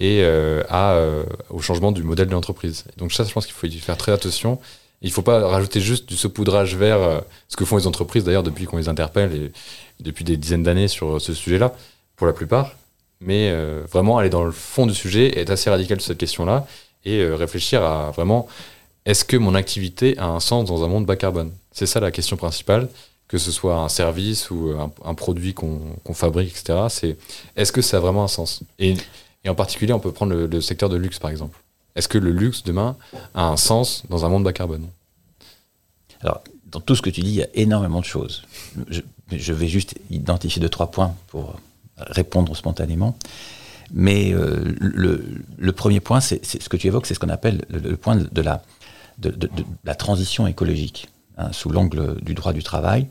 et 0.00 0.22
euh, 0.22 0.62
à, 0.68 0.92
euh, 0.92 1.24
au 1.50 1.60
changement 1.60 1.92
du 1.92 2.02
modèle 2.02 2.26
de 2.26 2.32
l'entreprise. 2.32 2.84
Donc 2.96 3.12
ça, 3.12 3.22
je 3.24 3.32
pense 3.32 3.46
qu'il 3.46 3.54
faut 3.54 3.66
y 3.66 3.78
faire 3.78 3.98
très 3.98 4.12
attention 4.12 4.58
Il 5.02 5.08
ne 5.08 5.12
faut 5.12 5.22
pas 5.22 5.46
rajouter 5.46 5.80
juste 5.80 6.08
du 6.08 6.16
saupoudrage 6.16 6.74
vert, 6.74 7.00
euh, 7.00 7.20
ce 7.48 7.56
que 7.56 7.64
font 7.64 7.76
les 7.76 7.86
entreprises 7.86 8.24
d'ailleurs 8.24 8.42
depuis 8.42 8.64
qu'on 8.64 8.78
les 8.78 8.88
interpelle 8.88 9.34
et 9.34 9.52
depuis 10.02 10.24
des 10.24 10.38
dizaines 10.38 10.62
d'années 10.62 10.88
sur 10.88 11.20
ce 11.20 11.34
sujet-là, 11.34 11.74
pour 12.16 12.26
la 12.26 12.32
plupart. 12.32 12.74
Mais 13.20 13.50
euh, 13.50 13.82
vraiment 13.90 14.18
aller 14.18 14.30
dans 14.30 14.44
le 14.44 14.52
fond 14.52 14.86
du 14.86 14.94
sujet, 14.94 15.38
être 15.38 15.50
assez 15.50 15.68
radical 15.68 16.00
sur 16.00 16.08
cette 16.08 16.18
question-là 16.18 16.66
et 17.04 17.20
euh, 17.20 17.34
réfléchir 17.34 17.82
à 17.82 18.10
vraiment 18.10 18.48
est-ce 19.04 19.24
que 19.24 19.36
mon 19.36 19.54
activité 19.54 20.16
a 20.18 20.26
un 20.26 20.40
sens 20.40 20.66
dans 20.66 20.84
un 20.84 20.88
monde 20.88 21.06
bas 21.06 21.16
carbone? 21.16 21.52
C'est 21.72 21.86
ça 21.86 22.00
la 22.00 22.10
question 22.10 22.36
principale, 22.36 22.88
que 23.28 23.38
ce 23.38 23.50
soit 23.50 23.76
un 23.76 23.88
service 23.88 24.50
ou 24.50 24.74
un, 25.04 25.14
produit 25.14 25.54
qu'on 25.54 26.14
fabrique, 26.14 26.50
etc. 26.50 26.86
C'est 26.88 27.16
est-ce 27.56 27.72
que 27.72 27.80
ça 27.80 27.96
a 27.96 28.00
vraiment 28.00 28.24
un 28.24 28.28
sens? 28.28 28.62
Et, 28.78 28.94
en 29.48 29.54
particulier, 29.54 29.94
on 29.94 30.00
peut 30.00 30.12
prendre 30.12 30.34
le 30.34 30.60
secteur 30.60 30.90
de 30.90 30.96
luxe 30.96 31.18
par 31.18 31.30
exemple. 31.30 31.58
Est-ce 31.96 32.08
que 32.08 32.18
le 32.18 32.30
luxe 32.30 32.62
demain 32.62 32.96
a 33.34 33.46
un 33.46 33.56
sens 33.56 34.04
dans 34.08 34.24
un 34.24 34.28
monde 34.28 34.44
bas 34.44 34.52
carbone? 34.52 34.88
Alors, 36.20 36.42
dans 36.66 36.80
tout 36.80 36.94
ce 36.94 37.02
que 37.02 37.10
tu 37.10 37.20
dis, 37.20 37.30
il 37.30 37.36
y 37.36 37.42
a 37.42 37.48
énormément 37.54 38.00
de 38.00 38.04
choses. 38.04 38.44
Je, 38.88 39.52
vais 39.52 39.68
juste 39.68 39.94
identifier 40.10 40.60
deux, 40.60 40.68
trois 40.68 40.90
points 40.90 41.14
pour 41.28 41.56
répondre 42.08 42.56
spontanément. 42.56 43.16
Mais 43.92 44.32
euh, 44.32 44.74
le, 44.78 45.72
premier 45.72 46.00
point, 46.00 46.20
c'est 46.20 46.44
ce 46.44 46.68
que 46.68 46.76
tu 46.76 46.86
évoques, 46.86 47.06
c'est 47.06 47.14
ce 47.14 47.18
qu'on 47.18 47.28
appelle 47.28 47.64
le, 47.68 47.96
point 47.96 48.16
de 48.16 48.42
la, 48.42 49.94
transition 49.94 50.46
écologique, 50.46 51.08
hein, 51.38 51.52
sous 51.52 51.70
l'angle 51.70 52.20
du 52.22 52.34
droit 52.34 52.52
du 52.52 52.62
travail. 52.62 53.08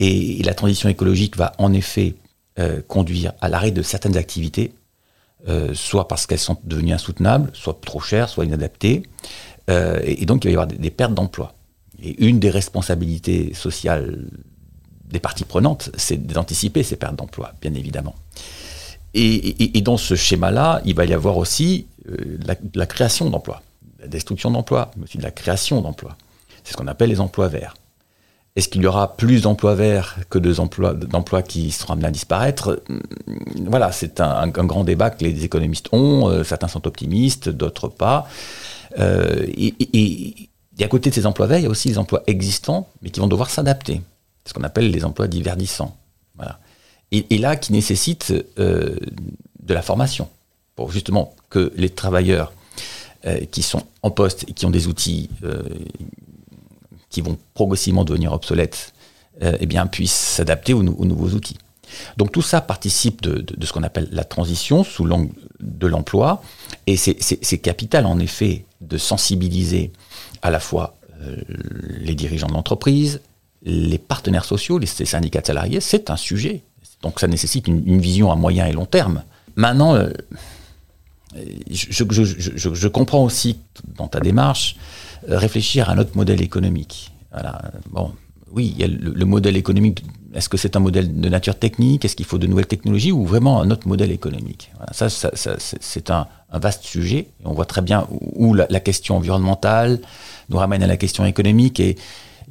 Et, 0.00 0.42
la 0.42 0.54
transition 0.54 0.88
écologique 0.88 1.36
va 1.36 1.52
en 1.58 1.72
effet 1.72 2.16
euh, 2.58 2.80
conduire 2.86 3.32
à 3.40 3.48
l'arrêt 3.48 3.70
de 3.70 3.82
certaines 3.82 4.16
activités 4.16 4.72
euh, 5.48 5.72
soit 5.74 6.06
parce 6.08 6.26
qu'elles 6.26 6.38
sont 6.38 6.58
devenues 6.64 6.92
insoutenables, 6.92 7.50
soit 7.54 7.78
trop 7.80 8.00
chères, 8.00 8.28
soit 8.28 8.44
inadaptées. 8.44 9.04
Et, 10.04 10.26
donc, 10.26 10.44
il 10.44 10.48
va 10.48 10.50
y 10.50 10.54
avoir 10.54 10.66
des, 10.66 10.90
pertes 10.90 11.14
d'emplois. 11.14 11.54
Et 12.02 12.26
une 12.26 12.40
des 12.40 12.50
responsabilités 12.50 13.54
sociales 13.54 14.26
des 15.10 15.20
parties 15.20 15.44
prenantes, 15.44 15.90
c'est 15.96 16.26
d'anticiper 16.26 16.82
ces 16.82 16.96
pertes 16.96 17.16
d'emplois, 17.16 17.52
bien 17.60 17.74
évidemment. 17.74 18.14
Et, 19.12 19.80
dans 19.82 19.96
ce 19.96 20.14
schéma-là, 20.14 20.80
il 20.84 20.94
va 20.94 21.04
y 21.04 21.12
avoir 21.12 21.36
aussi 21.36 21.86
euh, 22.08 22.38
la, 22.74 22.86
création 22.86 23.28
d'emplois, 23.28 23.62
la 23.98 24.06
destruction 24.06 24.50
d'emplois, 24.50 24.92
mais 24.96 25.04
aussi 25.04 25.18
de 25.18 25.22
la 25.22 25.32
création 25.32 25.80
d'emplois. 25.80 26.16
C'est 26.62 26.72
ce 26.72 26.76
qu'on 26.76 26.86
appelle 26.86 27.10
les 27.10 27.20
emplois 27.20 27.48
verts. 27.48 27.74
Est-ce 28.56 28.68
qu'il 28.68 28.82
y 28.82 28.86
aura 28.86 29.16
plus 29.16 29.42
d'emplois 29.42 29.74
verts 29.74 30.18
que 30.28 30.38
d'emplois 30.38 31.42
qui 31.42 31.70
seront 31.70 31.94
amenés 31.94 32.08
à 32.08 32.10
disparaître? 32.10 32.82
Voilà, 33.64 33.90
c'est 33.92 34.20
un, 34.20 34.48
grand 34.48 34.84
débat 34.84 35.10
que 35.10 35.24
les 35.24 35.44
économistes 35.44 35.88
ont. 35.92 36.28
Euh, 36.28 36.44
certains 36.44 36.68
sont 36.68 36.86
optimistes, 36.86 37.48
d'autres 37.48 37.88
pas. 37.88 38.28
Euh, 38.98 39.46
et, 39.56 40.50
à 40.80 40.88
côté 40.88 41.10
de 41.10 41.14
ces 41.14 41.26
emplois 41.26 41.46
verts, 41.46 41.58
il 41.58 41.64
y 41.64 41.66
a 41.66 41.70
aussi 41.70 41.88
les 41.88 41.98
emplois 41.98 42.22
existants, 42.26 42.88
mais 43.02 43.10
qui 43.10 43.20
vont 43.20 43.26
devoir 43.26 43.50
s'adapter. 43.50 44.00
Ce 44.44 44.52
qu'on 44.52 44.62
appelle 44.62 44.90
les 44.90 45.04
emplois 45.04 45.28
diverdissants. 45.28 45.96
Voilà. 46.36 46.58
Et, 47.12 47.38
là, 47.38 47.56
qui 47.56 47.72
nécessitent 47.72 48.32
euh, 48.58 48.96
de 49.62 49.74
la 49.74 49.82
formation 49.82 50.28
pour 50.76 50.92
justement 50.92 51.34
que 51.50 51.72
les 51.76 51.90
travailleurs 51.90 52.52
qui 53.50 53.60
sont 53.60 53.82
en 54.02 54.10
poste 54.10 54.48
et 54.48 54.54
qui 54.54 54.64
ont 54.64 54.70
des 54.70 54.86
outils 54.86 55.28
qui 57.10 57.20
vont 57.20 57.36
progressivement 57.54 58.04
devenir 58.04 58.32
obsolètes, 58.32 58.94
euh, 59.42 59.56
eh 59.60 59.66
bien, 59.66 59.86
puissent 59.86 60.12
s'adapter 60.12 60.72
aux, 60.72 60.82
nouveaux 60.82 61.30
outils. 61.30 61.58
Donc 62.16 62.30
tout 62.30 62.42
ça 62.42 62.60
participe 62.60 63.20
de, 63.20 63.44
ce 63.66 63.72
qu'on 63.72 63.82
appelle 63.82 64.08
la 64.12 64.22
transition 64.22 64.84
sous 64.84 65.04
l'angle 65.04 65.32
de 65.58 65.86
l'emploi, 65.88 66.42
et 66.86 66.96
c'est 66.96 67.58
capital 67.58 68.06
en 68.06 68.20
effet 68.20 68.64
de 68.80 68.96
sensibiliser 68.96 69.92
à 70.40 70.50
la 70.50 70.60
fois 70.60 70.96
euh, 71.20 71.36
les 71.98 72.14
dirigeants 72.14 72.46
de 72.46 72.52
l'entreprise, 72.52 73.20
les 73.62 73.98
partenaires 73.98 74.44
sociaux, 74.44 74.78
les, 74.78 74.86
syndicats 74.86 75.40
de 75.40 75.46
salariés, 75.46 75.80
c'est 75.80 76.10
un 76.10 76.16
sujet. 76.16 76.62
Donc 77.02 77.20
ça 77.20 77.26
nécessite 77.26 77.68
une, 77.68 78.00
vision 78.00 78.30
à 78.30 78.36
moyen 78.36 78.66
et 78.66 78.72
long 78.72 78.86
terme. 78.86 79.22
Maintenant, 79.56 79.94
euh, 79.94 80.10
je, 81.70 82.88
comprends 82.88 83.24
aussi 83.24 83.58
dans 83.96 84.08
ta 84.08 84.20
démarche 84.20 84.76
euh, 85.28 85.38
réfléchir 85.38 85.88
à 85.88 85.92
un 85.92 85.98
autre 85.98 86.16
modèle 86.16 86.42
économique. 86.42 87.12
Voilà. 87.32 87.60
Bon, 87.90 88.12
oui, 88.52 88.74
le, 88.78 89.24
modèle 89.24 89.56
économique. 89.56 90.04
Est-ce 90.34 90.48
que 90.48 90.56
c'est 90.56 90.76
un 90.76 90.80
modèle 90.80 91.20
de 91.20 91.28
nature 91.28 91.58
technique? 91.58 92.04
Est-ce 92.04 92.16
qu'il 92.16 92.26
faut 92.26 92.38
de 92.38 92.46
nouvelles 92.46 92.66
technologies 92.66 93.12
ou 93.12 93.24
vraiment 93.24 93.60
un 93.60 93.70
autre 93.70 93.88
modèle 93.88 94.12
économique? 94.12 94.70
Ça, 94.92 95.08
c'est 95.08 96.10
un, 96.10 96.26
vaste 96.52 96.84
sujet. 96.84 97.28
on 97.44 97.52
voit 97.52 97.64
très 97.64 97.82
bien 97.82 98.06
où, 98.10 98.54
la, 98.54 98.80
question 98.80 99.16
environnementale 99.16 100.00
nous 100.48 100.56
ramène 100.56 100.82
à 100.82 100.86
la 100.86 100.96
question 100.96 101.24
économique. 101.24 101.80
Et 101.80 101.96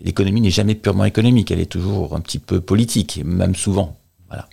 l'économie 0.01 0.41
n'est 0.41 0.49
jamais 0.49 0.75
purement 0.75 1.05
économique. 1.05 1.51
Elle 1.51 1.59
est 1.59 1.71
toujours 1.71 2.15
un 2.15 2.21
petit 2.21 2.39
peu 2.39 2.61
politique, 2.61 3.21
même 3.23 3.55
souvent. 3.55 3.97
Voilà. 4.27 4.47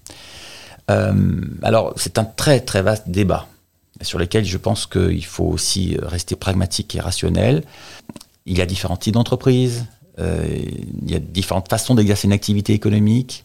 Euh, 0.91 1.41
alors, 1.63 1.95
c'est 1.97 2.19
un 2.19 2.25
très 2.25 2.61
très 2.61 2.83
vaste 2.83 3.09
débat 3.09 3.49
sur 4.03 4.19
lequel 4.19 4.45
je 4.45 4.59
pense 4.59 4.87
qu'il 4.87 5.25
faut 5.25 5.45
aussi 5.45 5.97
rester 6.01 6.37
pragmatique 6.37 6.95
et 6.95 7.01
rationnel. 7.01 7.65
Il 8.45 8.57
y 8.57 8.61
a 8.61 8.67
différents 8.67 8.97
types 8.97 9.15
d'entreprises, 9.15 9.87
euh, 10.19 10.47
il 11.03 11.11
y 11.11 11.15
a 11.15 11.19
différentes 11.19 11.69
façons 11.69 11.95
d'exercer 11.95 12.27
une 12.27 12.33
activité 12.33 12.73
économique. 12.73 13.45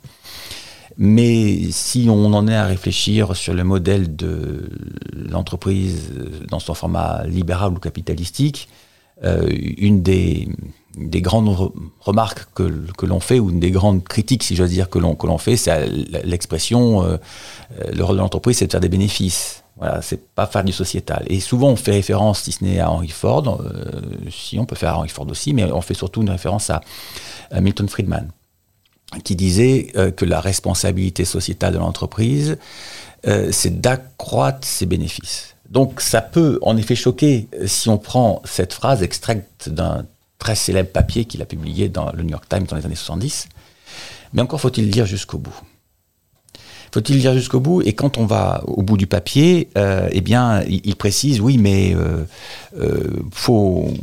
Mais 0.98 1.72
si 1.72 2.08
on 2.10 2.34
en 2.34 2.48
est 2.48 2.56
à 2.56 2.66
réfléchir 2.66 3.36
sur 3.36 3.54
le 3.54 3.64
modèle 3.64 4.16
de 4.16 4.70
l'entreprise 5.14 6.12
dans 6.50 6.60
son 6.60 6.74
format 6.74 7.24
libéral 7.26 7.72
ou 7.72 7.80
capitalistique, 7.80 8.68
euh, 9.24 9.50
une 9.78 10.04
des, 10.04 10.50
des, 10.96 11.22
grandes 11.22 11.72
remarques 12.00 12.48
que, 12.54 12.86
que 12.98 13.06
l'on 13.06 13.20
fait, 13.20 13.40
ou 13.40 13.52
des 13.52 13.72
grandes 13.72 14.04
critiques, 14.04 14.44
si 14.44 14.56
j'ose 14.56 14.70
dire, 14.70 14.90
que 14.90 15.00
l'on 15.00 15.38
fait, 15.38 15.58
c'est 15.58 15.88
l'expression 16.24 17.04
euh, 17.04 17.18
le 17.94 18.04
rôle 18.04 18.18
de 18.18 18.22
l'entreprise, 18.22 18.58
c'est 18.58 18.68
de 18.68 18.72
faire 18.72 18.82
des 18.82 18.90
bénéfices. 18.90 19.62
Voilà, 19.82 20.04
c'est 20.04 20.30
pas 20.36 20.46
faire 20.46 20.64
du 20.64 20.72
sociétal. 20.72 21.24
Et 21.28 21.40
souvent, 21.40 21.70
on 21.70 21.76
fait 21.76 21.92
référence, 21.92 22.44
si 22.44 22.52
ce 22.52 22.64
n'est 22.64 22.80
à 22.80 22.92
Henry 22.92 23.08
Ford, 23.08 23.62
euh, 23.62 24.02
si 24.30 24.60
on 24.60 24.66
peut 24.66 24.76
faire 24.76 24.92
à 24.92 24.98
Henry 24.98 25.10
Ford 25.10 25.28
aussi, 25.28 25.54
mais 25.54 25.64
on 25.72 25.82
fait 25.82 25.96
surtout 25.96 26.22
une 26.22 26.30
référence 26.30 26.70
à, 26.70 26.82
Milton 27.60 27.90
Friedman, 27.90 28.30
qui 29.24 29.36
disait 29.36 29.88
euh, 29.96 30.12
que 30.12 30.24
la 30.24 30.40
responsabilité 30.40 31.26
sociétale 31.26 31.74
de 31.74 31.80
l'entreprise, 31.80 32.60
euh, 33.26 33.50
c'est 33.52 33.82
d'accroître 33.82 34.68
ses 34.68 34.86
bénéfices. 34.86 35.56
Donc, 35.68 36.00
ça 36.00 36.22
peut 36.22 36.60
en 36.62 36.78
effet 36.78 36.96
choquer 36.96 37.48
si 37.66 37.90
on 37.90 37.98
prend 37.98 38.44
cette 38.46 38.74
phrase 38.74 39.02
extraite 39.02 39.68
d'un 39.68 40.06
très 40.42 40.56
célèbre 40.56 40.90
papier 40.90 41.26
qu'il 41.26 41.42
a 41.44 41.46
publié 41.46 41.88
dans 41.88 42.12
le 42.12 42.24
New 42.24 42.32
York 42.32 42.46
Times 42.50 42.64
dans 42.64 42.76
les 42.76 42.86
années 42.86 42.96
70. 42.96 43.48
Mais 44.34 44.42
encore 44.42 44.60
faut-il 44.60 44.86
le 44.86 44.92
lire 44.92 45.06
jusqu'au 45.06 45.38
bout. 45.38 45.56
Faut-il 46.92 47.20
lire 47.20 47.34
jusqu'au 47.34 47.60
bout 47.60 47.84
Et 47.84 47.94
quand 47.94 48.18
on 48.18 48.26
va 48.26 48.64
au 48.66 48.82
bout 48.82 48.98
du 48.98 49.06
papier, 49.06 49.70
euh, 49.78 50.10
eh 50.12 50.20
bien, 50.22 50.64
il, 50.64 50.96
précise, 50.96 51.40
oui, 51.40 51.60
mais 51.60 51.94
euh, 51.96 52.26
euh, 52.80 53.22
faut, 53.32 53.94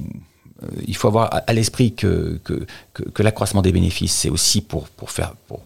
il 0.87 0.97
faut 0.97 1.09
avoir 1.09 1.29
à, 1.47 1.53
l'esprit 1.53 1.93
que, 1.93 2.41
que, 2.45 3.23
l'accroissement 3.23 3.61
des 3.61 3.73
bénéfices, 3.73 4.15
c'est 4.15 4.31
aussi 4.31 4.61
pour, 4.61 4.89
pour, 4.89 5.11
faire, 5.11 5.35
pour, 5.49 5.61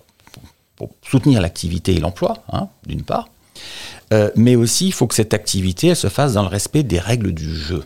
soutenir 1.07 1.43
l'activité 1.43 1.93
et 1.93 2.01
l'emploi, 2.01 2.43
hein, 2.51 2.69
d'une 2.87 3.03
part, 3.03 3.29
mais 4.35 4.57
aussi 4.57 4.87
il 4.87 4.93
faut 4.93 5.07
que 5.07 5.15
cette 5.15 5.33
activité 5.33 5.89
elle 5.89 5.97
se 5.97 6.09
fasse 6.09 6.33
dans 6.33 6.43
le 6.43 6.49
respect 6.49 6.83
des 6.83 6.99
règles 6.99 7.33
du 7.33 7.55
jeu. 7.55 7.85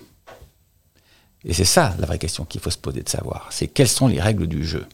Et 1.46 1.54
c'est 1.54 1.64
ça 1.64 1.94
la 1.98 2.06
vraie 2.06 2.18
question 2.18 2.44
qu'il 2.44 2.60
faut 2.60 2.70
se 2.70 2.78
poser 2.78 3.02
de 3.02 3.08
savoir, 3.08 3.48
c'est 3.50 3.68
quelles 3.68 3.88
sont 3.88 4.08
les 4.08 4.20
règles 4.20 4.48
du 4.48 4.66
jeu. 4.66 4.84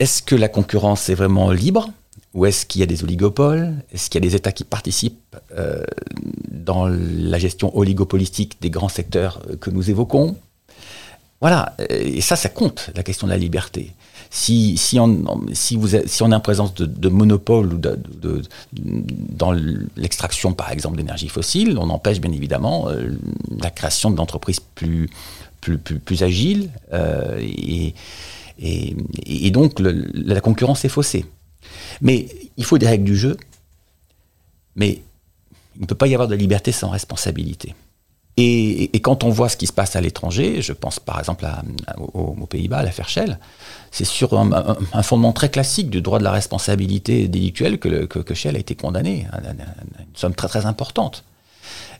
Est-ce 0.00 0.22
que 0.22 0.34
la 0.34 0.48
concurrence 0.48 1.08
est 1.08 1.14
vraiment 1.14 1.50
libre 1.50 1.90
ou 2.34 2.46
est-ce 2.46 2.64
qu'il 2.64 2.80
y 2.80 2.84
a 2.84 2.86
des 2.86 3.02
oligopoles 3.02 3.74
Est-ce 3.92 4.08
qu'il 4.08 4.22
y 4.22 4.26
a 4.26 4.28
des 4.28 4.36
États 4.36 4.52
qui 4.52 4.64
participent 4.64 5.36
euh, 5.56 5.82
dans 6.48 6.86
la 6.86 7.38
gestion 7.38 7.76
oligopolistique 7.76 8.60
des 8.60 8.70
grands 8.70 8.88
secteurs 8.88 9.42
euh, 9.50 9.56
que 9.56 9.70
nous 9.70 9.90
évoquons? 9.90 10.36
Voilà, 11.40 11.74
euh, 11.80 11.86
et 11.90 12.20
ça, 12.20 12.36
ça 12.36 12.48
compte, 12.48 12.90
la 12.94 13.02
question 13.02 13.26
de 13.26 13.32
la 13.32 13.38
liberté. 13.38 13.92
Si, 14.32 14.78
on, 15.00 15.48
est 15.48 16.34
en 16.34 16.40
présence 16.40 16.72
de, 16.74 16.86
de 16.86 17.08
monopole 17.08 17.74
ou 17.74 17.80
dans 18.72 19.50
l'extraction, 19.96 20.52
par 20.52 20.70
exemple, 20.70 20.98
d'énergie 20.98 21.28
fossile, 21.28 21.76
on 21.78 21.90
empêche 21.90 22.20
bien 22.20 22.30
évidemment 22.30 22.86
la 23.58 23.70
création 23.70 24.12
d'entreprises 24.12 24.60
plus, 24.60 25.10
plus, 25.60 25.78
plus, 25.78 26.22
agiles 26.22 26.70
et, 27.40 27.94
donc 29.50 29.80
la 29.80 30.40
concurrence 30.40 30.84
est 30.84 30.88
faussée. 30.88 31.26
Mais 32.00 32.26
il 32.56 32.64
faut 32.64 32.78
des 32.78 32.86
règles 32.86 33.04
du 33.04 33.16
jeu, 33.16 33.36
mais 34.76 35.02
il 35.76 35.82
ne 35.82 35.86
peut 35.86 35.94
pas 35.94 36.06
y 36.06 36.14
avoir 36.14 36.28
de 36.28 36.34
liberté 36.34 36.72
sans 36.72 36.88
responsabilité. 36.88 37.74
Et, 38.36 39.00
quand 39.00 39.24
on 39.24 39.28
voit 39.28 39.48
ce 39.48 39.56
qui 39.56 39.66
se 39.66 39.72
passe 39.72 39.96
à 39.96 40.00
l'étranger, 40.00 40.62
je 40.62 40.72
pense 40.72 40.98
par 40.98 41.18
exemple 41.18 41.46
aux, 42.14 42.46
Pays-Bas, 42.46 42.78
à 42.78 42.82
l'affaire 42.82 43.08
Shell, 43.08 43.38
c'est 43.90 44.04
sur 44.04 44.38
un, 44.38 45.02
fondement 45.02 45.32
très 45.32 45.50
classique 45.50 45.90
du 45.90 46.00
droit 46.00 46.18
de 46.18 46.24
la 46.24 46.30
responsabilité 46.30 47.28
délictuelle 47.28 47.78
que, 47.78 48.06
que, 48.06 48.34
Shell 48.34 48.56
a 48.56 48.58
été 48.58 48.74
condamné, 48.74 49.26
une 49.44 50.16
somme 50.16 50.34
très 50.34 50.48
très 50.48 50.64
importante. 50.64 51.24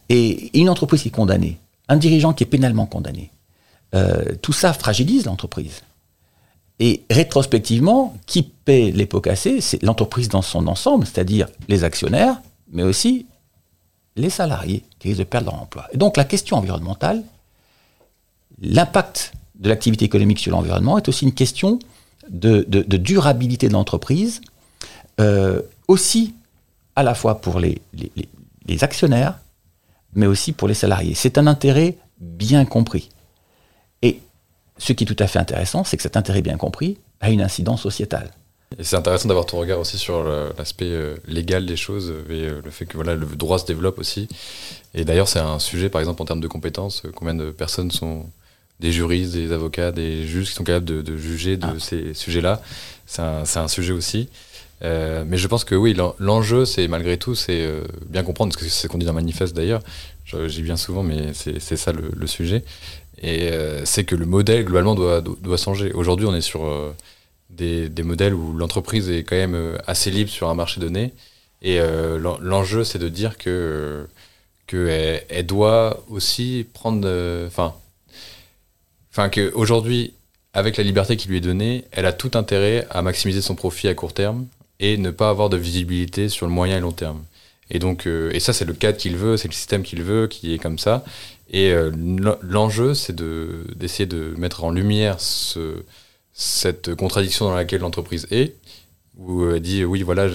Et 0.09 0.59
une 0.59 0.71
entreprise 0.71 1.03
qui 1.03 1.09
est 1.09 1.13
condamnée, 1.13 1.59
un 1.89 1.97
dirigeant 1.97 2.33
qui 2.33 2.45
est 2.45 2.47
pénalement 2.47 2.87
condamné, 2.87 3.31
euh, 3.95 4.35
tout 4.41 4.53
ça 4.53 4.73
fragilise 4.73 5.27
l'entreprise. 5.27 5.83
Et 6.79 7.03
rétrospectivement, 7.11 8.17
qui 8.27 8.43
paie 8.43 8.91
les 8.91 9.07
pots 9.07 9.21
cassés 9.21 9.61
C'est 9.61 9.83
l'entreprise 9.83 10.29
dans 10.29 10.43
son 10.43 10.67
ensemble, 10.67 11.07
c'est-à-dire 11.07 11.49
les 11.69 11.85
actionnaires, 11.85 12.41
mais 12.73 12.83
aussi 12.83 13.27
les 14.17 14.31
salariés 14.31 14.85
qui 14.99 15.09
risquent 15.09 15.21
de 15.21 15.25
perdre 15.25 15.51
leur 15.51 15.61
emploi. 15.61 15.87
Et 15.93 15.99
donc 15.99 16.17
la 16.17 16.25
question 16.25 16.57
environnementale, 16.57 17.23
l'impact 18.61 19.33
de 19.57 19.69
l'activité 19.69 20.05
économique 20.05 20.39
sur 20.39 20.53
l'environnement 20.53 20.97
est 20.97 21.09
aussi 21.09 21.25
une 21.25 21.35
question 21.35 21.79
de, 22.29 22.63
durabilité 22.97 23.69
de 23.69 23.75
l'entreprise, 23.75 24.41
euh, 25.21 25.61
aussi 25.89 26.35
à 26.97 27.03
la 27.03 27.15
fois 27.15 27.41
pour 27.41 27.61
les, 27.61 27.81
les 27.93 28.85
actionnaires, 28.85 29.39
mais 30.15 30.27
aussi 30.27 30.53
pour 30.53 30.69
les 30.69 30.75
salariés. 30.75 31.15
C'est 31.15 31.39
un 31.39 31.47
intérêt 31.47 31.97
bien 32.21 32.65
compris. 32.65 33.11
Ce 34.81 34.95
qui 34.95 35.05
est 35.05 35.07
tout 35.07 35.23
à 35.23 35.27
fait 35.27 35.39
intéressant, 35.39 35.85
c'est 35.85 35.97
que 35.99 36.03
cet 36.03 36.17
intérêt 36.17 36.41
bien 36.41 36.57
compris 36.57 36.99
a 37.21 37.31
une 37.31 37.43
incidence 37.43 37.83
sociétale. 37.83 38.31
Et 38.79 38.85
c'est 38.85 38.97
intéressant 38.97 39.29
d'avoir 39.29 39.47
ton 39.47 39.59
regard 39.59 39.79
aussi 39.79 39.99
sur 39.99 40.23
l'aspect 40.57 40.87
euh, 40.87 41.17
légal 41.27 41.67
des 41.67 41.77
choses 41.77 42.15
et 42.31 42.45
euh, 42.45 42.61
le 42.65 42.71
fait 42.71 42.87
que 42.87 42.95
voilà, 42.95 43.15
le 43.15 43.27
droit 43.27 43.59
se 43.59 43.67
développe 43.67 43.99
aussi. 43.99 44.29
Et 44.95 45.05
d'ailleurs, 45.05 45.29
c'est 45.29 45.41
un 45.41 45.59
sujet, 45.59 45.91
par 45.91 46.01
exemple, 46.01 46.23
en 46.23 46.25
termes 46.25 46.41
de 46.41 46.49
compétences, 46.49 47.03
euh, 47.05 47.11
combien 47.15 47.35
de 47.35 47.51
personnes 47.51 47.91
sont 47.91 48.27
des 48.79 48.93
juristes, 48.93 49.33
des 49.33 49.53
avocats, 49.53 49.93
des 49.93 50.27
juges 50.27 50.49
qui 50.49 50.55
sont 50.55 50.65
capables 50.65 50.87
de, 50.87 51.17
juger 51.17 51.59
de 51.59 51.67
ah. 51.67 51.75
ces 51.79 52.15
sujets-là. 52.15 52.63
C'est 53.07 53.23
un, 53.23 53.43
un, 53.57 53.69
sujet 53.69 53.93
aussi. 53.93 54.31
mais 54.81 55.37
je 55.37 55.47
pense 55.49 55.65
que 55.65 55.75
oui, 55.75 55.95
l'enjeu, 56.19 56.65
c'est 56.65 56.89
malgré 56.89 57.19
tout, 57.19 57.35
c'est 57.35 57.69
bien 58.07 58.23
comprendre, 58.23 58.55
parce 58.55 58.65
que 58.65 58.71
c'est 58.71 58.85
ce 58.85 58.89
qu'on 58.89 58.97
dit 58.97 59.05
dans 59.05 59.13
le 59.13 59.17
manifeste 59.17 59.55
d'ailleurs, 59.55 59.83
j'y 60.47 60.63
viens 60.63 60.79
souvent, 60.79 61.03
mais 61.03 61.33
c'est 61.35 61.77
ça 61.77 61.93
le, 61.93 62.11
le, 62.17 62.27
sujet. 62.27 62.65
Et 63.23 63.51
c'est 63.85 64.05
que 64.05 64.17
le 64.17 64.25
modèle, 64.25 64.65
globalement, 64.65 64.95
doit, 64.95 65.21
doit 65.21 65.57
changer. 65.59 65.93
Aujourd'hui, 65.93 66.27
on 66.27 66.35
est 66.35 66.41
sur 66.41 66.95
des, 67.51 68.03
modèles 68.03 68.35
où 68.35 68.57
l'entreprise 68.57 69.11
est 69.11 69.25
quand 69.25 69.37
même 69.37 69.55
euh, 69.55 69.77
assez 69.87 70.11
libre 70.11 70.31
sur 70.31 70.49
un 70.49 70.55
marché 70.55 70.81
donné. 70.81 71.13
Et 71.63 71.79
euh, 71.81 72.19
l'enjeu, 72.41 72.85
c'est 72.85 72.99
de 72.99 73.09
dire 73.09 73.37
que 73.37 74.07
qu'elle 74.67 75.25
elle 75.29 75.47
doit 75.47 76.03
aussi 76.09 76.67
prendre, 76.73 77.03
euh, 77.05 77.47
enfin, 77.49 77.75
enfin 79.13 79.29
qu'aujourd'hui, 79.29 80.15
avec 80.55 80.77
la 80.77 80.85
liberté 80.85 81.17
qui 81.17 81.29
lui 81.29 81.37
est 81.37 81.43
donnée, 81.43 81.85
elle 81.93 82.07
a 82.07 82.13
tout 82.13 82.31
intérêt 82.35 82.87
à 82.91 83.03
maximiser 83.03 83.43
son 83.43 83.57
profit 83.57 83.89
à 83.89 83.95
court 83.95 84.15
terme 84.15 84.47
et 84.79 84.97
ne 84.97 85.11
pas 85.11 85.29
avoir 85.29 85.51
de 85.51 85.57
visibilité 85.57 86.29
sur 86.29 86.47
le 86.47 86.53
moyen 86.53 86.79
et 86.79 86.81
long 86.81 86.93
terme. 86.93 87.23
Et 87.71 87.79
donc, 87.79 88.07
et 88.07 88.41
ça, 88.41 88.53
c'est 88.53 88.65
le 88.65 88.73
cadre 88.73 88.99
qu'il 88.99 89.17
veut, 89.17 89.37
c'est 89.37 89.47
le 89.47 89.55
système 89.55 89.83
qu'il 89.85 90.03
veut, 90.03 90.27
qui 90.27 90.55
est 90.55 90.59
comme 90.59 90.79
ça. 90.79 91.05
Et 91.53 91.75
l'enjeu, 92.43 92.95
c'est 92.95 93.15
d'essayer 93.15 94.07
de 94.07 94.35
mettre 94.39 94.63
en 94.63 94.71
lumière 94.71 95.19
ce, 95.19 95.83
cette 96.41 96.95
contradiction 96.95 97.45
dans 97.45 97.55
laquelle 97.55 97.83
l'entreprise 97.83 98.27
est, 98.31 98.55
où 99.19 99.51
elle 99.51 99.61
dit 99.61 99.85
oui, 99.85 100.03
voilà, 100.03 100.27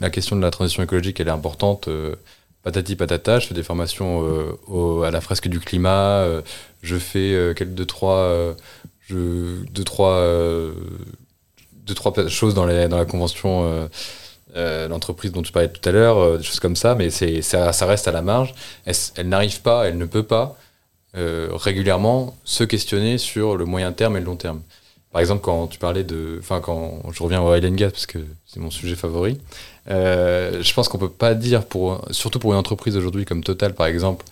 la 0.00 0.10
question 0.10 0.34
de 0.36 0.42
la 0.42 0.50
transition 0.50 0.82
écologique, 0.82 1.20
elle 1.20 1.28
est 1.28 1.30
importante. 1.30 1.88
Euh, 1.88 2.16
patati 2.64 2.96
patata, 2.96 3.38
je 3.38 3.46
fais 3.46 3.54
des 3.54 3.62
formations 3.62 4.24
euh, 4.68 5.02
à 5.02 5.10
la 5.10 5.20
fresque 5.20 5.48
du 5.48 5.60
climat, 5.60 6.18
euh, 6.22 6.42
je 6.82 6.96
fais 6.96 7.54
quelques 7.56 7.74
deux 7.74 7.86
trois, 7.86 8.54
je, 9.08 9.64
deux 9.70 9.84
trois, 9.84 10.20
deux 11.86 11.94
trois 11.94 12.28
choses 12.28 12.54
dans, 12.54 12.66
les, 12.66 12.88
dans 12.88 12.98
la 12.98 13.04
convention. 13.04 13.88
l'entreprise 14.54 15.30
dont 15.32 15.42
tu 15.42 15.52
parlais 15.52 15.68
tout 15.68 15.88
à 15.88 15.92
l'heure, 15.92 16.38
des 16.38 16.44
choses 16.44 16.60
comme 16.60 16.76
ça, 16.76 16.96
mais 16.96 17.10
ça, 17.10 17.86
reste 17.86 18.08
à 18.08 18.12
la 18.12 18.22
marge. 18.22 18.52
Elle 18.84 19.28
n'arrive 19.28 19.62
pas, 19.62 19.86
elle 19.86 19.96
ne 19.96 20.06
peut 20.06 20.24
pas 20.24 20.56
régulièrement 21.14 22.36
se 22.44 22.64
questionner 22.64 23.18
sur 23.18 23.56
le 23.56 23.64
moyen 23.64 23.92
terme 23.92 24.16
et 24.16 24.20
le 24.20 24.26
long 24.26 24.36
terme. 24.36 24.62
Par 25.12 25.20
exemple, 25.20 25.42
quand 25.42 25.66
tu 25.66 25.78
parlais 25.78 26.04
de. 26.04 26.38
Enfin, 26.40 26.60
quand 26.60 27.02
je 27.12 27.22
reviens 27.22 27.42
au 27.42 27.48
oil 27.50 27.64
and 27.66 27.74
gas, 27.74 27.90
parce 27.90 28.06
que 28.06 28.18
c'est 28.46 28.60
mon 28.60 28.70
sujet 28.70 28.96
favori, 28.96 29.38
euh, 29.90 30.62
je 30.62 30.74
pense 30.74 30.88
qu'on 30.88 30.98
peut 30.98 31.10
pas 31.10 31.34
dire, 31.34 31.66
pour, 31.66 32.02
surtout 32.10 32.38
pour 32.38 32.52
une 32.52 32.58
entreprise 32.58 32.96
aujourd'hui 32.96 33.26
comme 33.26 33.44
Total, 33.44 33.74
par 33.74 33.86
exemple, 33.86 34.24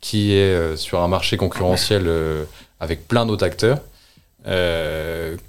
qui 0.00 0.34
est 0.34 0.52
euh, 0.52 0.76
sur 0.76 1.00
un 1.00 1.08
marché 1.08 1.38
concurrentiel 1.38 2.02
euh, 2.06 2.44
avec 2.80 3.08
plein 3.08 3.24
d'autres 3.24 3.44
acteurs, 3.44 3.80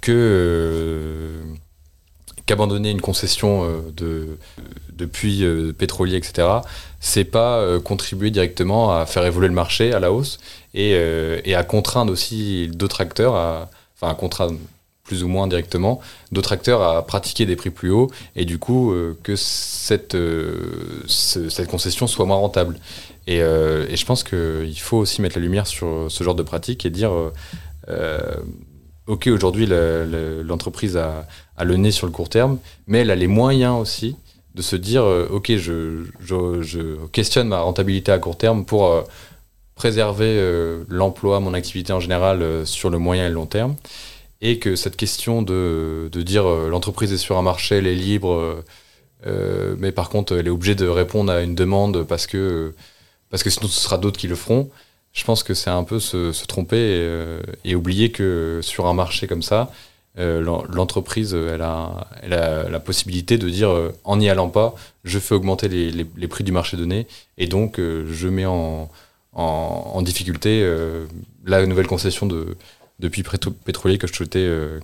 que 0.00 1.38
qu'abandonner 2.46 2.90
une 2.90 3.00
concession 3.02 3.70
de, 3.94 4.38
de 4.92 5.04
puits 5.04 5.44
pétroliers, 5.78 6.16
etc., 6.16 6.48
c'est 6.98 7.24
pas 7.24 7.78
contribuer 7.78 8.32
directement 8.32 8.96
à 8.96 9.06
faire 9.06 9.24
évoluer 9.24 9.46
le 9.46 9.54
marché 9.54 9.92
à 9.92 10.00
la 10.00 10.10
hausse 10.10 10.40
et, 10.78 10.92
et 11.44 11.54
à 11.54 11.64
contraindre 11.64 12.12
aussi 12.12 12.68
d'autres 12.68 13.00
acteurs 13.00 13.34
à. 13.34 13.70
Enfin, 14.00 14.12
à 14.12 14.14
contraindre 14.14 14.54
plus 15.08 15.24
ou 15.24 15.28
moins 15.28 15.48
directement, 15.48 16.00
d'autres 16.32 16.52
acteurs 16.52 16.82
à 16.82 17.04
pratiquer 17.04 17.46
des 17.46 17.56
prix 17.56 17.70
plus 17.70 17.90
hauts 17.90 18.10
et 18.36 18.44
du 18.44 18.58
coup 18.58 18.92
euh, 18.92 19.18
que 19.22 19.36
cette, 19.36 20.14
euh, 20.14 21.02
cette 21.08 21.66
concession 21.66 22.06
soit 22.06 22.26
moins 22.26 22.36
rentable. 22.36 22.78
Et, 23.26 23.40
euh, 23.40 23.88
je 23.96 24.04
pense 24.04 24.22
qu'il 24.22 24.78
faut 24.78 24.98
aussi 24.98 25.22
mettre 25.22 25.36
la 25.36 25.42
lumière 25.42 25.66
sur 25.66 26.06
ce 26.08 26.22
genre 26.22 26.34
de 26.34 26.42
pratique 26.42 26.84
et 26.84 26.90
dire 26.90 27.10
ok 29.06 29.26
aujourd'hui 29.28 29.66
l'entreprise 30.44 30.98
a, 30.98 31.26
le 31.64 31.76
nez 31.76 31.90
sur 31.90 32.06
le 32.06 32.12
court 32.12 32.28
terme, 32.28 32.58
mais 32.86 32.98
elle 32.98 33.10
a 33.10 33.16
les 33.16 33.26
moyens 33.26 33.80
aussi 33.80 34.16
de 34.54 34.60
se 34.60 34.76
dire 34.76 35.04
ok 35.30 35.56
je, 35.56 37.06
questionne 37.12 37.48
ma 37.48 37.60
rentabilité 37.60 38.12
à 38.12 38.18
court 38.18 38.36
terme 38.36 38.66
pour 38.66 39.04
préserver 39.78 40.38
l'emploi, 40.88 41.40
mon 41.40 41.54
activité 41.54 41.92
en 41.92 42.00
général 42.00 42.66
sur 42.66 42.90
le 42.90 42.98
moyen 42.98 43.26
et 43.26 43.28
le 43.28 43.34
long 43.34 43.46
terme. 43.46 43.76
Et 44.40 44.58
que 44.58 44.76
cette 44.76 44.96
question 44.96 45.42
de, 45.42 46.08
de 46.12 46.22
dire 46.22 46.46
euh, 46.46 46.68
l'entreprise 46.68 47.12
est 47.12 47.18
sur 47.18 47.38
un 47.38 47.42
marché, 47.42 47.76
elle 47.76 47.88
est 47.88 47.94
libre, 47.94 48.34
euh, 48.34 48.64
euh, 49.26 49.74
mais 49.78 49.90
par 49.90 50.10
contre 50.10 50.36
elle 50.36 50.46
est 50.46 50.50
obligée 50.50 50.76
de 50.76 50.86
répondre 50.86 51.32
à 51.32 51.42
une 51.42 51.56
demande 51.56 52.04
parce 52.04 52.28
que, 52.28 52.72
parce 53.30 53.42
que 53.42 53.50
sinon 53.50 53.66
ce 53.66 53.80
sera 53.80 53.98
d'autres 53.98 54.18
qui 54.18 54.28
le 54.28 54.36
feront, 54.36 54.70
je 55.12 55.24
pense 55.24 55.42
que 55.42 55.54
c'est 55.54 55.70
un 55.70 55.82
peu 55.82 55.98
se, 55.98 56.30
se 56.32 56.46
tromper 56.46 57.34
et, 57.64 57.74
oublier 57.74 58.12
que 58.12 58.60
sur 58.62 58.86
un 58.86 58.94
marché 58.94 59.26
comme 59.26 59.42
ça, 59.42 59.72
l'entreprise 60.16 61.34
elle 61.34 61.62
a, 61.62 62.08
elle 62.22 62.34
a, 62.34 62.68
la 62.68 62.80
possibilité 62.80 63.38
de 63.38 63.48
dire 63.48 63.70
en 64.04 64.16
n'y 64.18 64.28
allant 64.28 64.48
pas, 64.50 64.74
je 65.04 65.18
fais 65.18 65.34
augmenter 65.34 65.68
les, 65.68 65.90
les, 65.90 66.06
les, 66.16 66.28
prix 66.28 66.44
du 66.44 66.52
marché 66.52 66.76
donné 66.76 67.06
et 67.38 67.46
donc 67.46 67.78
je 67.80 68.28
mets 68.28 68.46
en, 68.46 68.88
en, 69.32 70.02
difficulté 70.02 70.66
la 71.44 71.66
nouvelle 71.66 71.86
concession 71.86 72.26
de 72.26 72.56
depuis 72.98 73.22
pétrolier 73.64 73.98
que 73.98 74.06
je 74.06 74.12
souhaitais, 74.12 74.38
euh, 74.38 74.80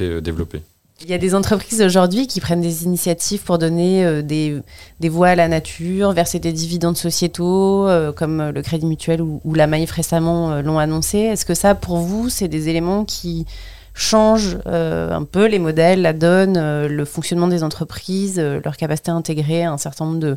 euh, 0.00 0.20
développer. 0.20 0.62
Il 1.02 1.08
y 1.08 1.14
a 1.14 1.18
des 1.18 1.34
entreprises 1.34 1.82
aujourd'hui 1.82 2.26
qui 2.26 2.40
prennent 2.40 2.60
des 2.60 2.84
initiatives 2.84 3.42
pour 3.42 3.58
donner 3.58 4.04
euh, 4.04 4.22
des, 4.22 4.60
des, 5.00 5.08
voies 5.08 5.28
à 5.28 5.34
la 5.34 5.48
nature, 5.48 6.12
verser 6.12 6.38
des 6.38 6.52
dividendes 6.52 6.96
sociétaux, 6.96 7.88
comme 8.16 8.50
le 8.50 8.62
Crédit 8.62 8.86
Mutuel 8.86 9.20
ou, 9.22 9.54
la 9.54 9.66
Maïf 9.66 9.90
récemment 9.90 10.60
l'ont 10.62 10.78
annoncé. 10.78 11.18
Est-ce 11.18 11.44
que 11.44 11.54
ça, 11.54 11.74
pour 11.74 11.96
vous, 11.96 12.28
c'est 12.28 12.48
des 12.48 12.68
éléments 12.68 13.04
qui 13.04 13.46
changent 13.96 14.58
un 14.66 15.24
peu 15.24 15.46
les 15.46 15.58
modèles, 15.58 16.02
la 16.02 16.12
donne, 16.12 16.86
le 16.86 17.04
fonctionnement 17.04 17.48
des 17.48 17.62
entreprises, 17.62 18.38
leur 18.38 18.76
capacité 18.76 19.10
à 19.10 19.14
intégrer 19.14 19.64
un 19.64 19.78
certain 19.78 20.06
nombre 20.06 20.20
de, 20.20 20.36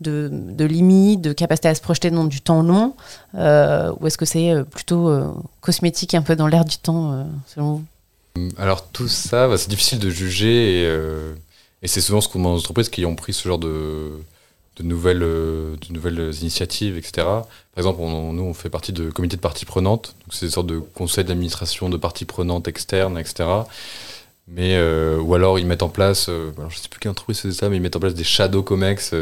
de, 0.00 0.30
de, 0.32 0.64
limites, 0.64 1.20
de 1.20 1.32
capacité 1.32 1.68
à 1.68 1.74
se 1.74 1.80
projeter 1.80 2.10
dans 2.10 2.24
du 2.24 2.40
temps 2.40 2.62
long 2.62 2.94
euh, 3.34 3.92
Ou 4.00 4.06
est-ce 4.06 4.18
que 4.18 4.24
c'est 4.24 4.50
euh, 4.50 4.64
plutôt 4.64 5.08
euh, 5.08 5.30
cosmétique, 5.60 6.14
un 6.14 6.22
peu 6.22 6.36
dans 6.36 6.46
l'air 6.46 6.64
du 6.64 6.78
temps, 6.78 7.26
selon 7.46 7.74
vous? 7.74 7.84
Alors 8.56 8.86
tout 8.88 9.08
ça, 9.08 9.48
bah, 9.48 9.58
c'est 9.58 9.68
difficile 9.68 9.98
de 9.98 10.08
juger 10.08 10.82
et, 11.82 11.88
c'est 11.88 12.00
souvent 12.00 12.20
ce 12.20 12.28
qu'on 12.28 12.40
dans 12.40 12.54
les 12.54 12.60
entreprises 12.60 12.88
qui 12.88 13.04
ont 13.06 13.16
pris 13.16 13.32
ce 13.32 13.48
genre 13.48 13.58
de, 13.58 14.10
nouvelles, 14.80 15.20
de 15.20 15.92
nouvelles 15.92 16.34
initiatives, 16.40 16.96
etc. 16.96 17.12
Par 17.24 17.78
exemple, 17.78 18.00
nous, 18.00 18.42
on 18.42 18.54
fait 18.54 18.70
partie 18.70 18.92
de 18.92 19.10
comités 19.10 19.36
de 19.36 19.40
parties 19.40 19.64
prenantes, 19.64 20.14
donc 20.20 20.34
c'est 20.34 20.46
des 20.46 20.52
sortes 20.52 20.66
de 20.66 20.78
conseils 20.78 21.24
d'administration 21.24 21.88
de 21.88 21.96
parties 21.96 22.26
prenantes 22.26 22.68
externes, 22.68 23.18
etc. 23.18 23.48
Mais, 24.46 24.78
ou 25.18 25.34
alors 25.34 25.58
ils 25.58 25.66
mettent 25.66 25.82
en 25.82 25.88
place, 25.88 26.26
je 26.28 26.76
sais 26.76 26.88
plus 26.88 27.00
quelle 27.00 27.12
entreprise 27.12 27.40
c'est 27.40 27.52
ça, 27.52 27.68
mais 27.68 27.76
ils 27.76 27.82
mettent 27.82 27.96
en 27.96 28.00
place 28.00 28.14
des 28.14 28.24
shadow 28.24 28.62
comex 28.62 29.12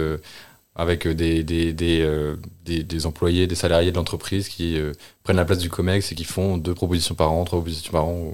avec 0.78 1.06
euh, 1.06 1.14
des, 1.14 1.42
des, 1.42 1.74
euh, 2.00 2.36
des, 2.64 2.84
des, 2.84 3.06
employés, 3.06 3.48
des 3.48 3.56
salariés 3.56 3.90
de 3.90 3.96
l'entreprise 3.96 4.48
qui 4.48 4.78
euh, 4.78 4.92
prennent 5.24 5.36
la 5.36 5.44
place 5.44 5.58
du 5.58 5.68
COMEX 5.68 6.12
et 6.12 6.14
qui 6.14 6.24
font 6.24 6.56
deux 6.56 6.74
propositions 6.74 7.16
par 7.16 7.32
an, 7.32 7.44
trois 7.44 7.58
propositions 7.58 7.92
par 7.92 8.06
an. 8.06 8.32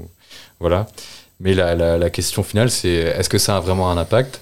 voilà. 0.61 0.87
Mais 1.41 1.55
la, 1.55 1.75
la, 1.75 1.99
la, 1.99 2.11
question 2.11 2.43
finale, 2.43 2.71
c'est 2.71 2.91
est-ce 2.91 3.29
que 3.29 3.39
ça 3.39 3.57
a 3.57 3.61
vraiment 3.61 3.91
un 3.91 3.97
impact? 3.97 4.41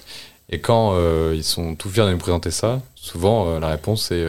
Et 0.49 0.59
quand 0.59 0.95
ils 1.33 1.43
sont 1.43 1.73
tout 1.73 1.89
fiers 1.89 2.05
de 2.05 2.11
nous 2.11 2.19
présenter 2.19 2.51
ça, 2.51 2.81
souvent 2.93 3.57
la 3.59 3.69
réponse 3.69 4.11
est 4.11 4.27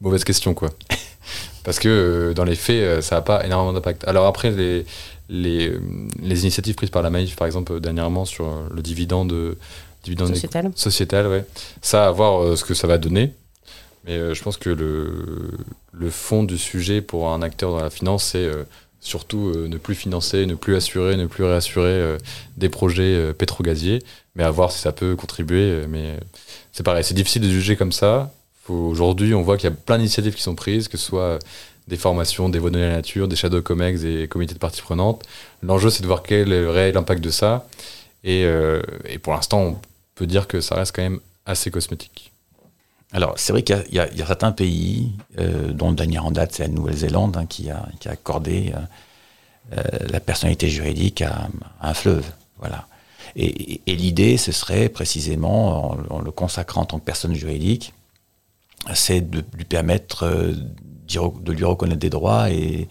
mauvaise 0.00 0.24
question, 0.24 0.54
quoi. 0.54 0.70
Parce 1.64 1.78
que 1.78 2.32
dans 2.34 2.42
les 2.42 2.56
faits, 2.56 3.02
ça 3.02 3.16
n'a 3.16 3.22
pas 3.22 3.44
énormément 3.44 3.72
d'impact. 3.72 4.08
Alors 4.08 4.26
après, 4.26 4.50
les, 4.50 4.86
les, 5.28 5.72
les, 6.20 6.40
initiatives 6.40 6.74
prises 6.74 6.90
par 6.90 7.02
la 7.02 7.10
Maïf, 7.10 7.36
par 7.36 7.46
exemple, 7.46 7.78
dernièrement 7.78 8.24
sur 8.24 8.64
le 8.68 8.82
dividende 8.82 9.56
sociétal. 10.04 10.72
Sociétal, 10.74 11.26
ouais. 11.26 11.44
Ça, 11.82 12.06
à 12.06 12.10
voir 12.10 12.42
euh, 12.42 12.56
ce 12.56 12.64
que 12.64 12.74
ça 12.74 12.86
va 12.86 12.98
donner. 12.98 13.32
Mais 14.04 14.12
euh, 14.12 14.34
je 14.34 14.42
pense 14.42 14.56
que 14.56 14.70
le, 14.70 15.50
le 15.92 16.10
fond 16.10 16.44
du 16.44 16.56
sujet 16.56 17.02
pour 17.02 17.30
un 17.30 17.42
acteur 17.42 17.72
dans 17.72 17.80
la 17.80 17.90
finance, 17.90 18.24
c'est 18.24 18.38
euh, 18.38 18.64
surtout 19.00 19.52
euh, 19.54 19.68
ne 19.68 19.76
plus 19.76 19.94
financer, 19.94 20.46
ne 20.46 20.54
plus 20.54 20.76
assurer, 20.76 21.16
ne 21.16 21.26
plus 21.26 21.44
réassurer 21.44 21.88
euh, 21.88 22.18
des 22.56 22.68
projets 22.68 23.02
euh, 23.14 23.32
pétrogaziers, 23.32 24.00
mais 24.34 24.44
à 24.44 24.50
voir 24.50 24.72
si 24.72 24.78
ça 24.80 24.92
peut 24.92 25.16
contribuer. 25.16 25.86
mais 25.88 26.18
c'est 26.72 26.82
pareil, 26.82 27.04
c'est 27.04 27.14
difficile 27.14 27.42
de 27.42 27.48
juger 27.48 27.76
comme 27.76 27.92
ça. 27.92 28.32
Aujourd'hui, 28.68 29.34
on 29.34 29.42
voit 29.42 29.56
qu'il 29.56 29.68
y 29.68 29.72
a 29.72 29.76
plein 29.76 29.96
d'initiatives 29.96 30.34
qui 30.34 30.42
sont 30.42 30.54
prises, 30.54 30.88
que 30.88 30.96
ce 30.98 31.06
soit 31.06 31.38
des 31.88 31.96
formations, 31.96 32.50
des 32.50 32.60
données 32.60 32.84
à 32.84 32.88
la 32.88 32.96
nature, 32.96 33.26
des 33.28 33.36
shadow 33.36 33.62
comex, 33.62 34.02
des 34.02 34.28
comités 34.28 34.52
de 34.52 34.58
parties 34.58 34.82
prenantes. 34.82 35.24
L'enjeu, 35.62 35.88
c'est 35.88 36.02
de 36.02 36.06
voir 36.06 36.22
quel 36.22 36.40
est 36.52 36.60
le 36.60 36.70
réel 36.70 36.96
impact 36.98 37.24
de 37.24 37.30
ça. 37.30 37.66
Et, 38.24 38.44
euh, 38.44 38.82
et 39.04 39.18
pour 39.18 39.32
l'instant, 39.32 39.60
on 39.60 39.78
peut 40.14 40.26
dire 40.26 40.46
que 40.46 40.60
ça 40.60 40.74
reste 40.74 40.94
quand 40.94 41.02
même 41.02 41.20
assez 41.46 41.70
cosmétique. 41.70 42.32
Alors, 43.12 43.34
c'est 43.38 43.52
vrai 43.52 43.62
qu'il 43.62 43.84
y 43.92 43.98
a- 43.98 44.16
certains 44.16 44.52
pays, 44.52 45.12
euh, 45.38 45.72
dont 45.72 45.90
le 45.90 45.96
dernier 45.96 46.18
en 46.18 46.30
date, 46.30 46.52
c'est 46.52 46.64
la 46.64 46.68
Nouvelle-Zélande, 46.68 47.36
hein, 47.36 47.46
qui, 47.46 47.70
a, 47.70 47.88
accordé 48.06 48.74
euh, 49.72 49.82
la 50.10 50.20
personnalité 50.20 50.68
juridique 50.68 51.22
à, 51.22 51.48
un 51.80 51.94
fleuve. 51.94 52.26
Voilà. 52.58 52.86
Et, 53.36 53.80
l'idée, 53.86 54.36
ce 54.36 54.52
serait 54.52 54.88
précisément, 54.88 55.92
en, 56.10 56.20
le 56.20 56.30
consacrant 56.30 56.82
en 56.82 56.86
tant 56.86 56.98
que 56.98 57.04
personne 57.04 57.34
juridique, 57.34 57.94
c'est 58.94 59.20
de 59.20 59.44
lui 59.54 59.64
permettre 59.64 60.24
de 61.08 61.52
lui 61.52 61.64
reconnaître 61.64 62.00
des 62.00 62.10
droits 62.10 62.50
et, 62.50 62.88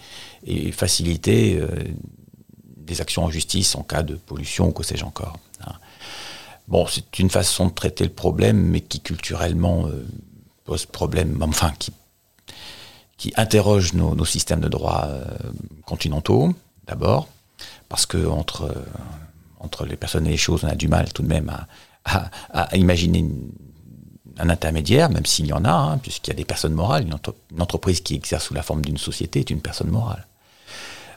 faciliter 0.72 1.62
des 2.88 3.02
actions 3.02 3.24
en 3.26 3.30
justice 3.30 3.76
en 3.76 3.84
cas 3.84 4.02
de 4.04 4.16
pollution 4.16 4.70
ou 4.70 4.72
que 4.72 4.84
sais-je 4.84 5.06
encore. 5.06 5.38
hein. 5.66 5.74
Bon, 6.68 6.86
c'est 6.88 7.20
une 7.20 7.30
façon 7.30 7.68
de 7.68 7.72
traiter 7.74 8.04
le 8.04 8.10
problème, 8.10 8.58
mais 8.60 8.82
qui 8.82 9.00
culturellement 9.00 9.88
euh, 9.88 10.06
pose 10.66 10.86
problème, 10.86 11.38
enfin, 11.42 11.72
qui, 11.80 11.94
qui 13.18 13.32
interroge 13.38 13.94
nos, 13.94 14.26
systèmes 14.26 14.60
de 14.60 14.68
droit 14.68 15.06
euh, 15.08 15.24
continentaux, 15.86 16.54
d'abord, 16.86 17.30
parce 17.88 18.06
que 18.06 18.28
entre, 18.28 18.64
euh, 18.64 18.84
entre 19.62 19.86
les 19.86 19.96
personnes 19.96 20.28
et 20.28 20.32
les 20.32 20.38
choses, 20.38 20.66
on 20.66 20.68
a 20.68 20.76
du 20.76 20.90
mal 20.90 21.14
tout 21.14 21.24
de 21.24 21.30
même 21.30 21.50
à, 22.04 22.30
à- 22.52 22.76
imaginer 22.76 23.26
un 24.38 24.50
intermédiaire, 24.50 25.10
même 25.10 25.26
s'il 25.26 25.46
y 25.48 25.54
en 25.54 25.64
a, 25.64 25.72
hein, 25.72 25.98
puisqu'il 26.00 26.32
y 26.32 26.34
a 26.34 26.36
des 26.38 26.46
personnes 26.46 26.74
morales. 26.74 27.08
Une 27.52 27.62
entreprise 27.62 28.02
qui 28.02 28.14
exerce 28.16 28.44
sous 28.46 28.54
la 28.54 28.62
forme 28.62 28.82
d'une 28.84 28.98
société 28.98 29.40
est 29.40 29.50
une 29.50 29.62
personne 29.62 29.90
morale. 29.90 30.28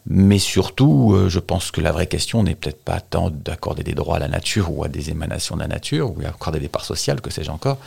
Mais 0.07 0.39
surtout, 0.39 1.13
euh, 1.15 1.29
je 1.29 1.39
pense 1.39 1.71
que 1.71 1.81
la 1.81 1.93
vraie 1.93 2.07
question 2.07 2.43
n'est 2.43 2.55
peut-être 2.55 2.83
pas 2.83 3.01
tant 3.01 3.31
d'accorder 3.31 3.83
des 3.83 3.93
droits 3.93 4.17
à 4.17 4.19
la 4.19 4.29
nature 4.29 4.73
ou 4.73 4.83
à 4.85 4.89
des 4.89 5.11
émanations 5.11 5.57
de 5.57 5.61
la 5.61 5.69
nature, 5.69 6.11
ou 6.11 6.23
d'accorder 6.23 6.59
des 6.59 6.69
parts 6.69 6.85
sociales, 6.85 7.21
que 7.21 7.31
sais-je 7.31 7.51
encore. 7.51 7.79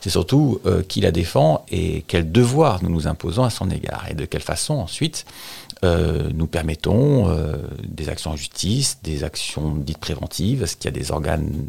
C'est 0.00 0.10
surtout 0.10 0.60
euh, 0.66 0.82
qui 0.82 1.00
la 1.00 1.12
défend 1.12 1.64
et 1.70 2.04
quel 2.08 2.30
devoir 2.30 2.82
nous 2.82 2.90
nous 2.90 3.06
imposons 3.06 3.44
à 3.44 3.50
son 3.50 3.70
égard, 3.70 4.06
et 4.10 4.14
de 4.14 4.24
quelle 4.24 4.42
façon 4.42 4.74
ensuite 4.74 5.24
euh, 5.84 6.30
nous 6.34 6.46
permettons 6.46 7.34
des 7.82 8.08
actions 8.08 8.30
en 8.30 8.36
justice, 8.36 8.98
des 9.02 9.24
actions 9.24 9.74
dites 9.74 9.98
préventives, 9.98 10.62
est-ce 10.62 10.76
qu'il 10.76 10.84
y 10.84 10.94
a 10.94 10.96
des 10.96 11.10
organes 11.10 11.66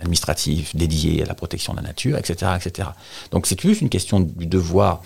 administratifs 0.00 0.74
dédiés 0.76 1.22
à 1.22 1.26
la 1.26 1.34
protection 1.34 1.72
de 1.72 1.78
la 1.78 1.84
nature, 1.84 2.16
etc. 2.18 2.52
etc. 2.56 2.88
Donc 3.30 3.46
c'est 3.46 3.56
plus 3.56 3.80
une 3.80 3.88
question 3.88 4.20
du 4.20 4.46
devoir 4.46 5.02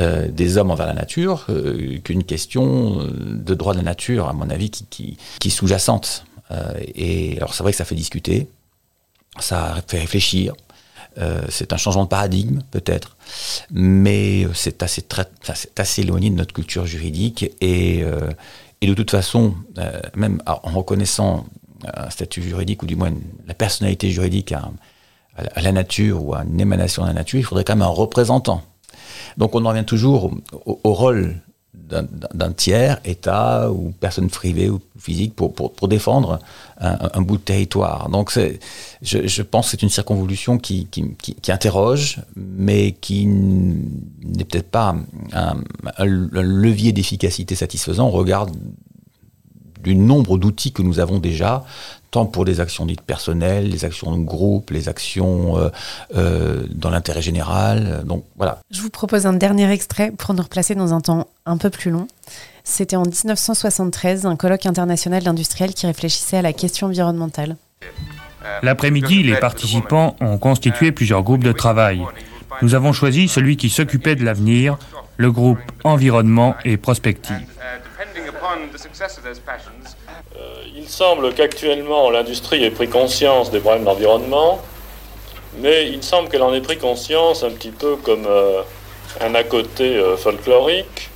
euh, 0.00 0.26
des 0.28 0.56
hommes 0.56 0.72
envers 0.72 0.86
la 0.86 0.92
nature 0.92 1.46
euh, 1.50 1.98
qu'une 2.02 2.24
question 2.24 3.00
euh, 3.00 3.10
de 3.12 3.54
droit 3.54 3.74
de 3.74 3.78
la 3.78 3.84
nature, 3.84 4.28
à 4.28 4.32
mon 4.32 4.50
avis, 4.50 4.70
qui, 4.70 5.16
qui, 5.38 5.48
est 5.48 5.50
sous-jacente. 5.50 6.24
Et 6.94 7.36
alors 7.38 7.54
c'est 7.54 7.62
vrai 7.62 7.72
que 7.72 7.78
ça 7.78 7.84
fait 7.84 7.94
discuter, 7.94 8.48
ça 9.40 9.82
fait 9.88 9.98
réfléchir, 9.98 10.52
c'est 11.48 11.72
un 11.72 11.76
changement 11.76 12.04
de 12.04 12.08
paradigme 12.08 12.60
peut-être, 12.70 13.16
mais 13.72 14.46
c'est 14.54 14.82
assez, 14.82 15.02
très- 15.02 15.26
éloigné 15.98 16.30
de 16.30 16.36
notre 16.36 16.52
culture 16.52 16.86
juridique 16.86 17.50
et, 17.60 18.04
et 18.80 18.86
de 18.86 18.94
toute 18.94 19.10
façon, 19.10 19.54
même 20.14 20.40
en 20.46 20.70
reconnaissant 20.70 21.46
un 21.94 22.10
statut 22.10 22.42
juridique 22.42 22.82
ou 22.82 22.86
du 22.86 22.96
moins 22.96 23.12
la 23.46 23.54
personnalité 23.54 24.10
juridique 24.10 24.52
à, 24.52 24.70
la- 25.60 25.72
nature 25.72 26.24
ou 26.24 26.34
à 26.34 26.44
une 26.44 26.60
émanation 26.60 27.02
de 27.02 27.08
la 27.08 27.14
nature, 27.14 27.38
il 27.40 27.44
faudrait 27.44 27.64
quand 27.64 27.74
même 27.74 27.82
un 27.82 27.86
représentant. 27.86 28.62
Donc 29.36 29.54
on 29.54 29.64
en 29.64 29.68
revient 29.70 29.84
toujours 29.84 30.32
au, 30.64 30.94
rôle 30.94 31.36
d'un- 31.74 32.52
tiers, 32.52 33.00
État 33.04 33.70
ou 33.70 33.92
personne 34.00 34.30
privée 34.30 34.70
ou 34.70 34.80
physique 34.98 35.34
pour, 35.34 35.52
pour, 35.52 35.88
défendre 35.88 36.38
un, 36.78 37.20
bout 37.20 37.36
de 37.36 37.42
territoire. 37.42 38.08
Donc 38.08 38.32
je, 39.02 39.26
je 39.26 39.42
pense 39.42 39.66
que 39.66 39.70
c'est 39.72 39.82
une 39.82 39.90
circonvolution 39.90 40.56
qui, 40.58 40.86
qui, 40.86 41.14
qui- 41.16 41.34
qui 41.34 41.52
interroge, 41.52 42.20
mais 42.36 42.92
qui 42.92 43.26
n'est 43.26 44.44
peut-être 44.44 44.70
pas 44.70 44.94
un, 45.32 45.56
un 45.98 46.04
levier 46.06 46.92
d'efficacité 46.92 47.54
satisfaisant 47.54 48.06
au 48.08 48.12
regard 48.12 48.46
du 49.84 49.94
nombre 49.94 50.38
d'outils 50.38 50.72
que 50.72 50.82
nous 50.82 50.98
avons 50.98 51.18
déjà, 51.18 51.62
tant 52.10 52.26
pour 52.26 52.44
les 52.44 52.60
actions 52.60 52.86
dites 52.86 53.02
personnelles, 53.02 53.68
les 53.68 53.84
actions 53.84 54.16
de 54.16 54.24
groupe, 54.24 54.70
les 54.70 54.88
actions 54.88 55.58
euh, 55.58 55.68
euh, 56.16 56.66
dans 56.74 56.90
l'intérêt 56.90 57.22
général. 57.22 58.02
Donc 58.04 58.24
voilà. 58.36 58.58
Je 58.70 58.80
vous 58.80 58.90
propose 58.90 59.26
un 59.26 59.34
dernier 59.34 59.70
extrait 59.70 60.10
pour 60.10 60.34
nous 60.34 60.42
replacer 60.42 60.74
dans 60.74 60.94
un 60.94 61.00
temps 61.00 61.28
un 61.46 61.56
peu 61.56 61.70
plus 61.70 61.90
long. 61.90 62.08
C'était 62.64 62.96
en 62.96 63.02
1973, 63.02 64.26
un 64.26 64.36
colloque 64.36 64.64
international 64.64 65.22
d'industriels 65.22 65.74
qui 65.74 65.86
réfléchissait 65.86 66.38
à 66.38 66.42
la 66.42 66.54
question 66.54 66.86
environnementale. 66.86 67.56
L'après-midi, 68.62 69.22
les 69.22 69.36
participants 69.36 70.16
ont 70.20 70.38
constitué 70.38 70.92
plusieurs 70.92 71.22
groupes 71.22 71.44
de 71.44 71.52
travail. 71.52 72.02
Nous 72.62 72.74
avons 72.74 72.92
choisi 72.92 73.28
celui 73.28 73.56
qui 73.56 73.68
s'occupait 73.68 74.16
de 74.16 74.24
l'avenir, 74.24 74.78
le 75.16 75.30
groupe 75.30 75.58
environnement 75.82 76.54
et 76.64 76.76
prospective. 76.76 77.42
Il 80.74 80.88
semble 80.88 81.32
qu'actuellement 81.34 82.10
l'industrie 82.10 82.64
ait 82.64 82.70
pris 82.70 82.88
conscience 82.88 83.50
des 83.50 83.60
problèmes 83.60 83.84
d'environnement, 83.84 84.60
mais 85.58 85.88
il 85.88 86.02
semble 86.02 86.28
qu'elle 86.28 86.42
en 86.42 86.52
ait 86.52 86.60
pris 86.60 86.78
conscience 86.78 87.44
un 87.44 87.50
petit 87.50 87.70
peu 87.70 87.96
comme 87.96 88.26
euh, 88.26 88.62
un 89.20 89.34
à 89.34 89.44
côté 89.44 89.96
euh, 89.96 90.16
folklorique, 90.16 91.10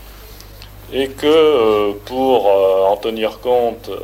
et 0.93 1.09
que 1.09 1.27
euh, 1.27 1.93
pour 2.07 2.49
euh, 2.49 2.85
en 2.87 2.97
tenir 2.97 3.41
compte 3.41 3.89
euh, 3.89 3.99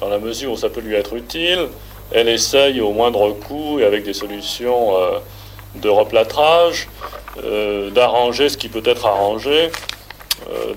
dans 0.00 0.08
la 0.08 0.18
mesure 0.18 0.52
où 0.52 0.56
ça 0.56 0.68
peut 0.68 0.80
lui 0.80 0.94
être 0.94 1.14
utile, 1.14 1.68
elle 2.10 2.28
essaye 2.28 2.80
au 2.80 2.92
moindre 2.92 3.30
coût 3.32 3.78
et 3.80 3.84
avec 3.84 4.04
des 4.04 4.14
solutions 4.14 4.96
euh, 4.96 5.18
de 5.76 5.88
replâtrage 5.88 6.88
euh, 7.44 7.90
d'arranger 7.90 8.48
ce 8.48 8.56
qui 8.56 8.68
peut 8.68 8.82
être 8.84 9.06
arrangé 9.06 9.66
euh, 9.66 9.68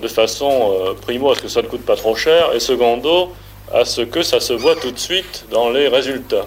de 0.00 0.08
façon 0.08 0.50
euh, 0.50 0.94
primo 0.94 1.30
à 1.30 1.34
ce 1.34 1.40
que 1.40 1.48
ça 1.48 1.62
ne 1.62 1.66
coûte 1.66 1.84
pas 1.84 1.96
trop 1.96 2.14
cher 2.14 2.52
et 2.54 2.60
secondo 2.60 3.32
à 3.72 3.84
ce 3.84 4.02
que 4.02 4.22
ça 4.22 4.40
se 4.40 4.52
voit 4.52 4.76
tout 4.76 4.90
de 4.90 4.98
suite 4.98 5.46
dans 5.50 5.70
les 5.70 5.88
résultats. 5.88 6.46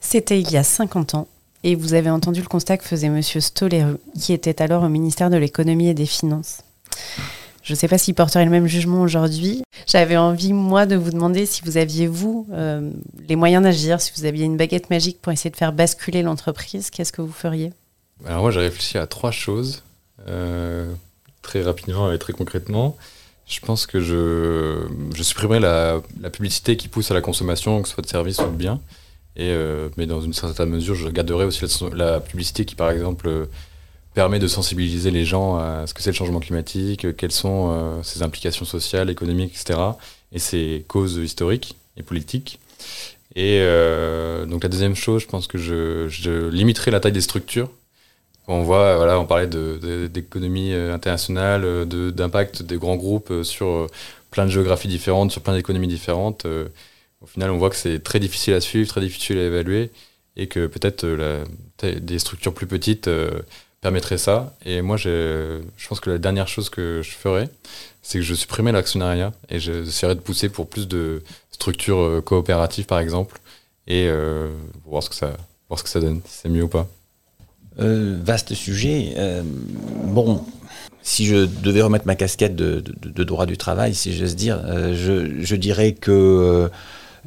C'était 0.00 0.40
il 0.40 0.50
y 0.50 0.56
a 0.56 0.62
50 0.62 1.14
ans, 1.14 1.28
et 1.64 1.74
vous 1.74 1.94
avez 1.94 2.10
entendu 2.10 2.40
le 2.40 2.46
constat 2.46 2.78
que 2.78 2.84
faisait 2.84 3.08
Monsieur 3.08 3.40
Stoleru, 3.40 3.96
qui 4.18 4.32
était 4.32 4.62
alors 4.62 4.84
au 4.84 4.88
ministère 4.88 5.30
de 5.30 5.36
l'économie 5.36 5.88
et 5.88 5.94
des 5.94 6.06
finances. 6.06 6.60
Je 7.62 7.72
ne 7.72 7.76
sais 7.76 7.88
pas 7.88 7.98
s'il 7.98 8.14
porterait 8.14 8.44
le 8.44 8.50
même 8.50 8.68
jugement 8.68 9.02
aujourd'hui. 9.02 9.64
J'avais 9.88 10.16
envie, 10.16 10.52
moi, 10.52 10.86
de 10.86 10.94
vous 10.94 11.10
demander 11.10 11.46
si 11.46 11.62
vous 11.64 11.76
aviez, 11.76 12.06
vous, 12.06 12.46
euh, 12.52 12.88
les 13.28 13.34
moyens 13.34 13.64
d'agir, 13.64 14.00
si 14.00 14.12
vous 14.16 14.24
aviez 14.24 14.44
une 14.44 14.56
baguette 14.56 14.88
magique 14.88 15.20
pour 15.20 15.32
essayer 15.32 15.50
de 15.50 15.56
faire 15.56 15.72
basculer 15.72 16.22
l'entreprise, 16.22 16.90
qu'est-ce 16.90 17.12
que 17.12 17.22
vous 17.22 17.32
feriez? 17.32 17.72
Alors 18.24 18.42
moi 18.42 18.50
j'ai 18.50 18.60
réfléchi 18.60 18.96
à 18.96 19.06
trois 19.06 19.30
choses 19.30 19.82
euh, 20.26 20.90
très 21.46 21.62
rapidement 21.62 22.12
et 22.12 22.18
très 22.18 22.32
concrètement. 22.32 22.96
Je 23.46 23.60
pense 23.60 23.86
que 23.86 24.00
je, 24.00 25.22
supprimerais 25.22 25.60
la, 25.60 26.00
publicité 26.30 26.76
qui 26.76 26.88
pousse 26.88 27.10
à 27.12 27.14
la 27.14 27.20
consommation, 27.20 27.80
que 27.80 27.88
ce 27.88 27.94
soit 27.94 28.02
de 28.02 28.08
services 28.08 28.40
ou 28.40 28.46
de 28.46 28.56
biens. 28.56 28.80
Et, 29.36 29.50
euh, 29.50 29.88
mais 29.96 30.06
dans 30.06 30.20
une 30.20 30.32
certaine 30.32 30.70
mesure, 30.70 30.94
je 30.94 31.08
garderais 31.08 31.44
aussi 31.44 31.64
la, 31.94 32.20
publicité 32.20 32.64
qui, 32.64 32.74
par 32.74 32.90
exemple, 32.90 33.28
euh, 33.28 33.46
permet 34.14 34.40
de 34.40 34.48
sensibiliser 34.48 35.12
les 35.12 35.24
gens 35.24 35.56
à 35.56 35.86
ce 35.86 35.94
que 35.94 36.02
c'est 36.02 36.10
le 36.10 36.16
changement 36.16 36.40
climatique, 36.40 37.04
euh, 37.04 37.12
quelles 37.12 37.32
sont 37.32 38.02
ses 38.02 38.22
implications 38.22 38.64
sociales, 38.64 39.10
économiques, 39.10 39.52
etc. 39.54 39.78
et 40.32 40.40
ses 40.40 40.84
causes 40.88 41.16
historiques 41.16 41.76
et 41.96 42.02
politiques. 42.02 42.58
Et 43.36 43.60
donc 44.48 44.62
la 44.62 44.70
deuxième 44.70 44.94
chose, 44.94 45.20
je 45.22 45.26
pense 45.26 45.46
que 45.46 45.58
je 45.58 46.48
limiterai 46.48 46.90
la 46.90 47.00
taille 47.00 47.12
des 47.12 47.20
structures. 47.20 47.70
On 48.48 48.62
voit, 48.62 48.96
voilà, 48.96 49.18
on 49.18 49.26
parlait 49.26 49.48
de- 49.48 49.78
de- 49.82 50.06
d'économie 50.06 50.72
euh, 50.72 50.94
internationale, 50.94 51.64
euh, 51.64 51.84
de- 51.84 52.10
d'impact 52.10 52.62
des 52.62 52.76
grands 52.76 52.96
groupes 52.96 53.30
euh, 53.32 53.42
sur 53.42 53.88
plein 54.30 54.46
de 54.46 54.50
géographies 54.50 54.88
différentes, 54.88 55.32
sur 55.32 55.42
plein 55.42 55.54
d'économies 55.54 55.88
différentes. 55.88 56.46
Au 57.22 57.26
final, 57.26 57.50
on 57.50 57.56
voit 57.58 57.70
que 57.70 57.76
c'est 57.76 58.02
très 58.02 58.20
difficile 58.20 58.54
à 58.54 58.60
suivre, 58.60 58.88
très 58.88 59.00
difficile 59.00 59.38
à 59.38 59.44
évaluer, 59.44 59.90
et 60.36 60.46
que 60.48 60.66
peut-être 60.66 61.06
des 61.82 62.18
structures 62.18 62.52
plus 62.52 62.66
petites 62.66 63.08
permettraient 63.80 64.18
ça. 64.18 64.54
Et 64.64 64.82
moi, 64.82 64.96
je 64.96 65.60
pense 65.88 66.00
que 66.00 66.10
la 66.10 66.18
dernière 66.18 66.48
chose 66.48 66.68
que 66.68 67.00
je 67.02 67.12
ferais, 67.12 67.48
c'est 68.02 68.18
que 68.18 68.24
je 68.24 68.34
supprimerais 68.34 68.72
l'actionnariat 68.72 69.32
et 69.48 69.58
j'essaierais 69.58 70.14
de 70.16 70.20
pousser 70.20 70.48
pour 70.50 70.68
plus 70.68 70.86
de 70.86 71.22
structures 71.50 72.22
coopératives, 72.24 72.86
par 72.86 72.98
exemple, 72.98 73.38
et 73.86 74.06
euh, 74.08 74.50
voir 74.84 75.02
ce 75.02 75.08
que 75.08 75.16
ça, 75.16 75.36
voir 75.68 75.78
ce 75.78 75.84
que 75.84 75.90
ça 75.90 76.00
donne, 76.00 76.20
si 76.26 76.40
c'est 76.42 76.48
mieux 76.50 76.64
ou 76.64 76.68
pas. 76.68 76.86
Euh, 77.78 78.18
vaste 78.22 78.54
sujet. 78.54 79.12
Euh, 79.18 79.42
bon, 79.44 80.42
si 81.02 81.26
je 81.26 81.44
devais 81.44 81.82
remettre 81.82 82.06
ma 82.06 82.14
casquette 82.14 82.56
de, 82.56 82.82
droit 83.24 83.44
du 83.44 83.58
travail, 83.58 83.94
si 83.94 84.16
j'ose 84.16 84.34
dire, 84.34 84.62
euh, 84.64 84.94
je, 85.38 85.56
dirais 85.56 85.92
que 85.92 86.70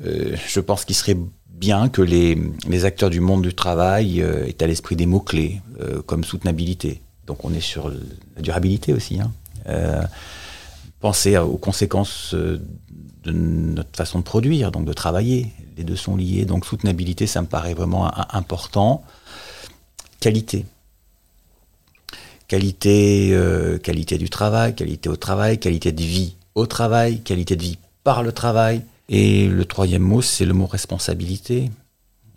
je 0.03 0.59
pense 0.59 0.85
qu'il 0.85 0.95
serait 0.95 1.17
bien 1.51 1.87
que 1.87 2.01
les, 2.01 2.35
acteurs 2.83 3.11
du 3.11 3.19
monde 3.19 3.43
du 3.43 3.53
travail 3.53 4.21
aient 4.21 4.63
à 4.63 4.65
l'esprit 4.65 4.95
des 4.95 5.05
mots-clés, 5.05 5.61
comme 6.07 6.23
soutenabilité. 6.23 7.01
Donc 7.27 7.45
on 7.45 7.53
est 7.53 7.61
sur 7.61 7.89
la 7.89 8.41
durabilité 8.41 8.91
aussi. 8.91 9.19
Hein. 9.19 9.31
penser 10.99 11.37
aux 11.37 11.57
conséquences 11.57 12.33
de 12.33 13.31
notre 13.31 13.95
façon 13.95 14.17
de 14.17 14.23
produire, 14.23 14.71
donc 14.71 14.85
de 14.85 14.93
travailler. 14.93 15.51
Les 15.77 15.83
deux 15.83 15.95
sont 15.95 16.15
liés. 16.15 16.45
Donc 16.45 16.65
soutenabilité, 16.65 17.27
ça 17.27 17.41
me 17.43 17.47
paraît 17.47 17.75
vraiment 17.75 18.11
important 18.33 19.03
qualité. 20.19 20.65
Qualité, 22.47 23.29
euh, 23.33 23.77
qualité 23.77 24.17
du 24.17 24.29
travail, 24.29 24.75
qualité 24.75 25.09
au 25.09 25.15
travail, 25.15 25.59
qualité 25.59 25.91
de 25.91 26.01
vie 26.01 26.35
au 26.55 26.65
travail, 26.65 27.21
qualité 27.21 27.55
de 27.55 27.61
vie 27.61 27.77
par 28.03 28.23
le 28.23 28.31
travail. 28.31 28.81
Et 29.07 29.47
le 29.47 29.65
troisième 29.65 30.01
mot, 30.01 30.21
c'est 30.21 30.45
le 30.45 30.53
mot 30.53 30.65
responsabilité. 30.65 31.71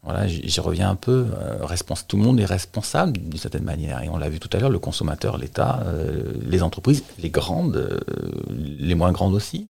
Voilà, 0.02 0.26
j'y 0.26 0.60
reviens 0.60 0.90
un 0.90 0.96
peu. 0.96 1.26
Euh, 1.38 1.66
tout 2.08 2.16
le 2.16 2.22
monde 2.22 2.40
est 2.40 2.44
responsable 2.44 3.18
d'une 3.18 3.38
certaine 3.38 3.62
manière. 3.62 4.02
Et 4.02 4.08
on 4.08 4.18
l'a 4.18 4.28
vu 4.28 4.40
tout 4.40 4.50
à 4.52 4.58
l'heure, 4.58 4.70
le 4.70 4.78
consommateur, 4.78 5.38
l'État, 5.38 5.82
euh, 5.86 6.32
les 6.44 6.62
entreprises, 6.62 7.04
les 7.18 7.30
grandes, 7.30 8.00
les 8.50 8.94
moins 8.94 9.12
grandes 9.12 9.34
aussi. 9.34 9.66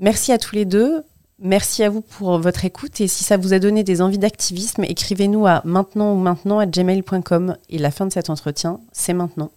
Merci 0.00 0.32
à 0.32 0.38
tous 0.38 0.54
les 0.54 0.64
deux. 0.64 1.04
Merci 1.42 1.82
à 1.82 1.88
vous 1.88 2.02
pour 2.02 2.38
votre 2.38 2.66
écoute 2.66 3.00
et 3.00 3.08
si 3.08 3.24
ça 3.24 3.38
vous 3.38 3.54
a 3.54 3.58
donné 3.58 3.82
des 3.82 4.02
envies 4.02 4.18
d'activisme, 4.18 4.84
écrivez-nous 4.84 5.46
à 5.46 5.62
maintenant 5.64 6.12
ou 6.12 6.18
maintenant 6.18 6.58
à 6.58 6.66
gmail.com 6.66 7.56
et 7.70 7.78
la 7.78 7.90
fin 7.90 8.06
de 8.06 8.12
cet 8.12 8.28
entretien, 8.28 8.78
c'est 8.92 9.14
maintenant. 9.14 9.50